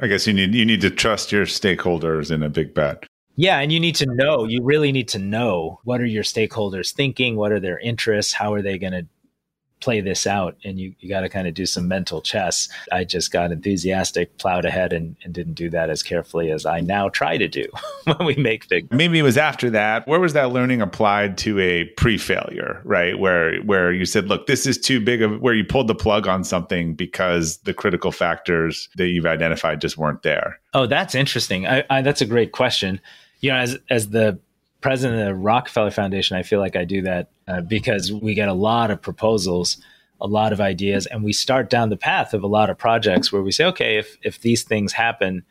I 0.00 0.08
guess 0.08 0.26
you 0.26 0.32
need 0.32 0.54
you 0.54 0.64
need 0.64 0.80
to 0.80 0.90
trust 0.90 1.30
your 1.30 1.46
stakeholders 1.46 2.30
in 2.32 2.42
a 2.42 2.48
big 2.48 2.74
bet. 2.74 3.06
Yeah, 3.36 3.58
and 3.58 3.72
you 3.72 3.80
need 3.80 3.96
to 3.96 4.06
know, 4.06 4.44
you 4.44 4.62
really 4.62 4.92
need 4.92 5.08
to 5.08 5.18
know 5.18 5.80
what 5.82 6.00
are 6.00 6.06
your 6.06 6.22
stakeholders 6.22 6.92
thinking, 6.92 7.34
what 7.34 7.50
are 7.50 7.58
their 7.58 7.80
interests, 7.80 8.32
how 8.32 8.52
are 8.54 8.62
they 8.62 8.78
going 8.78 8.92
to 8.92 9.06
play 9.84 10.00
this 10.00 10.26
out 10.26 10.56
and 10.64 10.80
you, 10.80 10.94
you 10.98 11.10
got 11.10 11.20
to 11.20 11.28
kind 11.28 11.46
of 11.46 11.52
do 11.52 11.66
some 11.66 11.86
mental 11.86 12.22
chess. 12.22 12.70
I 12.90 13.04
just 13.04 13.30
got 13.30 13.52
enthusiastic, 13.52 14.38
plowed 14.38 14.64
ahead, 14.64 14.94
and, 14.94 15.14
and 15.22 15.34
didn't 15.34 15.52
do 15.52 15.68
that 15.70 15.90
as 15.90 16.02
carefully 16.02 16.50
as 16.50 16.64
I 16.64 16.80
now 16.80 17.10
try 17.10 17.36
to 17.36 17.46
do 17.46 17.66
when 18.04 18.24
we 18.24 18.34
make 18.36 18.66
big. 18.68 18.90
Maybe 18.90 19.18
it 19.18 19.22
was 19.22 19.36
after 19.36 19.68
that. 19.70 20.08
Where 20.08 20.20
was 20.20 20.32
that 20.32 20.52
learning 20.52 20.80
applied 20.80 21.36
to 21.38 21.60
a 21.60 21.84
pre-failure, 21.98 22.80
right? 22.84 23.18
Where 23.18 23.60
where 23.60 23.92
you 23.92 24.06
said, 24.06 24.28
"Look, 24.28 24.46
this 24.46 24.66
is 24.66 24.78
too 24.78 25.00
big 25.02 25.20
of," 25.20 25.38
where 25.42 25.54
you 25.54 25.64
pulled 25.64 25.88
the 25.88 25.94
plug 25.94 26.26
on 26.26 26.44
something 26.44 26.94
because 26.94 27.58
the 27.58 27.74
critical 27.74 28.10
factors 28.10 28.88
that 28.96 29.08
you've 29.08 29.26
identified 29.26 29.82
just 29.82 29.98
weren't 29.98 30.22
there. 30.22 30.58
Oh, 30.72 30.86
that's 30.86 31.14
interesting. 31.14 31.66
I, 31.66 31.84
I, 31.90 32.00
that's 32.00 32.22
a 32.22 32.26
great 32.26 32.52
question. 32.52 33.00
You 33.40 33.50
know, 33.50 33.56
as 33.56 33.78
as 33.90 34.08
the 34.08 34.38
president 34.84 35.18
of 35.18 35.26
the 35.28 35.34
Rockefeller 35.34 35.90
Foundation, 35.90 36.36
I 36.36 36.42
feel 36.42 36.60
like 36.60 36.76
I 36.76 36.84
do 36.84 37.00
that 37.00 37.30
uh, 37.48 37.62
because 37.62 38.12
we 38.12 38.34
get 38.34 38.50
a 38.50 38.52
lot 38.52 38.90
of 38.90 39.00
proposals, 39.00 39.78
a 40.20 40.26
lot 40.26 40.52
of 40.52 40.60
ideas, 40.60 41.06
and 41.06 41.24
we 41.24 41.32
start 41.32 41.70
down 41.70 41.88
the 41.88 41.96
path 41.96 42.34
of 42.34 42.42
a 42.42 42.46
lot 42.46 42.68
of 42.68 42.76
projects 42.76 43.32
where 43.32 43.40
we 43.40 43.50
say, 43.50 43.64
okay, 43.64 43.96
if 43.96 44.18
if 44.22 44.42
these 44.42 44.62
things 44.62 44.92
happen, 44.92 45.42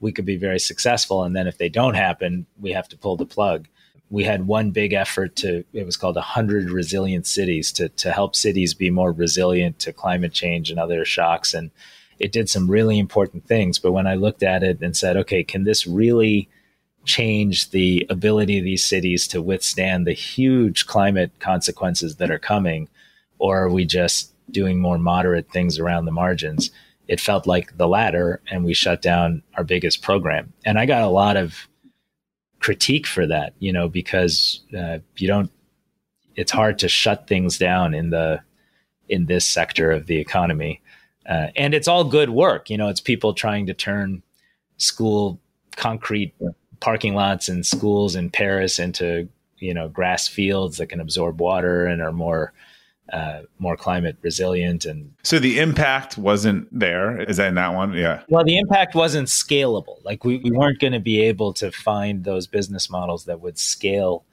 we 0.00 0.12
could 0.12 0.26
be 0.26 0.36
very 0.36 0.58
successful, 0.58 1.24
and 1.24 1.34
then 1.34 1.46
if 1.46 1.56
they 1.56 1.70
don't 1.70 1.94
happen, 1.94 2.44
we 2.60 2.72
have 2.72 2.86
to 2.90 2.98
pull 2.98 3.16
the 3.16 3.24
plug. 3.24 3.66
We 4.10 4.24
had 4.24 4.46
one 4.46 4.72
big 4.72 4.92
effort 4.92 5.36
to 5.36 5.64
it 5.72 5.86
was 5.86 5.96
called 5.96 6.16
100 6.16 6.68
resilient 6.68 7.26
cities 7.26 7.72
to 7.72 7.88
to 7.88 8.12
help 8.12 8.36
cities 8.36 8.74
be 8.74 8.90
more 8.90 9.10
resilient 9.10 9.78
to 9.78 9.94
climate 9.94 10.34
change 10.34 10.68
and 10.68 10.78
other 10.78 11.06
shocks. 11.06 11.54
And 11.54 11.70
it 12.18 12.30
did 12.30 12.50
some 12.50 12.70
really 12.70 12.98
important 12.98 13.46
things. 13.46 13.78
But 13.78 13.92
when 13.92 14.06
I 14.06 14.16
looked 14.16 14.42
at 14.42 14.62
it 14.62 14.82
and 14.82 14.94
said 14.94 15.16
okay 15.16 15.42
can 15.44 15.64
this 15.64 15.86
really 15.86 16.50
change 17.04 17.70
the 17.70 18.06
ability 18.10 18.58
of 18.58 18.64
these 18.64 18.84
cities 18.84 19.26
to 19.28 19.42
withstand 19.42 20.06
the 20.06 20.12
huge 20.12 20.86
climate 20.86 21.32
consequences 21.40 22.16
that 22.16 22.30
are 22.30 22.38
coming? 22.38 22.88
Or 23.38 23.62
are 23.62 23.70
we 23.70 23.84
just 23.84 24.32
doing 24.50 24.80
more 24.80 24.98
moderate 24.98 25.50
things 25.50 25.78
around 25.78 26.04
the 26.04 26.12
margins? 26.12 26.70
It 27.08 27.20
felt 27.20 27.46
like 27.46 27.76
the 27.76 27.88
latter, 27.88 28.40
and 28.50 28.64
we 28.64 28.74
shut 28.74 29.02
down 29.02 29.42
our 29.56 29.64
biggest 29.64 30.02
program. 30.02 30.52
And 30.64 30.78
I 30.78 30.86
got 30.86 31.02
a 31.02 31.08
lot 31.08 31.36
of 31.36 31.68
critique 32.60 33.06
for 33.06 33.26
that, 33.26 33.54
you 33.58 33.72
know, 33.72 33.88
because 33.88 34.60
uh, 34.78 34.98
you 35.16 35.26
don't, 35.26 35.50
it's 36.36 36.52
hard 36.52 36.78
to 36.78 36.88
shut 36.88 37.26
things 37.26 37.58
down 37.58 37.92
in 37.92 38.10
the, 38.10 38.40
in 39.08 39.26
this 39.26 39.46
sector 39.46 39.90
of 39.90 40.06
the 40.06 40.18
economy. 40.18 40.80
Uh, 41.28 41.48
and 41.56 41.74
it's 41.74 41.88
all 41.88 42.04
good 42.04 42.30
work. 42.30 42.70
You 42.70 42.78
know, 42.78 42.88
it's 42.88 43.00
people 43.00 43.34
trying 43.34 43.66
to 43.66 43.74
turn 43.74 44.22
school 44.76 45.40
concrete 45.76 46.34
parking 46.82 47.14
lots 47.14 47.48
and 47.48 47.64
schools 47.64 48.16
in 48.16 48.28
Paris 48.28 48.80
into 48.80 49.28
you 49.58 49.72
know 49.72 49.88
grass 49.88 50.26
fields 50.26 50.78
that 50.78 50.88
can 50.88 51.00
absorb 51.00 51.40
water 51.40 51.86
and 51.86 52.02
are 52.02 52.12
more 52.12 52.52
uh, 53.12 53.42
more 53.58 53.76
climate 53.76 54.16
resilient 54.22 54.84
and 54.84 55.12
so 55.22 55.38
the 55.38 55.60
impact 55.60 56.18
wasn't 56.18 56.66
there 56.76 57.20
is 57.22 57.36
that 57.36 57.48
in 57.48 57.54
that 57.54 57.72
one? 57.74 57.92
Yeah. 57.94 58.22
Well 58.28 58.44
the 58.44 58.58
impact 58.58 58.94
wasn't 58.94 59.28
scalable. 59.28 60.04
Like 60.04 60.24
we, 60.24 60.38
we 60.38 60.50
weren't 60.50 60.80
going 60.80 60.92
to 60.92 61.00
be 61.00 61.20
able 61.22 61.52
to 61.54 61.70
find 61.70 62.24
those 62.24 62.46
business 62.48 62.90
models 62.90 63.26
that 63.26 63.40
would 63.40 63.58
scale 63.58 64.24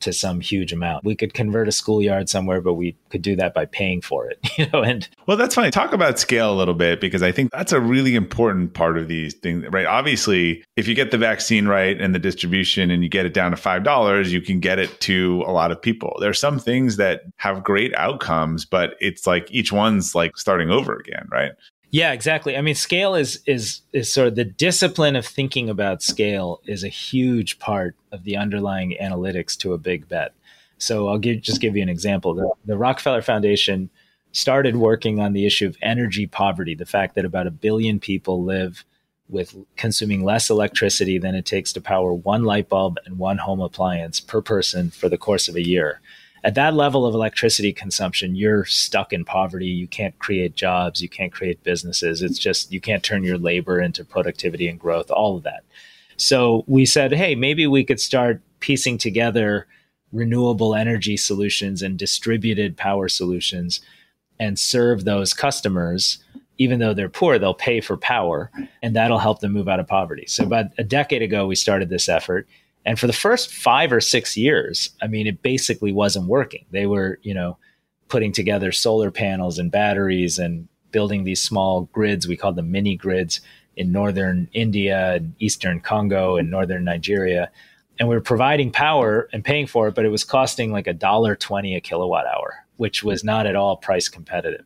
to 0.00 0.12
some 0.12 0.40
huge 0.40 0.72
amount. 0.72 1.04
We 1.04 1.14
could 1.14 1.34
convert 1.34 1.68
a 1.68 1.72
schoolyard 1.72 2.28
somewhere, 2.28 2.60
but 2.60 2.74
we 2.74 2.96
could 3.10 3.22
do 3.22 3.36
that 3.36 3.54
by 3.54 3.66
paying 3.66 4.00
for 4.00 4.28
it, 4.28 4.38
you 4.58 4.66
know. 4.72 4.82
And 4.82 5.08
well, 5.26 5.36
that's 5.36 5.54
funny. 5.54 5.70
Talk 5.70 5.92
about 5.92 6.18
scale 6.18 6.52
a 6.52 6.56
little 6.56 6.74
bit 6.74 7.00
because 7.00 7.22
I 7.22 7.32
think 7.32 7.50
that's 7.50 7.72
a 7.72 7.80
really 7.80 8.14
important 8.14 8.74
part 8.74 8.98
of 8.98 9.08
these 9.08 9.34
things, 9.34 9.64
right? 9.70 9.86
Obviously, 9.86 10.64
if 10.76 10.88
you 10.88 10.94
get 10.94 11.10
the 11.10 11.18
vaccine 11.18 11.66
right 11.66 12.00
and 12.00 12.14
the 12.14 12.18
distribution 12.18 12.90
and 12.90 13.02
you 13.02 13.08
get 13.08 13.26
it 13.26 13.34
down 13.34 13.50
to 13.50 13.56
five 13.56 13.84
dollars, 13.84 14.32
you 14.32 14.40
can 14.40 14.60
get 14.60 14.78
it 14.78 15.00
to 15.02 15.42
a 15.46 15.52
lot 15.52 15.70
of 15.70 15.80
people. 15.80 16.16
There 16.20 16.30
are 16.30 16.34
some 16.34 16.58
things 16.58 16.96
that 16.96 17.22
have 17.36 17.64
great 17.64 17.94
outcomes, 17.94 18.64
but 18.64 18.94
it's 19.00 19.26
like 19.26 19.48
each 19.50 19.72
one's 19.72 20.14
like 20.14 20.36
starting 20.36 20.70
over 20.70 20.94
again, 20.94 21.26
right? 21.30 21.52
Yeah, 21.90 22.12
exactly. 22.12 22.56
I 22.56 22.60
mean, 22.60 22.74
scale 22.74 23.14
is 23.14 23.40
is 23.46 23.80
is 23.92 24.12
sort 24.12 24.28
of 24.28 24.34
the 24.34 24.44
discipline 24.44 25.16
of 25.16 25.26
thinking 25.26 25.70
about 25.70 26.02
scale 26.02 26.60
is 26.66 26.84
a 26.84 26.88
huge 26.88 27.58
part 27.58 27.96
of 28.12 28.24
the 28.24 28.36
underlying 28.36 28.96
analytics 29.00 29.56
to 29.58 29.72
a 29.72 29.78
big 29.78 30.08
bet. 30.08 30.34
So 30.76 31.08
I'll 31.08 31.18
give 31.18 31.40
just 31.40 31.60
give 31.60 31.76
you 31.76 31.82
an 31.82 31.88
example. 31.88 32.34
The, 32.34 32.50
the 32.66 32.76
Rockefeller 32.76 33.22
Foundation 33.22 33.88
started 34.32 34.76
working 34.76 35.18
on 35.18 35.32
the 35.32 35.46
issue 35.46 35.66
of 35.66 35.78
energy 35.80 36.26
poverty, 36.26 36.74
the 36.74 36.84
fact 36.84 37.14
that 37.14 37.24
about 37.24 37.46
a 37.46 37.50
billion 37.50 37.98
people 37.98 38.44
live 38.44 38.84
with 39.30 39.56
consuming 39.76 40.24
less 40.24 40.50
electricity 40.50 41.18
than 41.18 41.34
it 41.34 41.46
takes 41.46 41.72
to 41.72 41.80
power 41.80 42.12
one 42.12 42.44
light 42.44 42.68
bulb 42.68 42.98
and 43.04 43.18
one 43.18 43.38
home 43.38 43.60
appliance 43.60 44.20
per 44.20 44.40
person 44.40 44.90
for 44.90 45.08
the 45.08 45.18
course 45.18 45.48
of 45.48 45.56
a 45.56 45.66
year 45.66 46.00
at 46.44 46.54
that 46.54 46.74
level 46.74 47.04
of 47.04 47.14
electricity 47.14 47.72
consumption, 47.72 48.36
you're 48.36 48.64
stuck 48.64 49.12
in 49.12 49.24
poverty. 49.24 49.66
You 49.66 49.88
can't 49.88 50.18
create 50.18 50.54
jobs. 50.54 51.02
You 51.02 51.08
can't 51.08 51.32
create 51.32 51.62
businesses. 51.64 52.22
It's 52.22 52.38
just, 52.38 52.72
you 52.72 52.80
can't 52.80 53.02
turn 53.02 53.24
your 53.24 53.38
labor 53.38 53.80
into 53.80 54.04
productivity 54.04 54.68
and 54.68 54.78
growth, 54.78 55.10
all 55.10 55.36
of 55.36 55.42
that. 55.42 55.64
So 56.16 56.64
we 56.66 56.84
said, 56.86 57.12
hey, 57.12 57.34
maybe 57.34 57.66
we 57.66 57.84
could 57.84 58.00
start 58.00 58.40
piecing 58.60 58.98
together 58.98 59.66
renewable 60.12 60.74
energy 60.74 61.16
solutions 61.16 61.82
and 61.82 61.98
distributed 61.98 62.76
power 62.76 63.08
solutions 63.08 63.80
and 64.38 64.58
serve 64.58 65.04
those 65.04 65.32
customers. 65.34 66.18
Even 66.58 66.80
though 66.80 66.92
they're 66.94 67.08
poor, 67.08 67.38
they'll 67.38 67.54
pay 67.54 67.80
for 67.80 67.96
power, 67.96 68.50
and 68.82 68.96
that'll 68.96 69.20
help 69.20 69.38
them 69.38 69.52
move 69.52 69.68
out 69.68 69.78
of 69.78 69.86
poverty. 69.86 70.24
So, 70.26 70.42
about 70.42 70.66
a 70.76 70.82
decade 70.82 71.22
ago, 71.22 71.46
we 71.46 71.54
started 71.54 71.88
this 71.88 72.08
effort 72.08 72.48
and 72.84 72.98
for 72.98 73.06
the 73.06 73.12
first 73.12 73.52
five 73.52 73.92
or 73.92 74.00
six 74.00 74.36
years, 74.36 74.90
I 75.02 75.06
mean, 75.08 75.26
it 75.26 75.42
basically 75.42 75.92
wasn't 75.92 76.26
working. 76.26 76.64
They 76.70 76.86
were, 76.86 77.18
you 77.22 77.34
know, 77.34 77.58
putting 78.08 78.32
together 78.32 78.72
solar 78.72 79.10
panels 79.10 79.58
and 79.58 79.70
batteries 79.70 80.38
and 80.38 80.68
building 80.90 81.24
these 81.24 81.42
small 81.42 81.82
grids. 81.92 82.26
We 82.26 82.36
called 82.36 82.56
them 82.56 82.70
mini 82.70 82.96
grids 82.96 83.40
in 83.76 83.92
northern 83.92 84.48
India 84.52 85.14
and 85.14 85.34
eastern 85.38 85.80
Congo 85.80 86.36
and 86.36 86.50
northern 86.50 86.84
Nigeria. 86.84 87.50
And 87.98 88.08
we 88.08 88.14
were 88.14 88.22
providing 88.22 88.70
power 88.70 89.28
and 89.32 89.44
paying 89.44 89.66
for 89.66 89.88
it, 89.88 89.94
but 89.94 90.04
it 90.04 90.10
was 90.10 90.24
costing 90.24 90.72
like 90.72 90.86
a 90.86 90.94
dollar 90.94 91.36
twenty 91.36 91.76
a 91.76 91.80
kilowatt 91.80 92.26
hour, 92.26 92.64
which 92.76 93.02
was 93.02 93.22
not 93.22 93.46
at 93.46 93.56
all 93.56 93.76
price 93.76 94.08
competitive. 94.08 94.64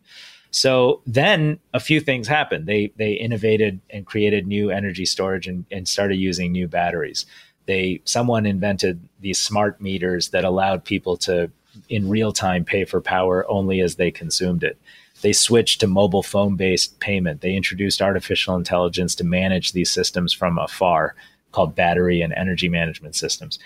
So 0.51 1.03
then 1.07 1.59
a 1.73 1.81
few 1.81 1.99
things 1.99 2.29
happened. 2.29 2.67
They 2.67 2.93
they 2.97 3.15
innovated 3.15 3.81
and 3.91 4.07
created 4.07 4.47
new 4.47 4.71
energy 4.71 5.07
storage 5.07 5.49
and, 5.49 5.65
and 5.71 5.89
started 5.89 6.17
using 6.17 6.53
new 6.53 6.69
batteries 6.69 7.27
they 7.67 8.01
someone 8.05 8.47
invented 8.47 9.01
these 9.21 9.41
smart 9.41 9.81
meters 9.81 10.31
that 10.31 10.45
allowed 10.45 10.85
people 10.85 11.17
to 11.17 11.51
in 11.89 12.09
real 12.09 12.33
time 12.33 12.65
pay 12.65 12.85
for 12.85 13.01
power 13.01 13.49
only 13.49 13.81
as 13.81 13.97
they 13.97 14.11
consumed 14.11 14.63
it. 14.63 14.79
They 15.23 15.33
switched 15.33 15.81
to 15.81 15.87
mobile 15.87 16.23
phone 16.23 16.57
based 16.57 16.99
payment. 17.01 17.41
They 17.41 17.55
introduced 17.55 18.03
artificial 18.03 18.57
intelligence 18.57 19.15
to 19.17 19.25
manage 19.25 19.73
these 19.73 19.91
systems 19.91 20.33
from 20.33 20.59
afar 20.59 21.15
called 21.53 21.75
battery 21.75 22.23
and 22.23 22.33
energy 22.33 22.69
management 22.69 23.15
systems. 23.15 23.59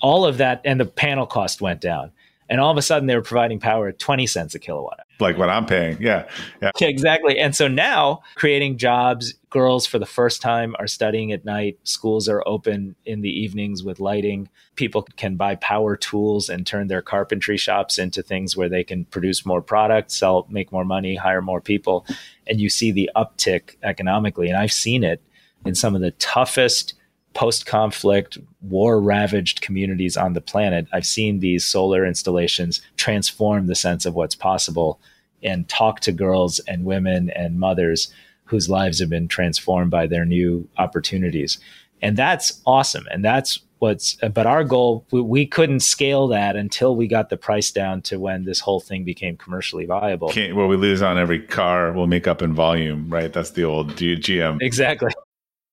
All 0.00 0.24
of 0.24 0.38
that 0.38 0.60
and 0.64 0.78
the 0.78 0.86
panel 0.86 1.26
cost 1.26 1.60
went 1.60 1.80
down. 1.80 2.12
And 2.48 2.60
all 2.60 2.70
of 2.70 2.76
a 2.76 2.82
sudden 2.82 3.06
they 3.06 3.14
were 3.14 3.22
providing 3.22 3.60
power 3.60 3.88
at 3.88 3.98
20 3.98 4.26
cents 4.26 4.54
a 4.54 4.58
kilowatt 4.58 5.00
like 5.20 5.38
what 5.38 5.48
i'm 5.50 5.66
paying. 5.66 5.96
Yeah. 6.00 6.28
Yeah. 6.62 6.70
Exactly. 6.80 7.38
And 7.38 7.54
so 7.54 7.68
now 7.68 8.22
creating 8.34 8.78
jobs 8.78 9.34
girls 9.50 9.84
for 9.84 9.98
the 9.98 10.06
first 10.06 10.40
time 10.40 10.76
are 10.78 10.86
studying 10.86 11.32
at 11.32 11.44
night. 11.44 11.78
Schools 11.82 12.28
are 12.28 12.42
open 12.46 12.94
in 13.04 13.20
the 13.20 13.28
evenings 13.28 13.82
with 13.82 13.98
lighting. 13.98 14.48
People 14.76 15.02
can 15.16 15.36
buy 15.36 15.56
power 15.56 15.96
tools 15.96 16.48
and 16.48 16.66
turn 16.66 16.86
their 16.86 17.02
carpentry 17.02 17.56
shops 17.56 17.98
into 17.98 18.22
things 18.22 18.56
where 18.56 18.68
they 18.68 18.84
can 18.84 19.04
produce 19.06 19.44
more 19.44 19.60
products 19.60 20.16
sell 20.16 20.46
make 20.50 20.72
more 20.72 20.84
money 20.84 21.16
hire 21.16 21.42
more 21.42 21.60
people. 21.60 22.06
And 22.46 22.60
you 22.60 22.70
see 22.70 22.92
the 22.92 23.10
uptick 23.16 23.76
economically. 23.82 24.48
And 24.48 24.56
i've 24.56 24.72
seen 24.72 25.04
it 25.04 25.20
in 25.64 25.74
some 25.74 25.94
of 25.94 26.00
the 26.00 26.12
toughest 26.12 26.94
post 27.34 27.66
conflict, 27.66 28.38
war 28.60 29.00
ravaged 29.00 29.60
communities 29.60 30.16
on 30.16 30.32
the 30.32 30.40
planet, 30.40 30.86
I've 30.92 31.06
seen 31.06 31.40
these 31.40 31.64
solar 31.64 32.04
installations 32.04 32.80
transform 32.96 33.66
the 33.66 33.74
sense 33.74 34.04
of 34.04 34.14
what's 34.14 34.34
possible 34.34 35.00
and 35.42 35.68
talk 35.68 36.00
to 36.00 36.12
girls 36.12 36.58
and 36.60 36.84
women 36.84 37.30
and 37.30 37.58
mothers 37.58 38.12
whose 38.44 38.68
lives 38.68 38.98
have 38.98 39.08
been 39.08 39.28
transformed 39.28 39.90
by 39.90 40.06
their 40.06 40.24
new 40.24 40.68
opportunities. 40.76 41.58
And 42.02 42.16
that's 42.16 42.60
awesome. 42.66 43.06
And 43.10 43.24
that's 43.24 43.60
what's, 43.78 44.16
but 44.16 44.46
our 44.46 44.64
goal, 44.64 45.06
we, 45.12 45.20
we 45.20 45.46
couldn't 45.46 45.80
scale 45.80 46.26
that 46.28 46.56
until 46.56 46.96
we 46.96 47.06
got 47.06 47.30
the 47.30 47.36
price 47.36 47.70
down 47.70 48.02
to 48.02 48.18
when 48.18 48.44
this 48.44 48.60
whole 48.60 48.80
thing 48.80 49.04
became 49.04 49.36
commercially 49.36 49.86
viable. 49.86 50.30
Can't, 50.30 50.56
well, 50.56 50.66
we 50.66 50.76
lose 50.76 51.00
on 51.00 51.16
every 51.16 51.40
car, 51.40 51.92
we'll 51.92 52.06
make 52.06 52.26
up 52.26 52.42
in 52.42 52.52
volume, 52.54 53.08
right? 53.08 53.32
That's 53.32 53.50
the 53.50 53.64
old 53.64 53.92
GM. 53.92 54.58
Exactly. 54.60 55.10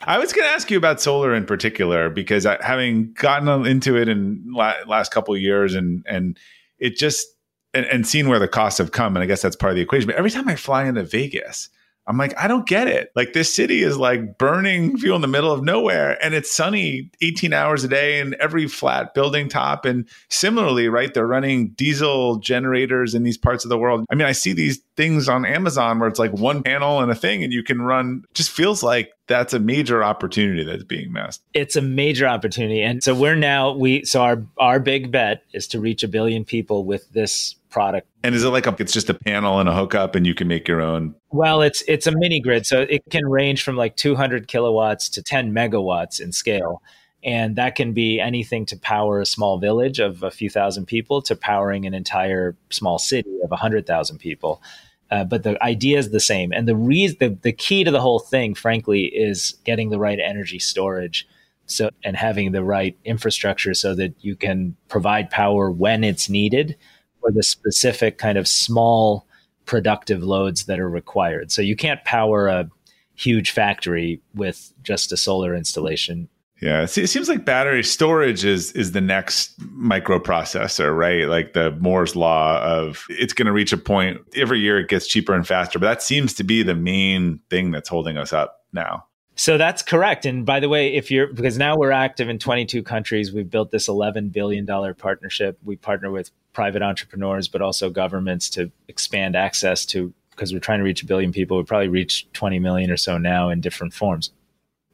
I 0.00 0.18
was 0.18 0.32
going 0.32 0.46
to 0.46 0.52
ask 0.52 0.70
you 0.70 0.78
about 0.78 1.00
solar 1.00 1.34
in 1.34 1.44
particular 1.44 2.08
because 2.08 2.46
I, 2.46 2.58
having 2.64 3.12
gotten 3.14 3.66
into 3.66 3.96
it 3.96 4.08
in 4.08 4.44
la- 4.48 4.74
last 4.86 5.12
couple 5.12 5.36
years 5.36 5.74
and 5.74 6.04
and 6.08 6.38
it 6.78 6.96
just 6.96 7.26
and, 7.74 7.84
and 7.86 8.06
seen 8.06 8.28
where 8.28 8.38
the 8.38 8.48
costs 8.48 8.78
have 8.78 8.92
come, 8.92 9.16
and 9.16 9.22
I 9.22 9.26
guess 9.26 9.42
that's 9.42 9.56
part 9.56 9.70
of 9.72 9.76
the 9.76 9.82
equation. 9.82 10.06
But 10.06 10.16
every 10.16 10.30
time 10.30 10.48
I 10.48 10.56
fly 10.56 10.86
into 10.86 11.02
Vegas, 11.02 11.68
I'm 12.08 12.16
like, 12.16 12.36
I 12.38 12.48
don't 12.48 12.66
get 12.66 12.88
it. 12.88 13.12
Like 13.14 13.34
this 13.34 13.54
city 13.54 13.82
is 13.82 13.98
like 13.98 14.38
burning 14.38 14.96
fuel 14.96 15.14
in 15.14 15.20
the 15.20 15.28
middle 15.28 15.52
of 15.52 15.62
nowhere 15.62 16.22
and 16.24 16.34
it's 16.34 16.50
sunny 16.50 17.10
18 17.20 17.52
hours 17.52 17.84
a 17.84 17.88
day 17.88 18.18
in 18.18 18.34
every 18.40 18.66
flat 18.66 19.12
building 19.12 19.48
top. 19.48 19.84
And 19.84 20.08
similarly, 20.30 20.88
right, 20.88 21.12
they're 21.12 21.26
running 21.26 21.68
diesel 21.70 22.36
generators 22.36 23.14
in 23.14 23.24
these 23.24 23.36
parts 23.36 23.64
of 23.64 23.68
the 23.68 23.76
world. 23.76 24.06
I 24.10 24.14
mean, 24.14 24.26
I 24.26 24.32
see 24.32 24.54
these 24.54 24.78
things 24.96 25.28
on 25.28 25.44
Amazon 25.44 25.98
where 25.98 26.08
it's 26.08 26.18
like 26.18 26.32
one 26.32 26.62
panel 26.62 27.00
and 27.00 27.12
a 27.12 27.14
thing 27.14 27.44
and 27.44 27.52
you 27.52 27.62
can 27.62 27.82
run, 27.82 28.24
just 28.32 28.50
feels 28.50 28.82
like 28.82 29.12
that's 29.26 29.52
a 29.52 29.60
major 29.60 30.02
opportunity 30.02 30.64
that's 30.64 30.84
being 30.84 31.12
missed. 31.12 31.42
It's 31.52 31.76
a 31.76 31.82
major 31.82 32.26
opportunity. 32.26 32.82
And 32.82 33.04
so 33.04 33.14
we're 33.14 33.36
now, 33.36 33.72
we, 33.72 34.04
so 34.06 34.22
our, 34.22 34.42
our 34.56 34.80
big 34.80 35.10
bet 35.12 35.42
is 35.52 35.68
to 35.68 35.80
reach 35.80 36.02
a 36.02 36.08
billion 36.08 36.46
people 36.46 36.84
with 36.84 37.12
this 37.12 37.54
product. 37.70 38.06
And 38.22 38.34
is 38.34 38.44
it 38.44 38.48
like 38.48 38.66
a, 38.66 38.76
it's 38.78 38.92
just 38.92 39.10
a 39.10 39.14
panel 39.14 39.60
and 39.60 39.68
a 39.68 39.74
hookup 39.74 40.14
and 40.14 40.26
you 40.26 40.34
can 40.34 40.48
make 40.48 40.68
your 40.68 40.80
own? 40.80 41.14
Well, 41.30 41.62
it's 41.62 41.82
it's 41.88 42.06
a 42.06 42.12
mini 42.12 42.40
grid, 42.40 42.66
so 42.66 42.82
it 42.82 43.02
can 43.10 43.26
range 43.28 43.62
from 43.62 43.76
like 43.76 43.96
200 43.96 44.48
kilowatts 44.48 45.08
to 45.10 45.22
10 45.22 45.52
megawatts 45.52 46.20
in 46.20 46.32
scale. 46.32 46.82
And 47.24 47.56
that 47.56 47.74
can 47.74 47.92
be 47.92 48.20
anything 48.20 48.64
to 48.66 48.76
power 48.76 49.20
a 49.20 49.26
small 49.26 49.58
village 49.58 49.98
of 49.98 50.22
a 50.22 50.30
few 50.30 50.48
thousand 50.48 50.86
people 50.86 51.20
to 51.22 51.34
powering 51.34 51.84
an 51.84 51.92
entire 51.92 52.56
small 52.70 52.98
city 52.98 53.30
of 53.42 53.50
100,000 53.50 54.18
people. 54.18 54.62
Uh, 55.10 55.24
but 55.24 55.42
the 55.42 55.62
idea 55.62 55.98
is 55.98 56.10
the 56.10 56.20
same. 56.20 56.52
And 56.52 56.68
the, 56.68 56.76
reason, 56.76 57.16
the, 57.18 57.38
the 57.42 57.52
key 57.52 57.82
to 57.82 57.90
the 57.90 58.00
whole 58.00 58.20
thing, 58.20 58.54
frankly, 58.54 59.06
is 59.06 59.56
getting 59.64 59.90
the 59.90 59.98
right 59.98 60.18
energy 60.20 60.58
storage 60.58 61.26
so 61.68 61.90
and 62.02 62.16
having 62.16 62.52
the 62.52 62.64
right 62.64 62.96
infrastructure 63.04 63.74
so 63.74 63.94
that 63.94 64.14
you 64.20 64.34
can 64.34 64.74
provide 64.88 65.30
power 65.30 65.70
when 65.70 66.02
it's 66.02 66.28
needed 66.28 66.76
for 67.20 67.30
the 67.30 67.42
specific 67.42 68.18
kind 68.18 68.38
of 68.38 68.48
small 68.48 69.26
productive 69.66 70.22
loads 70.22 70.64
that 70.64 70.80
are 70.80 70.88
required. 70.88 71.52
So 71.52 71.62
you 71.62 71.76
can't 71.76 72.02
power 72.04 72.48
a 72.48 72.70
huge 73.14 73.50
factory 73.50 74.20
with 74.34 74.72
just 74.82 75.12
a 75.12 75.16
solar 75.16 75.54
installation. 75.54 76.28
Yeah, 76.60 76.82
it 76.82 76.88
seems 76.88 77.28
like 77.28 77.44
battery 77.44 77.84
storage 77.84 78.44
is 78.44 78.72
is 78.72 78.90
the 78.90 79.00
next 79.00 79.60
microprocessor, 79.60 80.96
right? 80.96 81.28
Like 81.28 81.52
the 81.52 81.70
Moore's 81.78 82.16
law 82.16 82.60
of 82.60 83.04
it's 83.08 83.32
going 83.32 83.46
to 83.46 83.52
reach 83.52 83.72
a 83.72 83.76
point 83.76 84.20
every 84.34 84.58
year 84.58 84.80
it 84.80 84.88
gets 84.88 85.06
cheaper 85.06 85.34
and 85.34 85.46
faster, 85.46 85.78
but 85.78 85.86
that 85.86 86.02
seems 86.02 86.34
to 86.34 86.44
be 86.44 86.64
the 86.64 86.74
main 86.74 87.38
thing 87.48 87.70
that's 87.70 87.88
holding 87.88 88.16
us 88.16 88.32
up 88.32 88.64
now. 88.72 89.04
So 89.36 89.56
that's 89.56 89.82
correct. 89.82 90.26
And 90.26 90.44
by 90.44 90.58
the 90.58 90.68
way, 90.68 90.94
if 90.94 91.12
you're 91.12 91.28
because 91.28 91.58
now 91.58 91.76
we're 91.76 91.92
active 91.92 92.28
in 92.28 92.40
22 92.40 92.82
countries, 92.82 93.32
we've 93.32 93.48
built 93.48 93.70
this 93.70 93.86
11 93.86 94.30
billion 94.30 94.64
dollar 94.64 94.94
partnership. 94.94 95.58
We 95.64 95.76
partner 95.76 96.10
with 96.10 96.32
private 96.52 96.82
entrepreneurs, 96.82 97.48
but 97.48 97.62
also 97.62 97.90
governments 97.90 98.50
to 98.50 98.70
expand 98.88 99.36
access 99.36 99.84
to 99.86 100.12
because 100.30 100.52
we're 100.52 100.60
trying 100.60 100.78
to 100.78 100.84
reach 100.84 101.02
a 101.02 101.06
billion 101.06 101.32
people. 101.32 101.56
We 101.56 101.64
probably 101.64 101.88
reach 101.88 102.26
20 102.32 102.58
million 102.60 102.90
or 102.90 102.96
so 102.96 103.18
now 103.18 103.50
in 103.50 103.60
different 103.60 103.92
forms. 103.92 104.30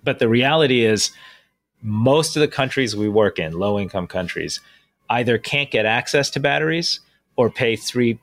But 0.03 0.19
the 0.19 0.29
reality 0.29 0.85
is, 0.85 1.11
most 1.83 2.35
of 2.37 2.41
the 2.41 2.49
countries 2.49 2.97
we 2.97 3.09
work 3.09 3.39
in, 3.39 3.53
low 3.53 3.79
income 3.79 4.07
countries, 4.07 4.61
either 5.11 5.37
can't 5.37 5.71
get 5.71 5.85
access 5.85 6.31
to 6.31 6.41
batteries 6.41 7.01
or 7.37 7.51
pay 7.51 7.77
three 7.77 8.19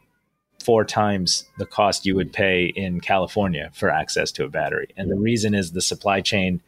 four 0.63 0.85
times 0.85 1.45
the 1.57 1.65
cost 1.65 2.05
you 2.05 2.15
would 2.15 2.31
pay 2.31 2.65
in 2.65 3.01
California 3.01 3.71
for 3.73 3.89
access 3.89 4.31
to 4.31 4.45
a 4.45 4.49
battery. 4.49 4.87
And 4.95 5.09
the 5.09 5.15
reason 5.15 5.53
is 5.53 5.71
the 5.71 5.81
supply 5.81 6.21
chain 6.21 6.61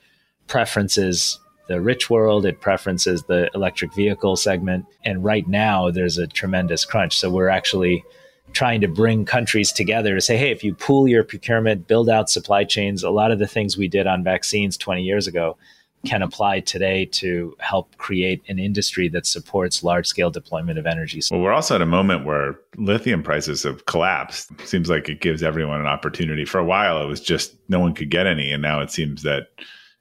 preferences 0.48 1.40
the 1.68 1.82
rich 1.82 2.10
world, 2.10 2.46
it 2.46 2.62
preferences 2.62 3.24
the 3.24 3.50
electric 3.56 3.94
vehicle 3.94 4.36
segment. 4.36 4.86
And 5.06 5.24
right 5.24 5.48
now, 5.48 5.92
there's 5.92 6.18
a 6.18 6.28
tremendous 6.28 6.86
crunch. 6.86 7.18
So 7.18 7.30
we're 7.30 7.50
actually 7.50 8.04
trying 8.52 8.82
to 8.82 8.88
bring 8.88 9.26
countries 9.26 9.72
together 9.72 10.16
to 10.16 10.22
say, 10.22 10.38
hey, 10.38 10.52
if 10.52 10.64
you 10.64 10.76
pool 10.76 11.08
your 11.08 11.24
procurement, 11.24 11.88
build 11.88 12.10
out 12.10 12.30
supply 12.30 12.64
chains, 12.64 13.04
a 13.04 13.10
lot 13.10 13.32
of 13.32 13.40
the 13.40 13.48
things 13.48 13.78
we 13.78 13.88
did 13.88 14.08
on 14.08 14.24
vaccines 14.24 14.78
20 14.78 15.02
years 15.02 15.28
ago 15.28 15.58
can 16.06 16.22
apply 16.22 16.60
today 16.60 17.06
to 17.06 17.56
help 17.60 17.96
create 17.98 18.44
an 18.50 18.60
industry 18.60 19.08
that 19.08 19.26
supports 19.26 19.84
large 19.84 20.06
scale 20.06 20.30
deployment 20.30 20.78
of 20.78 20.86
energy. 20.86 21.22
Well, 21.32 21.40
we're 21.40 21.54
also 21.54 21.76
at 21.76 21.82
a 21.82 21.86
moment 21.86 22.26
where 22.26 22.60
lithium 22.76 23.24
prices 23.24 23.64
have 23.64 23.86
collapsed. 23.86 24.52
It 24.60 24.68
seems 24.68 24.90
like 24.90 25.08
it 25.08 25.22
gives 25.22 25.42
everyone 25.42 25.80
an 25.80 25.88
opportunity. 25.88 26.44
For 26.44 26.60
a 26.60 26.66
while, 26.66 27.02
it 27.02 27.08
was 27.08 27.22
just 27.22 27.56
no 27.70 27.80
one 27.80 27.94
could 27.94 28.10
get 28.10 28.28
any. 28.28 28.52
And 28.52 28.62
now 28.62 28.82
it 28.82 28.92
seems 28.92 29.24
that 29.24 29.48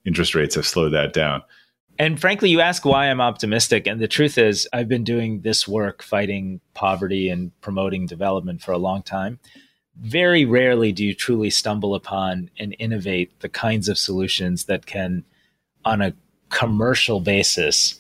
interest 0.05 0.35
rates 0.35 0.55
have 0.55 0.67
slowed 0.67 0.93
that 0.93 1.13
down. 1.13 1.43
And 1.99 2.21
frankly, 2.21 2.49
you 2.49 2.61
ask 2.61 2.85
why 2.85 3.07
I'm 3.07 3.21
optimistic. 3.21 3.87
And 3.87 4.01
the 4.01 4.09
truth 4.09 4.39
is, 4.39 4.67
I've 4.73 4.89
been 4.89 5.05
doing 5.05 5.43
this 5.43 5.69
work 5.69 6.03
fighting 6.03 6.61
poverty 6.75 7.29
and 7.29 7.59
promoting 7.61 8.07
development 8.07 8.63
for 8.63 8.73
a 8.73 8.79
long 8.79 9.03
time. 9.03 9.39
Very 10.01 10.45
rarely 10.45 10.91
do 10.91 11.05
you 11.05 11.15
truly 11.15 11.51
stumble 11.51 11.95
upon 11.95 12.51
and 12.59 12.75
innovate 12.79 13.39
the 13.41 13.49
kinds 13.49 13.89
of 13.89 13.99
solutions 13.99 14.65
that 14.65 14.87
can 14.87 15.25
on 15.85 16.01
a 16.01 16.15
commercial 16.49 17.21
basis 17.21 17.99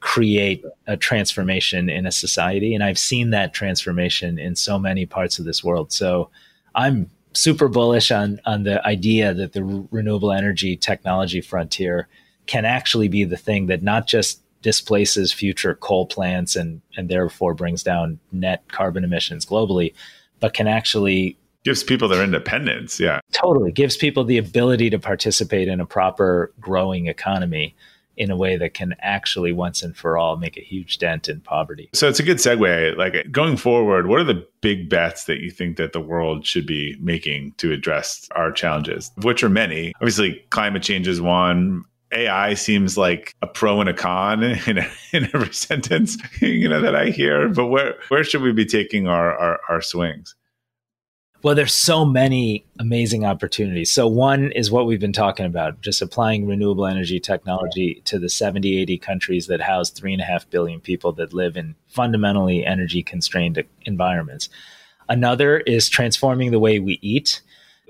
create 0.00 0.62
a 0.86 0.98
transformation 0.98 1.88
in 1.88 2.04
a 2.04 2.12
society 2.12 2.74
and 2.74 2.84
i've 2.84 2.98
seen 2.98 3.30
that 3.30 3.54
transformation 3.54 4.38
in 4.38 4.54
so 4.54 4.78
many 4.78 5.06
parts 5.06 5.38
of 5.38 5.46
this 5.46 5.64
world 5.64 5.90
so 5.90 6.28
i'm 6.74 7.08
super 7.34 7.68
bullish 7.68 8.10
on 8.10 8.40
on 8.44 8.62
the 8.62 8.84
idea 8.86 9.34
that 9.34 9.52
the 9.52 9.64
renewable 9.90 10.32
energy 10.32 10.76
technology 10.76 11.40
frontier 11.40 12.08
can 12.46 12.64
actually 12.64 13.08
be 13.08 13.24
the 13.24 13.36
thing 13.36 13.66
that 13.66 13.82
not 13.82 14.06
just 14.06 14.40
displaces 14.62 15.32
future 15.32 15.74
coal 15.74 16.06
plants 16.06 16.56
and 16.56 16.80
and 16.96 17.08
therefore 17.08 17.54
brings 17.54 17.82
down 17.82 18.18
net 18.32 18.64
carbon 18.68 19.04
emissions 19.04 19.44
globally 19.44 19.92
but 20.40 20.54
can 20.54 20.66
actually 20.66 21.38
gives 21.64 21.82
people 21.82 22.08
their 22.08 22.22
independence. 22.22 23.00
Yeah. 23.00 23.20
Totally. 23.32 23.72
Gives 23.72 23.96
people 23.96 24.22
the 24.24 24.38
ability 24.38 24.90
to 24.90 24.98
participate 24.98 25.66
in 25.66 25.80
a 25.80 25.86
proper 25.86 26.52
growing 26.60 27.06
economy 27.06 27.74
in 28.16 28.30
a 28.30 28.36
way 28.36 28.56
that 28.56 28.74
can 28.74 28.94
actually 29.00 29.52
once 29.52 29.82
and 29.82 29.96
for 29.96 30.16
all 30.16 30.36
make 30.36 30.56
a 30.56 30.62
huge 30.62 30.98
dent 30.98 31.28
in 31.28 31.40
poverty. 31.40 31.90
So 31.92 32.08
it's 32.08 32.20
a 32.20 32.22
good 32.22 32.38
segue. 32.38 32.96
Like 32.96 33.30
going 33.30 33.56
forward, 33.56 34.06
what 34.06 34.20
are 34.20 34.24
the 34.24 34.46
big 34.60 34.88
bets 34.88 35.24
that 35.24 35.40
you 35.40 35.50
think 35.50 35.76
that 35.76 35.92
the 35.92 36.00
world 36.00 36.46
should 36.46 36.66
be 36.66 36.96
making 37.00 37.52
to 37.58 37.72
address 37.72 38.28
our 38.32 38.52
challenges, 38.52 39.10
which 39.22 39.42
are 39.42 39.48
many? 39.48 39.92
Obviously, 39.96 40.44
climate 40.50 40.82
change 40.82 41.08
is 41.08 41.20
one. 41.20 41.84
AI 42.12 42.54
seems 42.54 42.96
like 42.96 43.34
a 43.42 43.46
pro 43.46 43.80
and 43.80 43.88
a 43.88 43.94
con 43.94 44.42
in, 44.66 44.78
in 45.12 45.24
every 45.34 45.52
sentence, 45.52 46.16
you 46.40 46.68
know, 46.68 46.80
that 46.80 46.94
I 46.94 47.06
hear. 47.06 47.48
But 47.48 47.66
where 47.66 47.96
where 48.08 48.24
should 48.24 48.42
we 48.42 48.52
be 48.52 48.66
taking 48.66 49.08
our, 49.08 49.36
our, 49.36 49.60
our 49.68 49.80
swings? 49.80 50.34
Well, 51.44 51.54
there's 51.54 51.74
so 51.74 52.06
many 52.06 52.64
amazing 52.78 53.26
opportunities. 53.26 53.92
So 53.92 54.08
one 54.08 54.50
is 54.52 54.70
what 54.70 54.86
we've 54.86 54.98
been 54.98 55.12
talking 55.12 55.44
about, 55.44 55.82
just 55.82 56.00
applying 56.00 56.46
renewable 56.46 56.86
energy 56.86 57.20
technology 57.20 58.00
to 58.06 58.18
the 58.18 58.30
70, 58.30 58.78
80 58.78 58.96
countries 58.96 59.46
that 59.48 59.60
house 59.60 59.90
three 59.90 60.14
and 60.14 60.22
a 60.22 60.24
half 60.24 60.48
billion 60.48 60.80
people 60.80 61.12
that 61.12 61.34
live 61.34 61.58
in 61.58 61.74
fundamentally 61.86 62.64
energy 62.64 63.02
constrained 63.02 63.62
environments. 63.82 64.48
Another 65.10 65.58
is 65.58 65.90
transforming 65.90 66.50
the 66.50 66.58
way 66.58 66.78
we 66.78 66.98
eat 67.02 67.42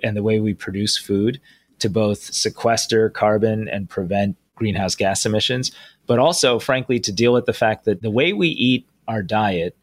and 0.02 0.16
the 0.16 0.24
way 0.24 0.40
we 0.40 0.52
produce 0.52 0.98
food 0.98 1.40
to 1.78 1.88
both 1.88 2.34
sequester 2.34 3.08
carbon 3.08 3.68
and 3.68 3.88
prevent 3.88 4.36
greenhouse 4.56 4.96
gas 4.96 5.24
emissions, 5.24 5.70
but 6.08 6.18
also, 6.18 6.58
frankly, 6.58 6.98
to 6.98 7.12
deal 7.12 7.32
with 7.32 7.46
the 7.46 7.52
fact 7.52 7.84
that 7.84 8.02
the 8.02 8.10
way 8.10 8.32
we 8.32 8.48
eat 8.48 8.84
our 9.06 9.22
diet 9.22 9.76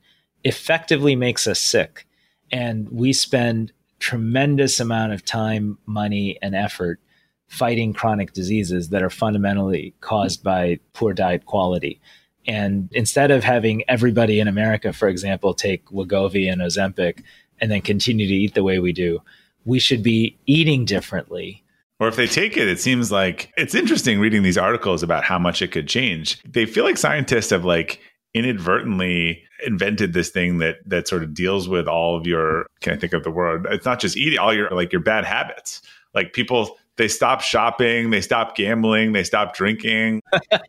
effectively 0.43 1.15
makes 1.15 1.47
us 1.47 1.61
sick 1.61 2.05
and 2.52 2.89
we 2.89 3.14
spend 3.14 3.72
tremendous 3.99 4.80
amount 4.80 5.14
of 5.14 5.24
time, 5.24 5.78
money, 5.86 6.38
and 6.41 6.56
effort 6.56 6.99
fighting 7.47 7.93
chronic 7.93 8.34
diseases 8.34 8.89
that 8.89 9.04
are 9.04 9.10
fundamentally 9.10 9.93
caused 9.99 10.43
by 10.43 10.80
poor 10.93 11.14
diet 11.14 11.45
quality. 11.45 11.99
And 12.47 12.89
instead 12.93 13.30
of 13.30 13.43
having 13.43 13.84
everybody 13.88 14.39
in 14.39 14.47
America, 14.47 14.93
for 14.93 15.08
example, 15.08 15.54
take 15.54 15.86
Wegovy 15.88 16.52
and 16.52 16.62
Ozempic 16.62 17.24
and 17.60 17.70
then 17.70 17.82
continue 17.82 18.28
to 18.28 18.34
eat 18.34 18.54
the 18.54 18.64
way 18.64 18.80
we 18.80 18.93
do, 18.93 19.22
we 19.66 19.80
should 19.80 20.02
be 20.02 20.38
eating 20.45 20.86
differently. 20.86 21.64
Or 21.99 22.08
if 22.08 22.16
they 22.16 22.26
take 22.26 22.58
it, 22.58 22.68
it 22.68 22.80
seems 22.80 23.12
like 23.12 23.52
it's 23.58 23.76
interesting 23.76 24.20
reading 24.20 24.41
these 24.41 24.58
articles 24.58 25.04
about 25.04 25.24
how 25.24 25.38
much 25.38 25.62
it 25.62 25.72
could 25.72 25.88
change. 25.88 26.41
They 26.43 26.66
feel 26.66 26.84
like 26.84 26.97
scientists 26.97 27.52
have 27.52 27.64
like 27.64 27.99
inadvertently 28.34 29.43
invented 29.65 30.13
this 30.13 30.29
thing 30.29 30.59
that 30.59 30.77
that 30.86 31.07
sort 31.07 31.23
of 31.23 31.34
deals 31.34 31.67
with 31.67 31.88
all 31.88 32.15
of 32.17 32.25
your 32.25 32.65
can 32.82 32.93
I 32.93 32.97
think 32.97 33.13
of 33.13 33.23
the 33.23 33.32
word? 33.32 33.67
It's 33.69 33.86
not 33.86 33.99
just 33.99 34.17
eating 34.17 34.39
all 34.39 34.53
your 34.53 34.69
like 34.71 34.91
your 34.91 35.01
bad 35.01 35.25
habits. 35.25 35.82
Like 36.13 36.34
people 36.34 36.77
they 36.98 37.08
stop 37.08 37.42
shopping, 37.42 38.10
they 38.10 38.22
stop 38.22 38.56
gambling, 38.56 39.14
they 39.14 39.24
stop 39.24 39.56
drinking. 39.56 40.22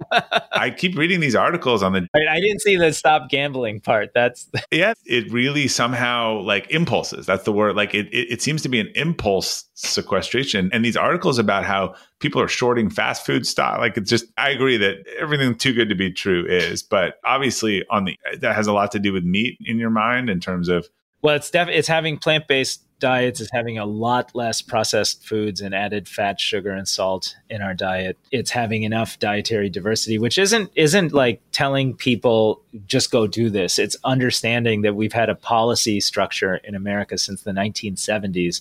I 0.52 0.70
keep 0.70 0.96
reading 0.96 1.20
these 1.20 1.34
articles 1.34 1.82
on 1.82 1.92
the. 1.92 2.06
I 2.14 2.40
didn't 2.40 2.60
see 2.60 2.76
the 2.76 2.92
stop 2.92 3.28
gambling 3.28 3.80
part. 3.80 4.10
That's 4.14 4.48
yeah. 4.70 4.94
It 5.04 5.30
really 5.32 5.68
somehow 5.68 6.40
like 6.40 6.70
impulses. 6.70 7.26
That's 7.26 7.44
the 7.44 7.52
word. 7.52 7.76
Like 7.76 7.94
it, 7.94 8.06
it, 8.12 8.32
it 8.32 8.42
seems 8.42 8.62
to 8.62 8.68
be 8.68 8.78
an 8.78 8.88
impulse 8.94 9.68
sequestration. 9.74 10.70
And 10.72 10.84
these 10.84 10.96
articles 10.96 11.38
about 11.38 11.64
how 11.64 11.94
people 12.20 12.40
are 12.40 12.48
shorting 12.48 12.88
fast 12.88 13.26
food 13.26 13.46
stock. 13.46 13.78
Like 13.78 13.96
it's 13.96 14.10
just. 14.10 14.26
I 14.38 14.50
agree 14.50 14.76
that 14.76 15.06
everything 15.18 15.54
too 15.54 15.72
good 15.72 15.88
to 15.88 15.94
be 15.94 16.10
true 16.10 16.46
is, 16.46 16.82
but 16.82 17.16
obviously 17.24 17.84
on 17.90 18.04
the 18.04 18.18
that 18.40 18.54
has 18.54 18.66
a 18.66 18.72
lot 18.72 18.92
to 18.92 18.98
do 18.98 19.12
with 19.12 19.24
meat 19.24 19.58
in 19.64 19.78
your 19.78 19.90
mind 19.90 20.30
in 20.30 20.40
terms 20.40 20.68
of. 20.68 20.88
Well, 21.22 21.36
it's 21.36 21.50
def- 21.50 21.68
it's 21.68 21.88
having 21.88 22.18
plant 22.18 22.48
based 22.48 22.82
diets 22.98 23.40
is 23.40 23.50
having 23.52 23.78
a 23.78 23.84
lot 23.84 24.30
less 24.34 24.62
processed 24.62 25.24
foods 25.24 25.60
and 25.60 25.74
added 25.74 26.08
fat, 26.08 26.40
sugar, 26.40 26.70
and 26.70 26.86
salt 26.86 27.36
in 27.50 27.60
our 27.60 27.74
diet. 27.74 28.16
It's 28.30 28.50
having 28.50 28.84
enough 28.84 29.18
dietary 29.18 29.68
diversity, 29.68 30.18
which 30.18 30.38
isn't 30.38 30.70
isn't 30.74 31.12
like 31.12 31.40
telling 31.52 31.94
people 31.94 32.62
just 32.86 33.10
go 33.10 33.26
do 33.26 33.50
this. 33.50 33.78
It's 33.78 33.96
understanding 34.04 34.82
that 34.82 34.94
we've 34.94 35.12
had 35.12 35.28
a 35.28 35.34
policy 35.34 36.00
structure 36.00 36.56
in 36.56 36.74
America 36.74 37.18
since 37.18 37.42
the 37.42 37.52
1970s 37.52 38.60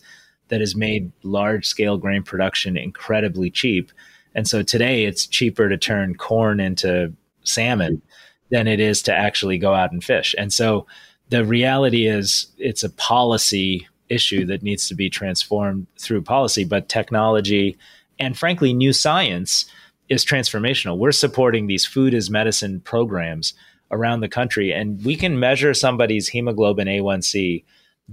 that 0.49 0.59
has 0.59 0.75
made 0.75 1.11
large 1.23 1.65
scale 1.65 1.97
grain 1.97 2.23
production 2.23 2.77
incredibly 2.77 3.49
cheap. 3.49 3.91
And 4.35 4.47
so 4.47 4.63
today 4.63 5.05
it's 5.05 5.25
cheaper 5.25 5.69
to 5.69 5.77
turn 5.77 6.15
corn 6.15 6.59
into 6.59 7.13
salmon 7.43 8.01
than 8.49 8.67
it 8.67 8.79
is 8.79 9.01
to 9.03 9.13
actually 9.13 9.57
go 9.57 9.73
out 9.73 9.91
and 9.91 10.03
fish. 10.03 10.35
And 10.37 10.51
so 10.51 10.87
the 11.31 11.43
reality 11.43 12.05
is 12.05 12.47
it's 12.57 12.83
a 12.83 12.89
policy 12.89 13.87
issue 14.09 14.45
that 14.45 14.61
needs 14.61 14.87
to 14.89 14.95
be 14.95 15.09
transformed 15.09 15.87
through 15.97 16.21
policy, 16.21 16.63
but 16.63 16.89
technology 16.89 17.77
and 18.21 18.37
frankly, 18.37 18.71
new 18.71 18.93
science 18.93 19.65
is 20.07 20.23
transformational. 20.23 20.97
We're 20.97 21.11
supporting 21.11 21.65
these 21.65 21.87
food 21.87 22.13
as 22.13 22.29
medicine 22.29 22.79
programs 22.81 23.55
around 23.89 24.19
the 24.19 24.29
country, 24.29 24.71
and 24.71 25.03
we 25.03 25.15
can 25.15 25.39
measure 25.39 25.73
somebody's 25.73 26.27
hemoglobin 26.27 26.87
A1C, 26.87 27.63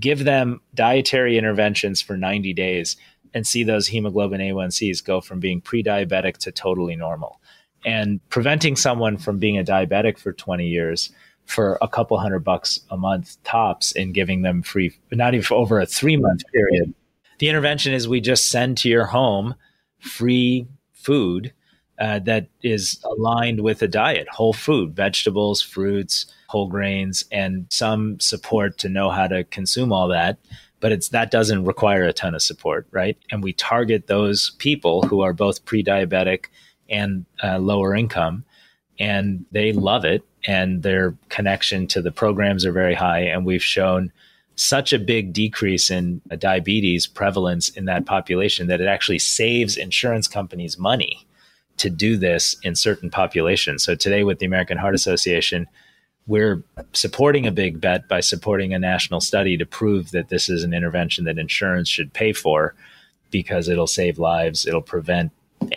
give 0.00 0.24
them 0.24 0.62
dietary 0.74 1.36
interventions 1.36 2.00
for 2.00 2.16
90 2.16 2.54
days, 2.54 2.96
and 3.34 3.46
see 3.46 3.62
those 3.62 3.88
hemoglobin 3.88 4.40
A1Cs 4.40 5.04
go 5.04 5.20
from 5.20 5.40
being 5.40 5.60
pre 5.60 5.82
diabetic 5.82 6.38
to 6.38 6.52
totally 6.52 6.96
normal. 6.96 7.38
And 7.84 8.26
preventing 8.30 8.76
someone 8.76 9.18
from 9.18 9.38
being 9.38 9.58
a 9.58 9.64
diabetic 9.64 10.18
for 10.18 10.32
20 10.32 10.66
years 10.66 11.10
for 11.48 11.78
a 11.80 11.88
couple 11.88 12.18
hundred 12.18 12.40
bucks 12.40 12.80
a 12.90 12.96
month 12.96 13.42
tops 13.42 13.92
and 13.96 14.12
giving 14.12 14.42
them 14.42 14.62
free, 14.62 14.94
not 15.10 15.34
even 15.34 15.56
over 15.56 15.80
a 15.80 15.86
three 15.86 16.16
month 16.16 16.42
period. 16.52 16.94
The 17.38 17.48
intervention 17.48 17.94
is 17.94 18.06
we 18.06 18.20
just 18.20 18.50
send 18.50 18.76
to 18.78 18.88
your 18.88 19.06
home 19.06 19.54
free 19.98 20.66
food 20.92 21.52
uh, 21.98 22.18
that 22.20 22.48
is 22.62 23.00
aligned 23.02 23.60
with 23.62 23.80
a 23.82 23.88
diet 23.88 24.28
whole 24.28 24.52
food, 24.52 24.94
vegetables, 24.94 25.62
fruits, 25.62 26.26
whole 26.48 26.68
grains, 26.68 27.24
and 27.32 27.66
some 27.70 28.20
support 28.20 28.76
to 28.78 28.88
know 28.88 29.10
how 29.10 29.26
to 29.26 29.42
consume 29.44 29.92
all 29.92 30.08
that. 30.08 30.38
But 30.80 30.92
it's 30.92 31.08
that 31.08 31.30
doesn't 31.30 31.64
require 31.64 32.04
a 32.04 32.12
ton 32.12 32.34
of 32.34 32.42
support, 32.42 32.86
right? 32.90 33.16
And 33.30 33.42
we 33.42 33.54
target 33.54 34.06
those 34.06 34.52
people 34.58 35.02
who 35.02 35.22
are 35.22 35.32
both 35.32 35.64
pre 35.64 35.82
diabetic 35.82 36.46
and 36.90 37.24
uh, 37.42 37.58
lower 37.58 37.96
income, 37.96 38.44
and 38.98 39.46
they 39.50 39.72
love 39.72 40.04
it 40.04 40.22
and 40.46 40.82
their 40.82 41.14
connection 41.28 41.86
to 41.88 42.02
the 42.02 42.12
programs 42.12 42.64
are 42.64 42.72
very 42.72 42.94
high. 42.94 43.20
And 43.20 43.44
we've 43.44 43.62
shown 43.62 44.12
such 44.56 44.92
a 44.92 44.98
big 44.98 45.32
decrease 45.32 45.90
in 45.90 46.20
diabetes 46.38 47.06
prevalence 47.06 47.68
in 47.68 47.84
that 47.84 48.06
population 48.06 48.66
that 48.66 48.80
it 48.80 48.88
actually 48.88 49.18
saves 49.18 49.76
insurance 49.76 50.26
companies 50.26 50.78
money 50.78 51.24
to 51.76 51.88
do 51.88 52.16
this 52.16 52.56
in 52.62 52.74
certain 52.74 53.08
populations. 53.08 53.84
So 53.84 53.94
today, 53.94 54.24
with 54.24 54.40
the 54.40 54.46
American 54.46 54.78
Heart 54.78 54.96
Association, 54.96 55.68
we're 56.26 56.62
supporting 56.92 57.46
a 57.46 57.52
big 57.52 57.80
bet 57.80 58.08
by 58.08 58.20
supporting 58.20 58.74
a 58.74 58.78
national 58.78 59.20
study 59.20 59.56
to 59.56 59.64
prove 59.64 60.10
that 60.10 60.28
this 60.28 60.48
is 60.48 60.64
an 60.64 60.74
intervention 60.74 61.24
that 61.24 61.38
insurance 61.38 61.88
should 61.88 62.12
pay 62.12 62.32
for 62.32 62.74
because 63.30 63.68
it'll 63.68 63.86
save 63.86 64.18
lives, 64.18 64.66
it'll 64.66 64.82
prevent 64.82 65.30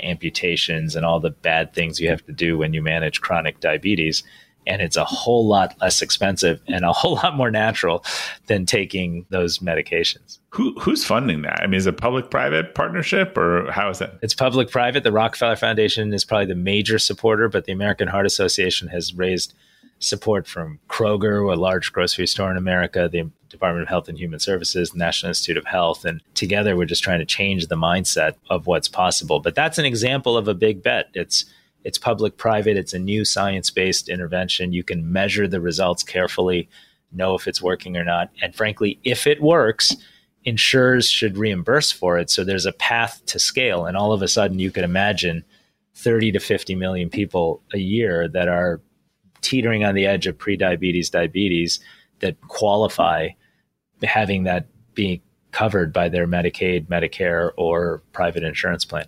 amputations 0.03 0.95
and 0.95 1.05
all 1.05 1.19
the 1.19 1.29
bad 1.29 1.73
things 1.73 1.99
you 1.99 2.09
have 2.09 2.25
to 2.25 2.31
do 2.31 2.57
when 2.57 2.73
you 2.73 2.81
manage 2.81 3.21
chronic 3.21 3.59
diabetes 3.59 4.23
and 4.67 4.81
it's 4.81 4.97
a 4.97 5.05
whole 5.05 5.47
lot 5.47 5.75
less 5.81 6.01
expensive 6.01 6.61
and 6.67 6.85
a 6.85 6.91
whole 6.91 7.15
lot 7.23 7.35
more 7.35 7.51
natural 7.51 8.03
than 8.47 8.65
taking 8.65 9.25
those 9.29 9.59
medications. 9.59 10.39
Who, 10.49 10.77
who's 10.79 11.05
funding 11.05 11.41
that? 11.43 11.61
I 11.61 11.67
mean, 11.67 11.75
is 11.75 11.87
it 11.87 11.97
public-private 11.97 12.75
partnership, 12.75 13.37
or 13.37 13.71
how 13.71 13.89
is 13.89 13.99
that? 13.99 14.19
It's 14.21 14.33
public-private. 14.33 15.03
The 15.03 15.11
Rockefeller 15.11 15.55
Foundation 15.55 16.13
is 16.13 16.25
probably 16.25 16.47
the 16.47 16.55
major 16.55 16.99
supporter, 16.99 17.47
but 17.47 17.65
the 17.65 17.71
American 17.71 18.07
Heart 18.07 18.25
Association 18.25 18.87
has 18.89 19.13
raised 19.13 19.53
support 19.99 20.47
from 20.47 20.79
Kroger, 20.89 21.51
a 21.51 21.55
large 21.55 21.93
grocery 21.93 22.27
store 22.27 22.51
in 22.51 22.57
America, 22.57 23.07
the 23.11 23.29
Department 23.49 23.83
of 23.83 23.89
Health 23.89 24.09
and 24.09 24.17
Human 24.17 24.39
Services, 24.39 24.91
the 24.91 24.97
National 24.97 25.29
Institute 25.29 25.57
of 25.57 25.65
Health, 25.65 26.05
and 26.05 26.21
together 26.33 26.75
we're 26.75 26.85
just 26.85 27.03
trying 27.03 27.19
to 27.19 27.25
change 27.25 27.67
the 27.67 27.75
mindset 27.75 28.35
of 28.49 28.65
what's 28.65 28.87
possible. 28.87 29.39
But 29.39 29.55
that's 29.55 29.77
an 29.77 29.85
example 29.85 30.37
of 30.37 30.47
a 30.47 30.53
big 30.53 30.81
bet. 30.81 31.09
It's 31.13 31.45
it's 31.83 31.97
public 31.97 32.37
private, 32.37 32.77
it's 32.77 32.93
a 32.93 32.99
new 32.99 33.25
science 33.25 33.69
based 33.69 34.09
intervention. 34.09 34.73
You 34.73 34.83
can 34.83 35.11
measure 35.11 35.47
the 35.47 35.61
results 35.61 36.03
carefully, 36.03 36.69
know 37.11 37.35
if 37.35 37.47
it's 37.47 37.61
working 37.61 37.97
or 37.97 38.03
not. 38.03 38.29
And 38.41 38.55
frankly, 38.55 38.99
if 39.03 39.27
it 39.27 39.41
works, 39.41 39.95
insurers 40.43 41.09
should 41.09 41.37
reimburse 41.37 41.91
for 41.91 42.17
it. 42.17 42.29
So 42.29 42.43
there's 42.43 42.65
a 42.65 42.71
path 42.71 43.21
to 43.27 43.39
scale. 43.39 43.85
And 43.85 43.97
all 43.97 44.13
of 44.13 44.21
a 44.21 44.27
sudden, 44.27 44.59
you 44.59 44.71
could 44.71 44.83
imagine 44.83 45.43
30 45.95 46.31
to 46.33 46.39
50 46.39 46.75
million 46.75 47.09
people 47.09 47.61
a 47.73 47.77
year 47.77 48.27
that 48.29 48.47
are 48.47 48.81
teetering 49.41 49.83
on 49.83 49.95
the 49.95 50.05
edge 50.05 50.27
of 50.27 50.37
prediabetes, 50.37 51.11
diabetes 51.11 51.79
that 52.19 52.39
qualify 52.47 53.29
having 54.03 54.43
that 54.43 54.67
being 54.93 55.21
covered 55.51 55.91
by 55.91 56.09
their 56.09 56.27
Medicaid, 56.27 56.87
Medicare, 56.87 57.51
or 57.57 58.01
private 58.13 58.43
insurance 58.43 58.85
plan. 58.85 59.05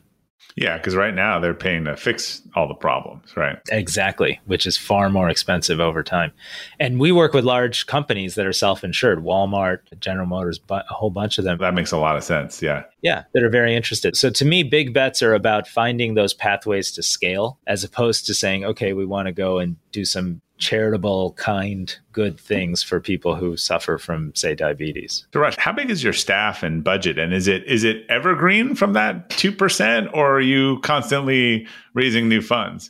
Yeah, 0.55 0.77
because 0.77 0.95
right 0.95 1.13
now 1.13 1.39
they're 1.39 1.53
paying 1.53 1.85
to 1.85 1.97
fix 1.97 2.41
all 2.55 2.67
the 2.67 2.73
problems, 2.75 3.35
right? 3.35 3.57
Exactly, 3.71 4.39
which 4.45 4.65
is 4.65 4.77
far 4.77 5.09
more 5.09 5.29
expensive 5.29 5.79
over 5.79 6.03
time. 6.03 6.31
And 6.79 6.99
we 6.99 7.11
work 7.11 7.33
with 7.33 7.43
large 7.43 7.87
companies 7.87 8.35
that 8.35 8.45
are 8.45 8.53
self 8.53 8.83
insured 8.83 9.23
Walmart, 9.23 9.79
General 9.99 10.27
Motors, 10.27 10.59
a 10.69 10.83
whole 10.89 11.09
bunch 11.09 11.37
of 11.37 11.43
them. 11.43 11.57
That 11.57 11.73
makes 11.73 11.91
a 11.91 11.97
lot 11.97 12.15
of 12.15 12.23
sense. 12.23 12.61
Yeah. 12.61 12.83
Yeah, 13.03 13.23
that 13.33 13.43
are 13.43 13.49
very 13.49 13.75
interested. 13.75 14.15
So 14.15 14.29
to 14.29 14.45
me, 14.45 14.63
big 14.63 14.93
bets 14.93 15.21
are 15.21 15.33
about 15.33 15.67
finding 15.67 16.13
those 16.13 16.33
pathways 16.33 16.91
to 16.93 17.03
scale 17.03 17.59
as 17.67 17.83
opposed 17.83 18.25
to 18.27 18.33
saying, 18.33 18.63
okay, 18.63 18.93
we 18.93 19.05
want 19.05 19.27
to 19.27 19.33
go 19.33 19.59
and 19.59 19.75
do 19.91 20.05
some 20.05 20.41
charitable, 20.57 21.33
kind, 21.33 21.97
good 22.13 22.39
things 22.39 22.81
for 22.81 23.01
people 23.01 23.35
who 23.35 23.57
suffer 23.57 23.97
from, 23.97 24.33
say, 24.35 24.55
diabetes. 24.55 25.27
So, 25.33 25.41
Raj, 25.41 25.57
how 25.57 25.73
big 25.73 25.89
is 25.89 26.01
your 26.01 26.13
staff 26.13 26.63
and 26.63 26.81
budget, 26.83 27.19
and 27.19 27.33
is 27.33 27.49
it 27.49 27.65
is 27.65 27.83
it 27.83 28.05
evergreen 28.07 28.73
from 28.73 28.93
that 28.93 29.29
two 29.31 29.51
percent, 29.51 30.07
or 30.13 30.37
are 30.37 30.41
you 30.41 30.79
constantly 30.79 31.67
raising 31.93 32.29
new 32.29 32.41
funds? 32.41 32.89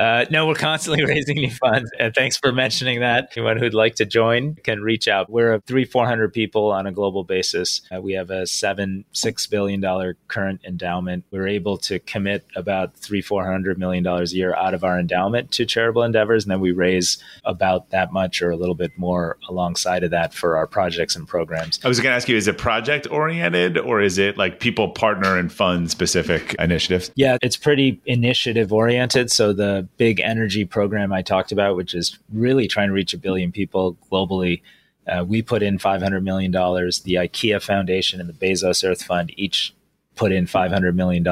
Uh, 0.00 0.24
no, 0.30 0.46
we're 0.46 0.54
constantly 0.54 1.04
raising 1.08 1.36
new 1.36 1.50
funds. 1.50 1.90
And 1.98 2.14
thanks 2.14 2.38
for 2.38 2.52
mentioning 2.52 3.00
that. 3.00 3.32
Anyone 3.36 3.58
who'd 3.58 3.74
like 3.74 3.96
to 3.96 4.06
join 4.06 4.54
can 4.54 4.80
reach 4.80 5.08
out. 5.08 5.28
We're 5.28 5.52
a 5.54 5.60
three, 5.60 5.84
400 5.84 6.32
people 6.32 6.70
on 6.70 6.86
a 6.86 6.92
global 6.92 7.22
basis. 7.22 7.82
Uh, 7.94 8.00
we 8.00 8.14
have 8.14 8.30
a 8.30 8.46
seven, 8.46 9.04
$6 9.12 9.50
billion 9.50 10.14
current 10.26 10.62
endowment. 10.64 11.24
We're 11.30 11.48
able 11.48 11.76
to 11.78 11.98
commit 11.98 12.46
about 12.56 12.96
three, 12.96 13.22
$400 13.22 13.76
million 13.76 14.06
a 14.06 14.24
year 14.24 14.54
out 14.54 14.72
of 14.72 14.84
our 14.84 14.98
endowment 14.98 15.50
to 15.52 15.66
charitable 15.66 16.02
endeavors. 16.02 16.44
And 16.44 16.50
then 16.50 16.60
we 16.60 16.72
raise 16.72 17.22
about 17.44 17.90
that 17.90 18.10
much 18.10 18.40
or 18.40 18.50
a 18.50 18.56
little 18.56 18.74
bit 18.74 18.92
more 18.96 19.36
alongside 19.50 20.02
of 20.02 20.12
that 20.12 20.32
for 20.32 20.56
our 20.56 20.66
projects 20.66 21.14
and 21.14 21.28
programs. 21.28 21.78
I 21.84 21.88
was 21.88 22.00
going 22.00 22.12
to 22.12 22.16
ask 22.16 22.26
you, 22.26 22.38
is 22.38 22.48
it 22.48 22.56
project 22.56 23.06
oriented 23.10 23.76
or 23.76 24.00
is 24.00 24.16
it 24.16 24.38
like 24.38 24.60
people 24.60 24.88
partner 24.88 25.36
and 25.36 25.52
fund 25.52 25.90
specific 25.90 26.54
initiatives? 26.58 27.10
Yeah, 27.16 27.36
it's 27.42 27.58
pretty 27.58 28.00
initiative 28.06 28.72
oriented. 28.72 29.30
So 29.30 29.52
the 29.52 29.89
big 29.96 30.20
energy 30.20 30.64
program 30.64 31.12
I 31.12 31.22
talked 31.22 31.52
about, 31.52 31.76
which 31.76 31.94
is 31.94 32.18
really 32.32 32.68
trying 32.68 32.88
to 32.88 32.94
reach 32.94 33.14
a 33.14 33.18
billion 33.18 33.52
people 33.52 33.96
globally. 34.10 34.62
Uh, 35.06 35.24
we 35.26 35.42
put 35.42 35.62
in 35.62 35.78
$500 35.78 36.22
million. 36.22 36.52
The 36.52 37.14
IKEA 37.14 37.62
Foundation 37.62 38.20
and 38.20 38.28
the 38.28 38.32
Bezos 38.32 38.88
Earth 38.88 39.02
Fund 39.02 39.32
each 39.36 39.74
put 40.16 40.32
in 40.32 40.46
$500 40.46 40.94
million. 40.94 41.24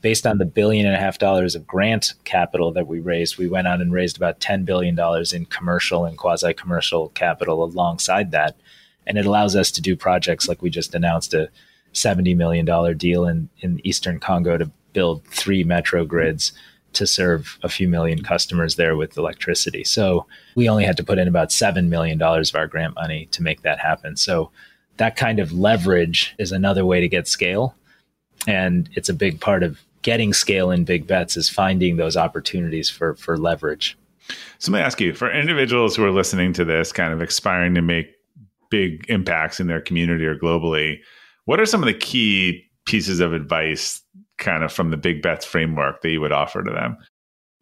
Based 0.00 0.26
on 0.26 0.38
the 0.38 0.44
billion 0.44 0.86
and 0.86 0.94
a 0.94 0.98
half 0.98 1.18
dollars 1.18 1.54
of 1.54 1.66
grant 1.66 2.14
capital 2.24 2.72
that 2.72 2.86
we 2.86 3.00
raised, 3.00 3.38
we 3.38 3.48
went 3.48 3.66
out 3.66 3.80
and 3.80 3.92
raised 3.92 4.16
about 4.16 4.40
$10 4.40 4.64
billion 4.64 4.98
in 5.32 5.46
commercial 5.46 6.04
and 6.04 6.16
quasi 6.18 6.52
commercial 6.54 7.08
capital 7.10 7.64
alongside 7.64 8.30
that. 8.30 8.56
And 9.06 9.18
it 9.18 9.26
allows 9.26 9.56
us 9.56 9.70
to 9.72 9.82
do 9.82 9.96
projects 9.96 10.48
like 10.48 10.62
we 10.62 10.70
just 10.70 10.94
announced 10.94 11.34
a 11.34 11.48
$70 11.94 12.36
million 12.36 12.96
deal 12.96 13.26
in, 13.26 13.48
in 13.60 13.80
Eastern 13.84 14.20
Congo 14.20 14.58
to 14.58 14.70
build 14.92 15.24
three 15.24 15.64
metro 15.64 16.04
grids 16.04 16.52
to 16.96 17.06
serve 17.06 17.58
a 17.62 17.68
few 17.68 17.88
million 17.88 18.22
customers 18.22 18.76
there 18.76 18.96
with 18.96 19.16
electricity. 19.16 19.84
So 19.84 20.26
we 20.54 20.68
only 20.68 20.84
had 20.84 20.96
to 20.98 21.04
put 21.04 21.18
in 21.18 21.28
about 21.28 21.50
$7 21.50 21.88
million 21.88 22.20
of 22.20 22.54
our 22.54 22.66
grant 22.66 22.94
money 22.94 23.26
to 23.32 23.42
make 23.42 23.62
that 23.62 23.78
happen. 23.78 24.16
So 24.16 24.50
that 24.96 25.16
kind 25.16 25.38
of 25.38 25.52
leverage 25.52 26.34
is 26.38 26.52
another 26.52 26.84
way 26.84 27.00
to 27.00 27.08
get 27.08 27.28
scale. 27.28 27.74
And 28.46 28.88
it's 28.94 29.08
a 29.08 29.14
big 29.14 29.40
part 29.40 29.62
of 29.62 29.80
getting 30.02 30.32
scale 30.32 30.70
in 30.70 30.84
big 30.84 31.06
bets 31.06 31.36
is 31.36 31.48
finding 31.48 31.96
those 31.96 32.16
opportunities 32.16 32.88
for, 32.88 33.14
for 33.16 33.36
leverage. 33.36 33.98
So 34.58 34.72
let 34.72 34.78
me 34.78 34.84
ask 34.84 35.00
you 35.00 35.12
for 35.12 35.30
individuals 35.30 35.96
who 35.96 36.04
are 36.04 36.10
listening 36.10 36.52
to 36.54 36.64
this, 36.64 36.92
kind 36.92 37.12
of 37.12 37.20
aspiring 37.20 37.74
to 37.74 37.82
make 37.82 38.14
big 38.70 39.04
impacts 39.08 39.60
in 39.60 39.66
their 39.66 39.80
community 39.80 40.24
or 40.24 40.36
globally, 40.36 40.98
what 41.44 41.60
are 41.60 41.66
some 41.66 41.82
of 41.82 41.86
the 41.86 41.94
key 41.94 42.64
pieces 42.86 43.20
of 43.20 43.32
advice 43.32 44.02
kind 44.38 44.64
of 44.64 44.72
from 44.72 44.90
the 44.90 44.96
big 44.96 45.22
bets 45.22 45.44
framework 45.44 46.02
that 46.02 46.10
you 46.10 46.20
would 46.20 46.32
offer 46.32 46.62
to 46.62 46.70
them? 46.70 46.96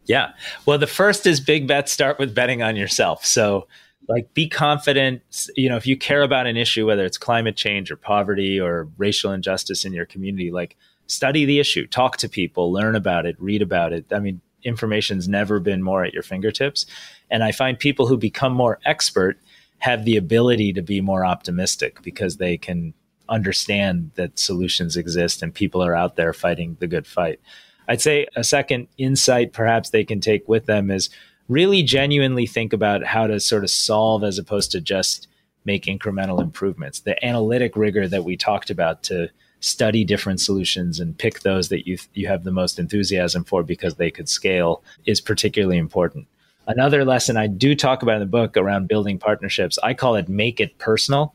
Yeah. 0.07 0.33
Well, 0.67 0.79
the 0.79 0.87
first 0.87 1.27
is 1.27 1.41
big 1.41 1.67
bets 1.67 1.93
start 1.93 2.19
with 2.19 2.35
betting 2.35 2.63
on 2.63 2.77
yourself. 2.77 3.25
So, 3.25 3.67
like, 4.09 4.35
be 4.35 4.49
confident. 4.49 5.23
You 5.57 5.71
know, 5.71 5.77
if 5.77 5.87
you 5.87 5.97
care 5.97 6.23
about 6.23 6.47
an 6.47 6.57
issue, 6.57 6.87
whether 6.87 7.05
it's 7.05 7.17
climate 7.17 7.57
change 7.57 7.91
or 7.91 7.97
poverty 7.97 8.61
or 8.61 8.89
racial 8.99 9.33
injustice 9.33 9.85
in 9.85 9.95
your 9.95 10.05
community, 10.05 10.51
like, 10.51 10.77
study 11.07 11.45
the 11.45 11.59
issue, 11.59 11.87
talk 11.87 12.19
to 12.19 12.29
people, 12.29 12.73
learn 12.73 12.97
about 12.97 13.25
it, 13.27 13.37
read 13.39 13.63
about 13.63 13.93
it. 13.93 14.05
I 14.13 14.19
mean, 14.19 14.41
information's 14.63 15.29
never 15.29 15.61
been 15.61 15.83
more 15.83 16.05
at 16.05 16.13
your 16.13 16.23
fingertips. 16.23 16.87
And 17.31 17.43
I 17.43 17.53
find 17.53 17.79
people 17.79 18.07
who 18.07 18.17
become 18.17 18.53
more 18.53 18.79
expert 18.85 19.39
have 19.79 20.05
the 20.05 20.17
ability 20.17 20.73
to 20.73 20.83
be 20.83 21.01
more 21.01 21.25
optimistic 21.25 22.03
because 22.03 22.37
they 22.37 22.57
can 22.57 22.95
understand 23.29 24.11
that 24.15 24.39
solutions 24.39 24.97
exist 24.97 25.43
and 25.43 25.55
people 25.55 25.83
are 25.83 25.95
out 25.95 26.17
there 26.17 26.33
fighting 26.33 26.77
the 26.81 26.87
good 26.87 27.07
fight. 27.07 27.41
I'd 27.89 28.01
say 28.01 28.27
a 28.37 28.45
second 28.45 28.89
insight 28.99 29.53
perhaps 29.53 29.91
they 29.91 30.05
can 30.05 30.21
take 30.21 30.49
with 30.49 30.67
them 30.67 30.91
is 30.91 31.11
really 31.49 31.83
genuinely 31.83 32.47
think 32.47 32.73
about 32.73 33.05
how 33.05 33.27
to 33.27 33.39
sort 33.41 33.65
of 33.65 33.71
solve 33.71 34.25
as 34.25 34.39
opposed 34.39 34.71
to 34.73 34.81
just 34.81 35.29
make 35.65 35.85
incremental 35.85 36.41
improvements. 36.41 37.01
The 37.01 37.23
analytic 37.25 37.77
rigor 37.77 38.09
that 38.09 38.25
we 38.25 38.37
talked 38.37 38.71
about 38.71 39.03
to 39.05 39.29
study 39.61 40.05
different 40.05 40.41
solutions 40.41 41.01
and 41.01 41.17
pick 41.17 41.41
those 41.41 41.71
that 41.71 41.87
you 41.87 41.97
you 42.13 42.27
have 42.27 42.45
the 42.45 42.53
most 42.53 42.79
enthusiasm 42.79 43.45
for 43.45 43.63
because 43.63 43.95
they 43.95 44.11
could 44.11 44.29
scale 44.29 44.83
is 45.07 45.21
particularly 45.21 45.79
important. 45.79 46.27
Another 46.67 47.05
lesson 47.05 47.37
I 47.37 47.47
do 47.47 47.75
talk 47.75 48.03
about 48.03 48.15
in 48.15 48.21
the 48.21 48.27
book 48.27 48.57
around 48.57 48.89
building 48.89 49.19
partnerships, 49.19 49.79
I 49.83 49.95
call 49.95 50.17
it 50.17 50.29
make 50.29 50.61
it 50.61 50.79
personal. 50.79 51.35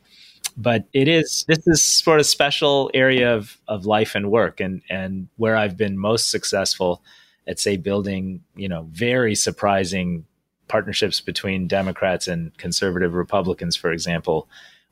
But 0.62 0.86
it 0.92 1.08
is 1.08 1.46
this 1.48 1.66
is 1.68 1.84
sort 1.84 2.20
of 2.20 2.26
special 2.26 2.92
area 2.94 3.34
of, 3.34 3.58
of 3.70 3.86
life 3.86 4.14
and 4.14 4.30
work 4.30 4.60
and 4.60 4.82
and 4.90 5.30
where 5.38 5.56
I've 5.56 5.78
been 5.78 5.98
most 5.98 6.30
successful 6.30 7.02
at 7.48 7.60
say 7.60 7.78
building, 7.78 8.44
you 8.56 8.68
know, 8.68 8.88
very 8.92 9.36
surprising 9.36 10.26
partnerships 10.68 11.22
between 11.22 11.68
Democrats 11.68 12.28
and 12.28 12.56
conservative 12.58 13.14
Republicans, 13.14 13.76
for 13.76 13.92
example. 13.92 14.48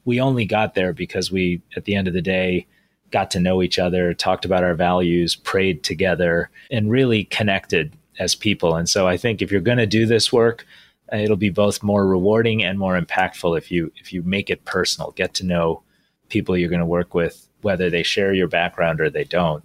We 0.05 0.20
only 0.20 0.45
got 0.45 0.74
there 0.74 0.93
because 0.93 1.32
we, 1.32 1.61
at 1.76 1.86
the 1.86 1.95
end 1.95 2.07
of 2.07 2.13
the 2.13 2.22
day, 2.22 2.65
got 3.11 3.30
to 3.32 3.39
know 3.39 3.61
each 3.61 3.78
other, 3.78 4.13
talked 4.13 4.45
about 4.45 4.63
our 4.63 4.74
values, 4.74 5.36
prayed 5.36 5.84
together, 5.84 6.49
and 6.72 6.89
really 6.89 7.26
connected 7.26 7.93
as 8.20 8.36
people. 8.36 8.76
And 8.76 8.89
so 8.89 9.07
I 9.07 9.18
think 9.18 9.41
if 9.41 9.51
you're 9.51 9.61
going 9.61 9.78
to 9.78 9.86
do 9.86 10.05
this 10.05 10.34
work, 10.34 10.65
it'll 11.14 11.36
be 11.36 11.49
both 11.49 11.84
more 11.84 12.05
rewarding 12.05 12.64
and 12.64 12.78
more 12.78 12.99
impactful 12.99 13.58
if 13.58 13.72
you 13.72 13.91
if 13.97 14.12
you 14.14 14.24
make 14.24 14.49
it 14.49 14.66
personal, 14.66 15.12
get 15.12 15.34
to 15.36 15.45
know 15.45 15.84
people 16.30 16.58
you're 16.58 16.70
going 16.70 16.80
to 16.80 16.86
work 16.86 17.14
with, 17.14 17.47
whether 17.62 17.89
they 17.89 18.03
share 18.03 18.34
your 18.34 18.47
background 18.47 18.99
or 18.99 19.10
they 19.10 19.24
don't, 19.24 19.64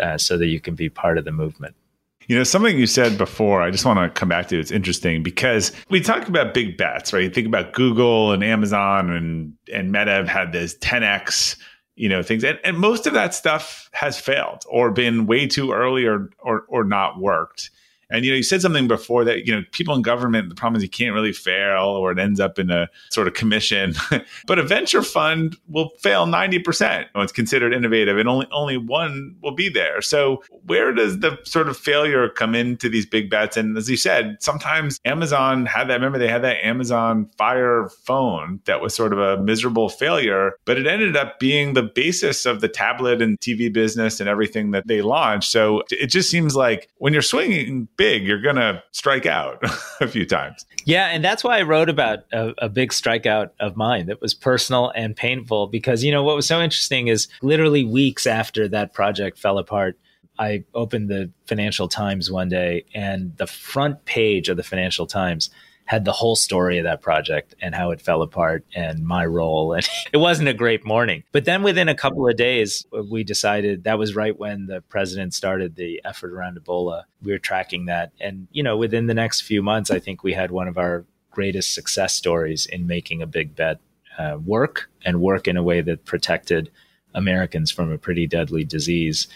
uh, 0.00 0.16
so 0.16 0.38
that 0.38 0.46
you 0.46 0.60
can 0.60 0.74
be 0.74 0.88
part 0.88 1.18
of 1.18 1.24
the 1.24 1.32
movement. 1.32 1.74
You 2.26 2.36
know, 2.36 2.44
something 2.44 2.78
you 2.78 2.86
said 2.86 3.16
before, 3.16 3.62
I 3.62 3.70
just 3.70 3.86
want 3.86 3.98
to 3.98 4.18
come 4.18 4.28
back 4.28 4.48
to. 4.48 4.60
It's 4.60 4.70
interesting 4.70 5.22
because 5.22 5.72
we 5.88 6.00
talk 6.00 6.28
about 6.28 6.52
big 6.52 6.76
bets, 6.76 7.12
right? 7.12 7.22
You 7.22 7.30
think 7.30 7.46
about 7.46 7.72
Google 7.72 8.32
and 8.32 8.44
Amazon 8.44 9.10
and 9.10 9.54
and 9.72 9.92
Meta 9.92 10.10
have 10.10 10.28
had 10.28 10.52
this 10.52 10.76
10x 10.78 11.56
you 11.98 12.08
know 12.08 12.22
things 12.22 12.44
and, 12.44 12.58
and 12.62 12.78
most 12.78 13.06
of 13.06 13.12
that 13.14 13.34
stuff 13.34 13.90
has 13.92 14.18
failed 14.18 14.62
or 14.70 14.90
been 14.92 15.26
way 15.26 15.46
too 15.46 15.72
early 15.72 16.06
or 16.06 16.30
or, 16.38 16.64
or 16.68 16.84
not 16.84 17.18
worked 17.18 17.70
and 18.10 18.24
you 18.24 18.30
know, 18.30 18.36
you 18.36 18.42
said 18.42 18.62
something 18.62 18.88
before 18.88 19.24
that 19.24 19.46
you 19.46 19.54
know 19.54 19.62
people 19.72 19.94
in 19.94 20.02
government. 20.02 20.48
The 20.48 20.54
problem 20.54 20.76
is 20.76 20.82
you 20.82 20.88
can't 20.88 21.14
really 21.14 21.32
fail, 21.32 21.84
or 21.84 22.10
it 22.10 22.18
ends 22.18 22.40
up 22.40 22.58
in 22.58 22.70
a 22.70 22.88
sort 23.10 23.28
of 23.28 23.34
commission. 23.34 23.94
but 24.46 24.58
a 24.58 24.62
venture 24.62 25.02
fund 25.02 25.56
will 25.68 25.90
fail 26.00 26.26
ninety 26.26 26.58
percent 26.58 27.08
when 27.12 27.24
it's 27.24 27.32
considered 27.32 27.74
innovative, 27.74 28.16
and 28.16 28.28
only 28.28 28.46
only 28.50 28.78
one 28.78 29.36
will 29.42 29.54
be 29.54 29.68
there. 29.68 30.00
So 30.00 30.42
where 30.66 30.92
does 30.92 31.20
the 31.20 31.38
sort 31.44 31.68
of 31.68 31.76
failure 31.76 32.28
come 32.28 32.54
into 32.54 32.88
these 32.88 33.04
big 33.04 33.28
bets? 33.28 33.56
And 33.56 33.76
as 33.76 33.90
you 33.90 33.96
said, 33.96 34.38
sometimes 34.40 34.98
Amazon 35.04 35.66
had 35.66 35.88
that. 35.88 35.94
Remember, 35.94 36.18
they 36.18 36.28
had 36.28 36.42
that 36.42 36.64
Amazon 36.64 37.28
Fire 37.36 37.88
phone 38.04 38.60
that 38.64 38.80
was 38.80 38.94
sort 38.94 39.12
of 39.12 39.18
a 39.18 39.42
miserable 39.42 39.88
failure, 39.88 40.52
but 40.64 40.78
it 40.78 40.86
ended 40.86 41.16
up 41.16 41.38
being 41.38 41.74
the 41.74 41.82
basis 41.82 42.46
of 42.46 42.60
the 42.60 42.68
tablet 42.68 43.20
and 43.20 43.38
TV 43.40 43.72
business 43.72 44.20
and 44.20 44.28
everything 44.28 44.70
that 44.70 44.86
they 44.86 45.02
launched. 45.02 45.50
So 45.50 45.82
it 45.90 46.06
just 46.06 46.30
seems 46.30 46.56
like 46.56 46.88
when 46.96 47.12
you're 47.12 47.22
swinging 47.22 47.88
big, 47.98 48.24
you're 48.24 48.40
going 48.40 48.56
to 48.56 48.82
strike 48.92 49.26
out 49.26 49.62
a 50.00 50.08
few 50.08 50.24
times. 50.24 50.64
Yeah. 50.86 51.08
And 51.08 51.22
that's 51.22 51.44
why 51.44 51.58
I 51.58 51.62
wrote 51.62 51.90
about 51.90 52.20
a, 52.32 52.54
a, 52.58 52.68
big 52.70 52.90
strikeout 52.90 53.50
of 53.60 53.76
mine 53.76 54.06
that 54.06 54.22
was 54.22 54.32
personal 54.32 54.90
and 54.94 55.14
painful 55.14 55.66
because, 55.66 56.02
you 56.02 56.10
know, 56.10 56.22
what 56.22 56.36
was 56.36 56.46
so 56.46 56.62
interesting 56.62 57.08
is 57.08 57.28
literally 57.42 57.84
weeks 57.84 58.26
after 58.26 58.66
that 58.68 58.94
project 58.94 59.38
fell 59.38 59.58
apart, 59.58 59.98
I 60.38 60.64
opened 60.72 61.10
the 61.10 61.30
Financial 61.46 61.88
Times 61.88 62.30
one 62.30 62.48
day 62.48 62.86
and 62.94 63.36
the 63.36 63.46
front 63.46 64.04
page 64.06 64.48
of 64.48 64.56
the 64.56 64.62
Financial 64.62 65.06
Times 65.06 65.50
had 65.88 66.04
the 66.04 66.12
whole 66.12 66.36
story 66.36 66.76
of 66.76 66.84
that 66.84 67.00
project 67.00 67.54
and 67.62 67.74
how 67.74 67.90
it 67.92 68.00
fell 68.02 68.20
apart 68.20 68.62
and 68.74 69.06
my 69.06 69.24
role. 69.24 69.72
And 69.72 69.88
it 70.12 70.18
wasn't 70.18 70.50
a 70.50 70.54
great 70.54 70.84
morning. 70.84 71.24
But 71.32 71.46
then 71.46 71.62
within 71.62 71.88
a 71.88 71.94
couple 71.94 72.28
of 72.28 72.36
days, 72.36 72.84
we 73.10 73.24
decided 73.24 73.84
that 73.84 73.98
was 73.98 74.14
right 74.14 74.38
when 74.38 74.66
the 74.66 74.82
president 74.82 75.32
started 75.32 75.76
the 75.76 76.02
effort 76.04 76.34
around 76.34 76.58
Ebola. 76.60 77.04
We 77.22 77.32
were 77.32 77.38
tracking 77.38 77.86
that. 77.86 78.12
And, 78.20 78.48
you 78.52 78.62
know, 78.62 78.76
within 78.76 79.06
the 79.06 79.14
next 79.14 79.40
few 79.40 79.62
months, 79.62 79.90
I 79.90 79.98
think 79.98 80.22
we 80.22 80.34
had 80.34 80.50
one 80.50 80.68
of 80.68 80.76
our 80.76 81.06
greatest 81.30 81.72
success 81.72 82.14
stories 82.14 82.66
in 82.66 82.86
making 82.86 83.22
a 83.22 83.26
big 83.26 83.56
bet 83.56 83.80
uh, 84.18 84.36
work 84.44 84.90
and 85.06 85.22
work 85.22 85.48
in 85.48 85.56
a 85.56 85.62
way 85.62 85.80
that 85.80 86.04
protected 86.04 86.70
Americans 87.14 87.70
from 87.70 87.90
a 87.90 87.96
pretty 87.96 88.26
deadly 88.26 88.62
disease 88.62 89.26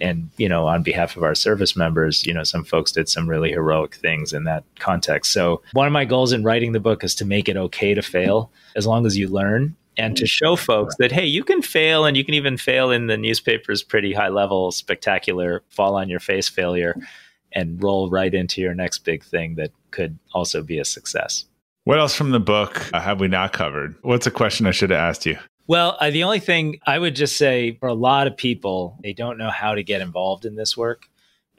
and 0.00 0.30
you 0.36 0.48
know 0.48 0.66
on 0.66 0.82
behalf 0.82 1.16
of 1.16 1.22
our 1.22 1.34
service 1.34 1.76
members 1.76 2.24
you 2.26 2.32
know 2.32 2.44
some 2.44 2.64
folks 2.64 2.92
did 2.92 3.08
some 3.08 3.28
really 3.28 3.50
heroic 3.50 3.94
things 3.94 4.32
in 4.32 4.44
that 4.44 4.64
context. 4.78 5.32
So 5.32 5.62
one 5.72 5.86
of 5.86 5.92
my 5.92 6.04
goals 6.04 6.32
in 6.32 6.44
writing 6.44 6.72
the 6.72 6.80
book 6.80 7.04
is 7.04 7.14
to 7.16 7.24
make 7.24 7.48
it 7.48 7.56
okay 7.56 7.94
to 7.94 8.02
fail 8.02 8.50
as 8.76 8.86
long 8.86 9.06
as 9.06 9.16
you 9.16 9.28
learn 9.28 9.76
and 9.96 10.16
to 10.16 10.26
show 10.26 10.56
folks 10.56 10.94
that 10.98 11.12
hey 11.12 11.26
you 11.26 11.44
can 11.44 11.62
fail 11.62 12.04
and 12.04 12.16
you 12.16 12.24
can 12.24 12.34
even 12.34 12.56
fail 12.56 12.90
in 12.90 13.06
the 13.06 13.16
newspaper's 13.16 13.82
pretty 13.82 14.12
high 14.12 14.28
level 14.28 14.70
spectacular 14.70 15.62
fall 15.68 15.96
on 15.96 16.08
your 16.08 16.20
face 16.20 16.48
failure 16.48 16.96
and 17.52 17.82
roll 17.82 18.08
right 18.08 18.34
into 18.34 18.60
your 18.60 18.74
next 18.74 19.00
big 19.00 19.24
thing 19.24 19.56
that 19.56 19.72
could 19.90 20.18
also 20.34 20.62
be 20.62 20.78
a 20.78 20.84
success. 20.84 21.44
What 21.84 21.98
else 21.98 22.14
from 22.14 22.30
the 22.30 22.40
book 22.40 22.78
have 22.92 23.20
we 23.20 23.28
not 23.28 23.52
covered? 23.52 23.96
What's 24.02 24.26
a 24.26 24.30
question 24.30 24.66
i 24.66 24.70
should 24.70 24.90
have 24.90 25.00
asked 25.00 25.26
you 25.26 25.38
well, 25.66 25.96
uh, 26.00 26.10
the 26.10 26.24
only 26.24 26.40
thing 26.40 26.80
I 26.86 26.98
would 26.98 27.14
just 27.14 27.36
say 27.36 27.72
for 27.72 27.88
a 27.88 27.94
lot 27.94 28.26
of 28.26 28.36
people, 28.36 28.98
they 29.02 29.12
don't 29.12 29.38
know 29.38 29.50
how 29.50 29.74
to 29.74 29.82
get 29.82 30.00
involved 30.00 30.44
in 30.44 30.56
this 30.56 30.76
work. 30.76 31.06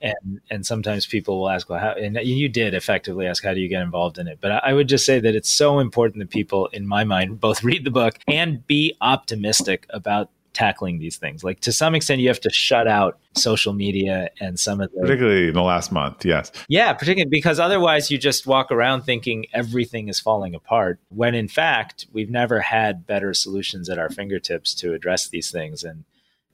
And, 0.04 0.41
and 0.49 0.66
sometimes 0.66 1.06
people 1.06 1.39
will 1.39 1.49
ask, 1.49 1.70
well, 1.70 1.80
how, 1.80 1.91
and 1.91 2.18
you 2.24 2.49
did 2.49 2.74
effectively 2.74 3.28
ask, 3.28 3.43
how 3.43 3.54
do 3.54 3.60
you 3.60 3.70
get 3.70 3.84
involved 3.84 4.18
in 4.18 4.28
it? 4.28 4.39
But 4.41 4.64
I 4.64 4.74
would 4.74 4.89
just 4.89 5.06
say 5.06 5.20
that 5.20 5.36
it's 5.36 5.52
so 5.52 5.80
important 5.80 6.20
that 6.20 6.32
people, 6.32 6.68
in 6.68 6.88
my 6.88 7.04
mind, 7.04 7.39
both 7.39 7.64
read 7.64 7.84
the 7.84 7.91
book 7.91 8.18
and 8.28 8.66
be 8.66 8.97
optimistic 8.99 9.86
about 9.91 10.30
tackling 10.54 10.99
these 10.99 11.18
things. 11.18 11.43
Like 11.43 11.60
to 11.62 11.72
some 11.72 11.95
extent, 11.95 12.22
you 12.22 12.28
have 12.28 12.41
to 12.41 12.49
shut 12.49 12.88
out 12.88 13.20
social 13.36 13.74
media 13.74 14.30
and 14.39 14.60
some 14.60 14.82
of 14.82 14.91
the 14.91 15.02
particularly 15.02 15.47
in 15.47 15.54
the 15.54 15.62
last 15.62 15.91
month. 15.91 16.26
Yes, 16.26 16.52
yeah, 16.68 16.93
particularly 16.93 17.30
because 17.30 17.60
otherwise 17.60 18.12
you 18.12 18.18
just 18.18 18.45
walk 18.45 18.72
around 18.72 19.04
thinking 19.04 19.45
everything 19.54 20.08
is 20.08 20.20
falling 20.20 20.56
apart. 20.56 20.99
When 21.10 21.36
in 21.36 21.47
fact, 21.47 22.08
we've 22.12 22.30
never 22.30 22.60
had 22.60 23.08
better 23.08 23.34
solutions 23.34 23.89
at 23.89 23.99
our 23.99 24.10
fingertips 24.10 24.74
to 24.76 24.93
address 24.93 25.30
these 25.30 25.52
things, 25.52 25.84
and 25.84 26.04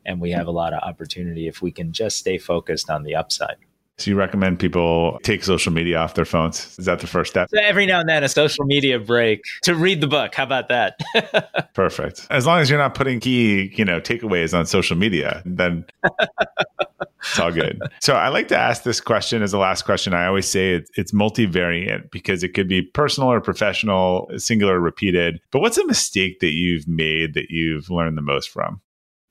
and 0.05 0.21
we 0.21 0.31
have 0.31 0.47
a 0.47 0.51
lot 0.51 0.73
of 0.73 0.81
opportunity 0.83 1.47
if 1.47 1.61
we 1.61 1.71
can 1.71 1.91
just 1.91 2.17
stay 2.17 2.37
focused 2.37 2.89
on 2.89 3.03
the 3.03 3.15
upside. 3.15 3.57
So 3.99 4.11
you 4.11 4.17
recommend 4.17 4.59
people 4.59 5.19
take 5.23 5.43
social 5.43 5.73
media 5.73 5.97
off 5.97 6.13
their 6.13 6.25
phones? 6.25 6.77
Is 6.77 6.85
that 6.85 6.99
the 6.99 7.07
first 7.07 7.31
step? 7.31 7.49
So 7.49 7.59
every 7.59 7.87
now 7.87 7.99
and 7.99 8.07
then, 8.07 8.23
a 8.23 8.29
social 8.29 8.63
media 8.65 8.99
break 8.99 9.41
to 9.63 9.73
read 9.73 10.01
the 10.01 10.07
book. 10.07 10.35
How 10.35 10.43
about 10.43 10.67
that? 10.69 10.99
Perfect. 11.73 12.27
As 12.29 12.45
long 12.45 12.59
as 12.59 12.69
you're 12.69 12.77
not 12.77 12.93
putting 12.93 13.19
key, 13.19 13.73
you 13.75 13.83
know, 13.83 13.99
takeaways 13.99 14.55
on 14.55 14.67
social 14.67 14.95
media, 14.95 15.41
then 15.45 15.83
it's 17.21 17.39
all 17.39 17.51
good. 17.51 17.81
So 17.99 18.15
I 18.15 18.27
like 18.27 18.49
to 18.49 18.57
ask 18.57 18.83
this 18.83 19.01
question 19.01 19.41
as 19.41 19.51
the 19.51 19.57
last 19.57 19.83
question. 19.83 20.13
I 20.13 20.27
always 20.27 20.47
say 20.47 20.75
it's, 20.75 20.91
it's 20.95 21.11
multivariant 21.11 22.11
because 22.11 22.43
it 22.43 22.49
could 22.49 22.67
be 22.67 22.83
personal 22.83 23.31
or 23.31 23.41
professional, 23.41 24.29
singular, 24.37 24.75
or 24.75 24.79
repeated. 24.79 25.39
But 25.49 25.61
what's 25.61 25.77
a 25.79 25.85
mistake 25.87 26.39
that 26.41 26.53
you've 26.53 26.87
made 26.87 27.33
that 27.33 27.49
you've 27.49 27.89
learned 27.89 28.15
the 28.15 28.21
most 28.21 28.49
from? 28.49 28.79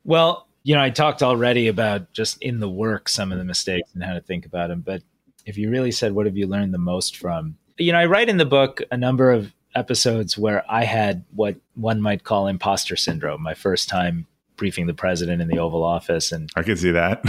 Well, 0.02 0.48
you 0.66 0.74
know, 0.74 0.82
I 0.82 0.90
talked 0.90 1.22
already 1.22 1.68
about 1.68 2.12
just 2.12 2.42
in 2.42 2.58
the 2.58 2.68
work 2.68 3.08
some 3.08 3.30
of 3.30 3.38
the 3.38 3.44
mistakes 3.44 3.94
and 3.94 4.02
how 4.02 4.14
to 4.14 4.20
think 4.20 4.44
about 4.44 4.66
them. 4.66 4.80
But 4.80 5.00
if 5.44 5.56
you 5.56 5.70
really 5.70 5.92
said, 5.92 6.12
what 6.12 6.26
have 6.26 6.36
you 6.36 6.48
learned 6.48 6.74
the 6.74 6.78
most 6.78 7.16
from? 7.16 7.56
You 7.78 7.92
know, 7.92 7.98
I 7.98 8.06
write 8.06 8.28
in 8.28 8.36
the 8.36 8.44
book 8.44 8.82
a 8.90 8.96
number 8.96 9.30
of 9.30 9.54
episodes 9.76 10.36
where 10.36 10.64
I 10.68 10.82
had 10.82 11.24
what 11.36 11.54
one 11.76 12.00
might 12.00 12.24
call 12.24 12.48
imposter 12.48 12.96
syndrome. 12.96 13.44
My 13.44 13.54
first 13.54 13.88
time 13.88 14.26
briefing 14.56 14.88
the 14.88 14.94
president 14.94 15.40
in 15.40 15.46
the 15.46 15.60
Oval 15.60 15.84
Office, 15.84 16.32
and 16.32 16.50
I 16.56 16.64
can 16.64 16.76
see 16.76 16.90
that. 16.90 17.22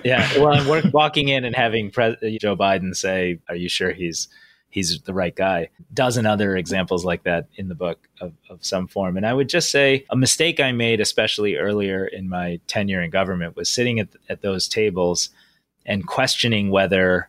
yeah, 0.04 0.28
well, 0.38 0.52
I'm 0.52 0.90
walking 0.90 1.28
in 1.28 1.46
and 1.46 1.56
having 1.56 1.90
Pre- 1.90 2.18
uh, 2.22 2.38
Joe 2.38 2.56
Biden 2.56 2.94
say, 2.94 3.38
"Are 3.48 3.56
you 3.56 3.70
sure 3.70 3.92
he's?" 3.92 4.28
He's 4.70 5.00
the 5.02 5.12
right 5.12 5.34
guy. 5.34 5.68
Dozen 5.92 6.26
other 6.26 6.56
examples 6.56 7.04
like 7.04 7.24
that 7.24 7.48
in 7.56 7.68
the 7.68 7.74
book 7.74 8.08
of, 8.20 8.32
of 8.48 8.64
some 8.64 8.86
form. 8.86 9.16
And 9.16 9.26
I 9.26 9.34
would 9.34 9.48
just 9.48 9.70
say 9.70 10.06
a 10.10 10.16
mistake 10.16 10.60
I 10.60 10.72
made, 10.72 11.00
especially 11.00 11.56
earlier 11.56 12.06
in 12.06 12.28
my 12.28 12.60
tenure 12.66 13.02
in 13.02 13.10
government, 13.10 13.56
was 13.56 13.68
sitting 13.68 14.00
at, 14.00 14.08
at 14.28 14.42
those 14.42 14.68
tables 14.68 15.30
and 15.84 16.06
questioning 16.06 16.70
whether 16.70 17.28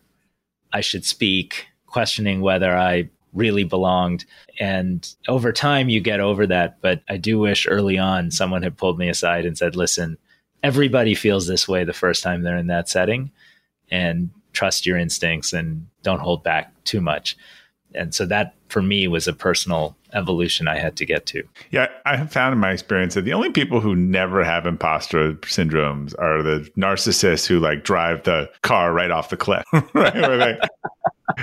I 0.71 0.81
should 0.81 1.03
speak, 1.03 1.67
questioning 1.87 2.41
whether 2.41 2.77
I 2.77 3.09
really 3.33 3.63
belonged. 3.63 4.25
And 4.59 5.07
over 5.27 5.51
time, 5.51 5.89
you 5.89 5.99
get 5.99 6.19
over 6.19 6.45
that. 6.47 6.79
But 6.81 7.01
I 7.09 7.17
do 7.17 7.39
wish 7.39 7.67
early 7.67 7.97
on 7.97 8.29
someone 8.31 8.61
had 8.61 8.77
pulled 8.77 8.99
me 8.99 9.09
aside 9.09 9.45
and 9.45 9.57
said, 9.57 9.75
listen, 9.75 10.17
everybody 10.63 11.15
feels 11.15 11.47
this 11.47 11.67
way 11.67 11.83
the 11.83 11.93
first 11.93 12.23
time 12.23 12.43
they're 12.43 12.57
in 12.57 12.67
that 12.67 12.89
setting. 12.89 13.31
And 13.89 14.29
trust 14.53 14.85
your 14.85 14.97
instincts 14.97 15.53
and 15.53 15.87
don't 16.03 16.19
hold 16.19 16.43
back 16.43 16.73
too 16.83 17.01
much. 17.01 17.37
And 17.93 18.13
so 18.13 18.25
that 18.27 18.55
for 18.69 18.81
me 18.81 19.07
was 19.07 19.27
a 19.27 19.33
personal 19.33 19.95
evolution 20.13 20.67
I 20.67 20.79
had 20.79 20.95
to 20.97 21.05
get 21.05 21.25
to. 21.27 21.43
Yeah, 21.71 21.87
I 22.05 22.15
have 22.17 22.31
found 22.31 22.53
in 22.53 22.59
my 22.59 22.71
experience 22.71 23.15
that 23.15 23.21
the 23.21 23.33
only 23.33 23.51
people 23.51 23.79
who 23.79 23.95
never 23.95 24.43
have 24.43 24.65
imposter 24.65 25.33
syndromes 25.33 26.17
are 26.19 26.41
the 26.41 26.69
narcissists 26.77 27.45
who 27.45 27.59
like 27.59 27.83
drive 27.83 28.23
the 28.23 28.49
car 28.61 28.93
right 28.93 29.11
off 29.11 29.29
the 29.29 29.37
cliff, 29.37 29.65
right? 29.93 30.13
Where 30.13 30.37
they, 30.37 30.59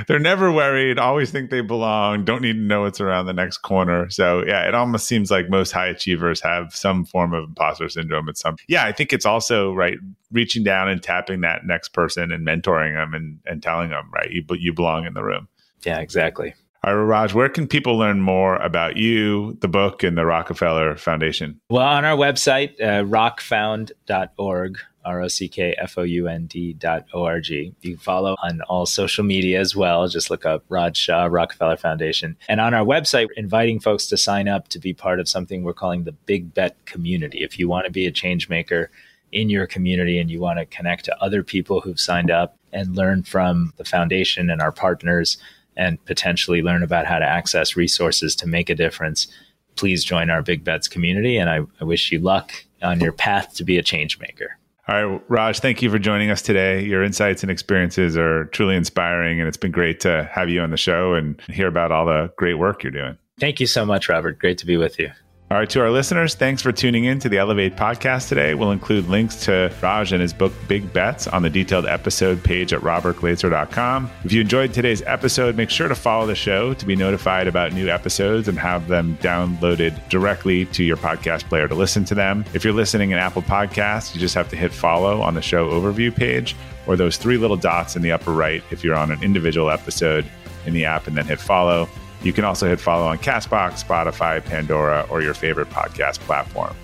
they're 0.07 0.19
never 0.19 0.53
worried, 0.53 0.99
always 0.99 1.31
think 1.31 1.51
they 1.51 1.61
belong, 1.61 2.25
don't 2.25 2.43
need 2.43 2.55
to 2.55 2.59
know 2.59 2.83
what's 2.83 3.01
around 3.01 3.27
the 3.27 3.33
next 3.33 3.59
corner. 3.59 4.09
So 4.11 4.45
yeah, 4.47 4.67
it 4.69 4.75
almost 4.75 5.07
seems 5.07 5.31
like 5.31 5.49
most 5.49 5.73
high 5.73 5.89
achievers 5.89 6.41
have 6.41 6.75
some 6.75 7.05
form 7.05 7.33
of 7.33 7.45
imposter 7.45 7.89
syndrome 7.89 8.29
at 8.29 8.39
some. 8.39 8.57
Yeah, 8.69 8.85
I 8.85 8.93
think 8.93 9.13
it's 9.13 9.27
also 9.27 9.73
right 9.73 9.99
reaching 10.31 10.63
down 10.63 10.89
and 10.89 11.03
tapping 11.03 11.41
that 11.41 11.65
next 11.65 11.91
person 11.91 12.33
and 12.33 12.47
mentoring 12.47 12.95
them 12.95 13.15
and, 13.15 13.39
and 13.47 13.63
telling 13.63 13.91
them 13.91 14.11
right 14.13 14.31
you 14.31 14.45
you 14.59 14.73
belong 14.73 15.07
in 15.07 15.15
the 15.15 15.23
room. 15.23 15.49
Yeah, 15.85 16.01
exactly. 16.01 16.55
All 16.85 16.95
right, 16.95 17.03
Raj, 17.03 17.35
where 17.35 17.49
can 17.49 17.67
people 17.67 17.99
learn 17.99 18.21
more 18.21 18.57
about 18.57 18.97
you, 18.97 19.59
the 19.61 19.69
book, 19.69 20.05
and 20.05 20.17
the 20.17 20.25
Rockefeller 20.25 20.97
Foundation? 20.97 21.61
Well, 21.71 21.87
on 21.87 22.05
our 22.05 22.17
website, 22.17 22.81
uh, 22.81 23.03
rockfound.org, 23.05 24.79
R 25.05 25.23
O 25.23 25.29
C 25.29 25.49
K 25.49 25.75
F 25.79 25.97
O 25.99 26.03
U 26.03 26.29
N 26.29 26.47
D 26.47 26.75
dot 26.75 27.07
O 27.15 27.25
R 27.25 27.41
G. 27.41 27.75
You 27.81 27.93
can 27.93 27.99
follow 27.99 28.37
on 28.43 28.61
all 28.63 28.87
social 28.87 29.25
media 29.25 29.59
as 29.59 29.75
well. 29.75 30.07
Just 30.07 30.31
look 30.31 30.45
up 30.45 30.65
Raj 30.69 30.97
Shah, 30.97 31.25
Rockefeller 31.25 31.77
Foundation. 31.77 32.37
And 32.49 32.61
on 32.61 32.75
our 32.75 32.85
website, 32.85 33.29
inviting 33.37 33.81
folks 33.81 34.07
to 34.07 34.17
sign 34.17 34.49
up 34.49 34.69
to 34.69 34.79
be 34.79 34.93
part 34.93 35.19
of 35.19 35.29
something 35.29 35.63
we're 35.63 35.73
calling 35.73 36.05
the 36.05 36.13
Big 36.13 36.53
Bet 36.53 36.77
Community. 36.85 37.43
If 37.43 37.59
you 37.59 37.69
want 37.69 37.87
to 37.87 37.93
be 37.93 38.07
a 38.07 38.13
change 38.13 38.49
maker 38.49 38.91
in 39.33 39.51
your 39.51 39.67
community 39.67 40.19
and 40.19 40.31
you 40.31 40.41
want 40.41 40.59
to 40.59 40.67
connect 40.67 41.07
to 41.07 41.23
other 41.23 41.43
people 41.43 41.81
who've 41.81 42.01
signed 42.01 42.31
up 42.31 42.57
and 42.73 42.95
learn 42.95 43.23
from 43.23 43.73
the 43.79 43.85
foundation 43.85 44.51
and 44.51 44.61
our 44.61 44.73
partners, 44.73 45.39
and 45.79 46.05
potentially 46.05 46.61
learn 46.61 46.83
about 46.83 47.07
how 47.07 47.19
to 47.19 47.25
access 47.25 47.77
resources 47.77 48.37
to 48.37 48.47
make 48.47 48.69
a 48.69 48.75
difference, 48.75 49.29
please 49.77 50.05
join 50.05 50.29
our 50.29 50.43
Big 50.43 50.65
Bets 50.65 50.89
community. 50.89 51.39
And 51.39 51.49
I, 51.49 51.61
I 51.81 51.85
wish 51.85 52.13
you 52.13 52.19
luck 52.19 52.53
on 52.83 53.01
your 53.01 53.13
path 53.13 53.55
to 53.55 53.65
be 53.65 53.79
a 53.79 53.83
change 53.83 54.19
maker. 54.19 54.59
All 54.89 55.05
right, 55.05 55.23
Raj, 55.29 55.61
thank 55.61 55.83
you 55.83 55.91
for 55.91 55.99
joining 55.99 56.31
us 56.31 56.41
today. 56.43 56.83
Your 56.83 57.03
insights 57.05 57.43
and 57.43 57.51
experiences 57.51 58.17
are 58.17 58.47
truly 58.47 58.75
inspiring, 58.75 59.39
and 59.39 59.47
it's 59.47 59.59
been 59.59 59.71
great 59.71 60.01
to 60.01 60.29
have 60.33 60.49
you 60.49 60.63
on 60.63 60.71
the 60.71 60.79
show 60.79 61.13
and 61.13 61.39
hear 61.43 61.69
about 61.69 61.93
all 61.93 62.07
the 62.07 62.33
great 62.37 62.55
work 62.55 62.83
you're 62.83 62.91
doing. 62.91 63.19
Thank 63.39 63.61
you 63.61 63.67
so 63.67 63.85
much, 63.85 64.09
Robert. 64.09 64.39
Great 64.39 64.57
to 64.59 64.67
be 64.67 64.79
with 64.79 64.99
you. 64.99 65.11
All 65.51 65.57
right, 65.57 65.71
to 65.71 65.81
our 65.81 65.91
listeners, 65.91 66.35
thanks 66.35 66.61
for 66.61 66.73
tuning 66.73 67.07
in 67.07 67.21
to 67.21 67.31
the 67.31 67.39
Elevate 67.39 67.75
podcast 67.75 68.29
today. 68.29 68.53
We'll 68.53 68.71
include 68.71 69.09
links 69.09 69.35
to 69.47 69.75
Raj 69.81 70.13
and 70.13 70.21
his 70.21 70.35
book, 70.35 70.53
Big 70.69 70.93
Bets, 70.93 71.27
on 71.27 71.41
the 71.41 71.49
detailed 71.49 71.87
episode 71.87 72.45
page 72.45 72.75
at 72.75 72.83
robertglazer.com. 72.83 74.11
If 74.25 74.33
you 74.35 74.43
enjoyed 74.43 74.75
today's 74.75 75.01
episode, 75.07 75.57
make 75.57 75.71
sure 75.71 75.89
to 75.89 75.95
follow 75.95 76.27
the 76.27 76.35
show 76.35 76.75
to 76.75 76.85
be 76.85 76.95
notified 76.95 77.49
about 77.49 77.73
new 77.73 77.89
episodes 77.89 78.47
and 78.47 78.59
have 78.59 78.89
them 78.89 79.17
downloaded 79.23 80.07
directly 80.11 80.67
to 80.67 80.85
your 80.85 80.99
podcast 80.99 81.45
player 81.45 81.67
to 81.67 81.75
listen 81.75 82.05
to 82.05 82.15
them. 82.15 82.45
If 82.53 82.63
you're 82.63 82.75
listening 82.75 83.13
in 83.13 83.19
Apple 83.19 83.41
Podcasts, 83.41 84.15
you 84.15 84.21
just 84.21 84.35
have 84.35 84.51
to 84.51 84.57
hit 84.57 84.71
follow 84.71 85.23
on 85.23 85.33
the 85.33 85.41
show 85.41 85.71
overview 85.71 86.15
page 86.15 86.57
or 86.87 86.95
those 86.95 87.17
three 87.17 87.39
little 87.39 87.57
dots 87.57 87.97
in 87.97 88.03
the 88.03 88.13
upper 88.13 88.33
right 88.33 88.63
if 88.71 88.85
you're 88.85 88.97
on 88.97 89.11
an 89.11 89.23
individual 89.23 89.71
episode 89.71 90.27
in 90.67 90.75
the 90.75 90.85
app 90.85 91.07
and 91.07 91.17
then 91.17 91.25
hit 91.25 91.41
follow. 91.41 91.89
You 92.29 92.35
can 92.35 92.45
also 92.45 92.69
hit 92.69 92.79
follow 92.79 93.07
on 93.07 93.17
Castbox, 93.17 93.83
Spotify, 93.83 94.45
Pandora, 94.45 95.07
or 95.09 95.23
your 95.23 95.33
favorite 95.33 95.71
podcast 95.71 96.19
platform. 96.19 96.77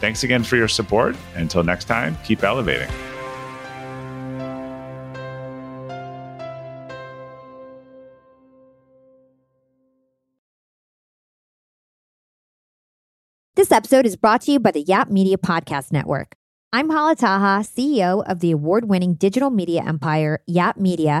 Thanks 0.00 0.24
again 0.24 0.42
for 0.42 0.56
your 0.56 0.68
support. 0.68 1.14
Until 1.34 1.62
next 1.62 1.84
time, 1.84 2.16
keep 2.24 2.42
elevating. 2.42 2.88
This 13.54 13.70
episode 13.70 14.06
is 14.06 14.16
brought 14.16 14.40
to 14.42 14.52
you 14.52 14.58
by 14.58 14.70
the 14.70 14.80
Yap 14.80 15.10
Media 15.10 15.36
Podcast 15.36 15.92
Network. 15.92 16.36
I'm 16.72 16.88
Hala 16.88 17.16
Taha, 17.16 17.64
CEO 17.64 18.24
of 18.26 18.40
the 18.40 18.50
award 18.50 18.88
winning 18.88 19.12
digital 19.12 19.50
media 19.50 19.82
empire, 19.84 20.40
Yap 20.46 20.78
Media 20.78 21.20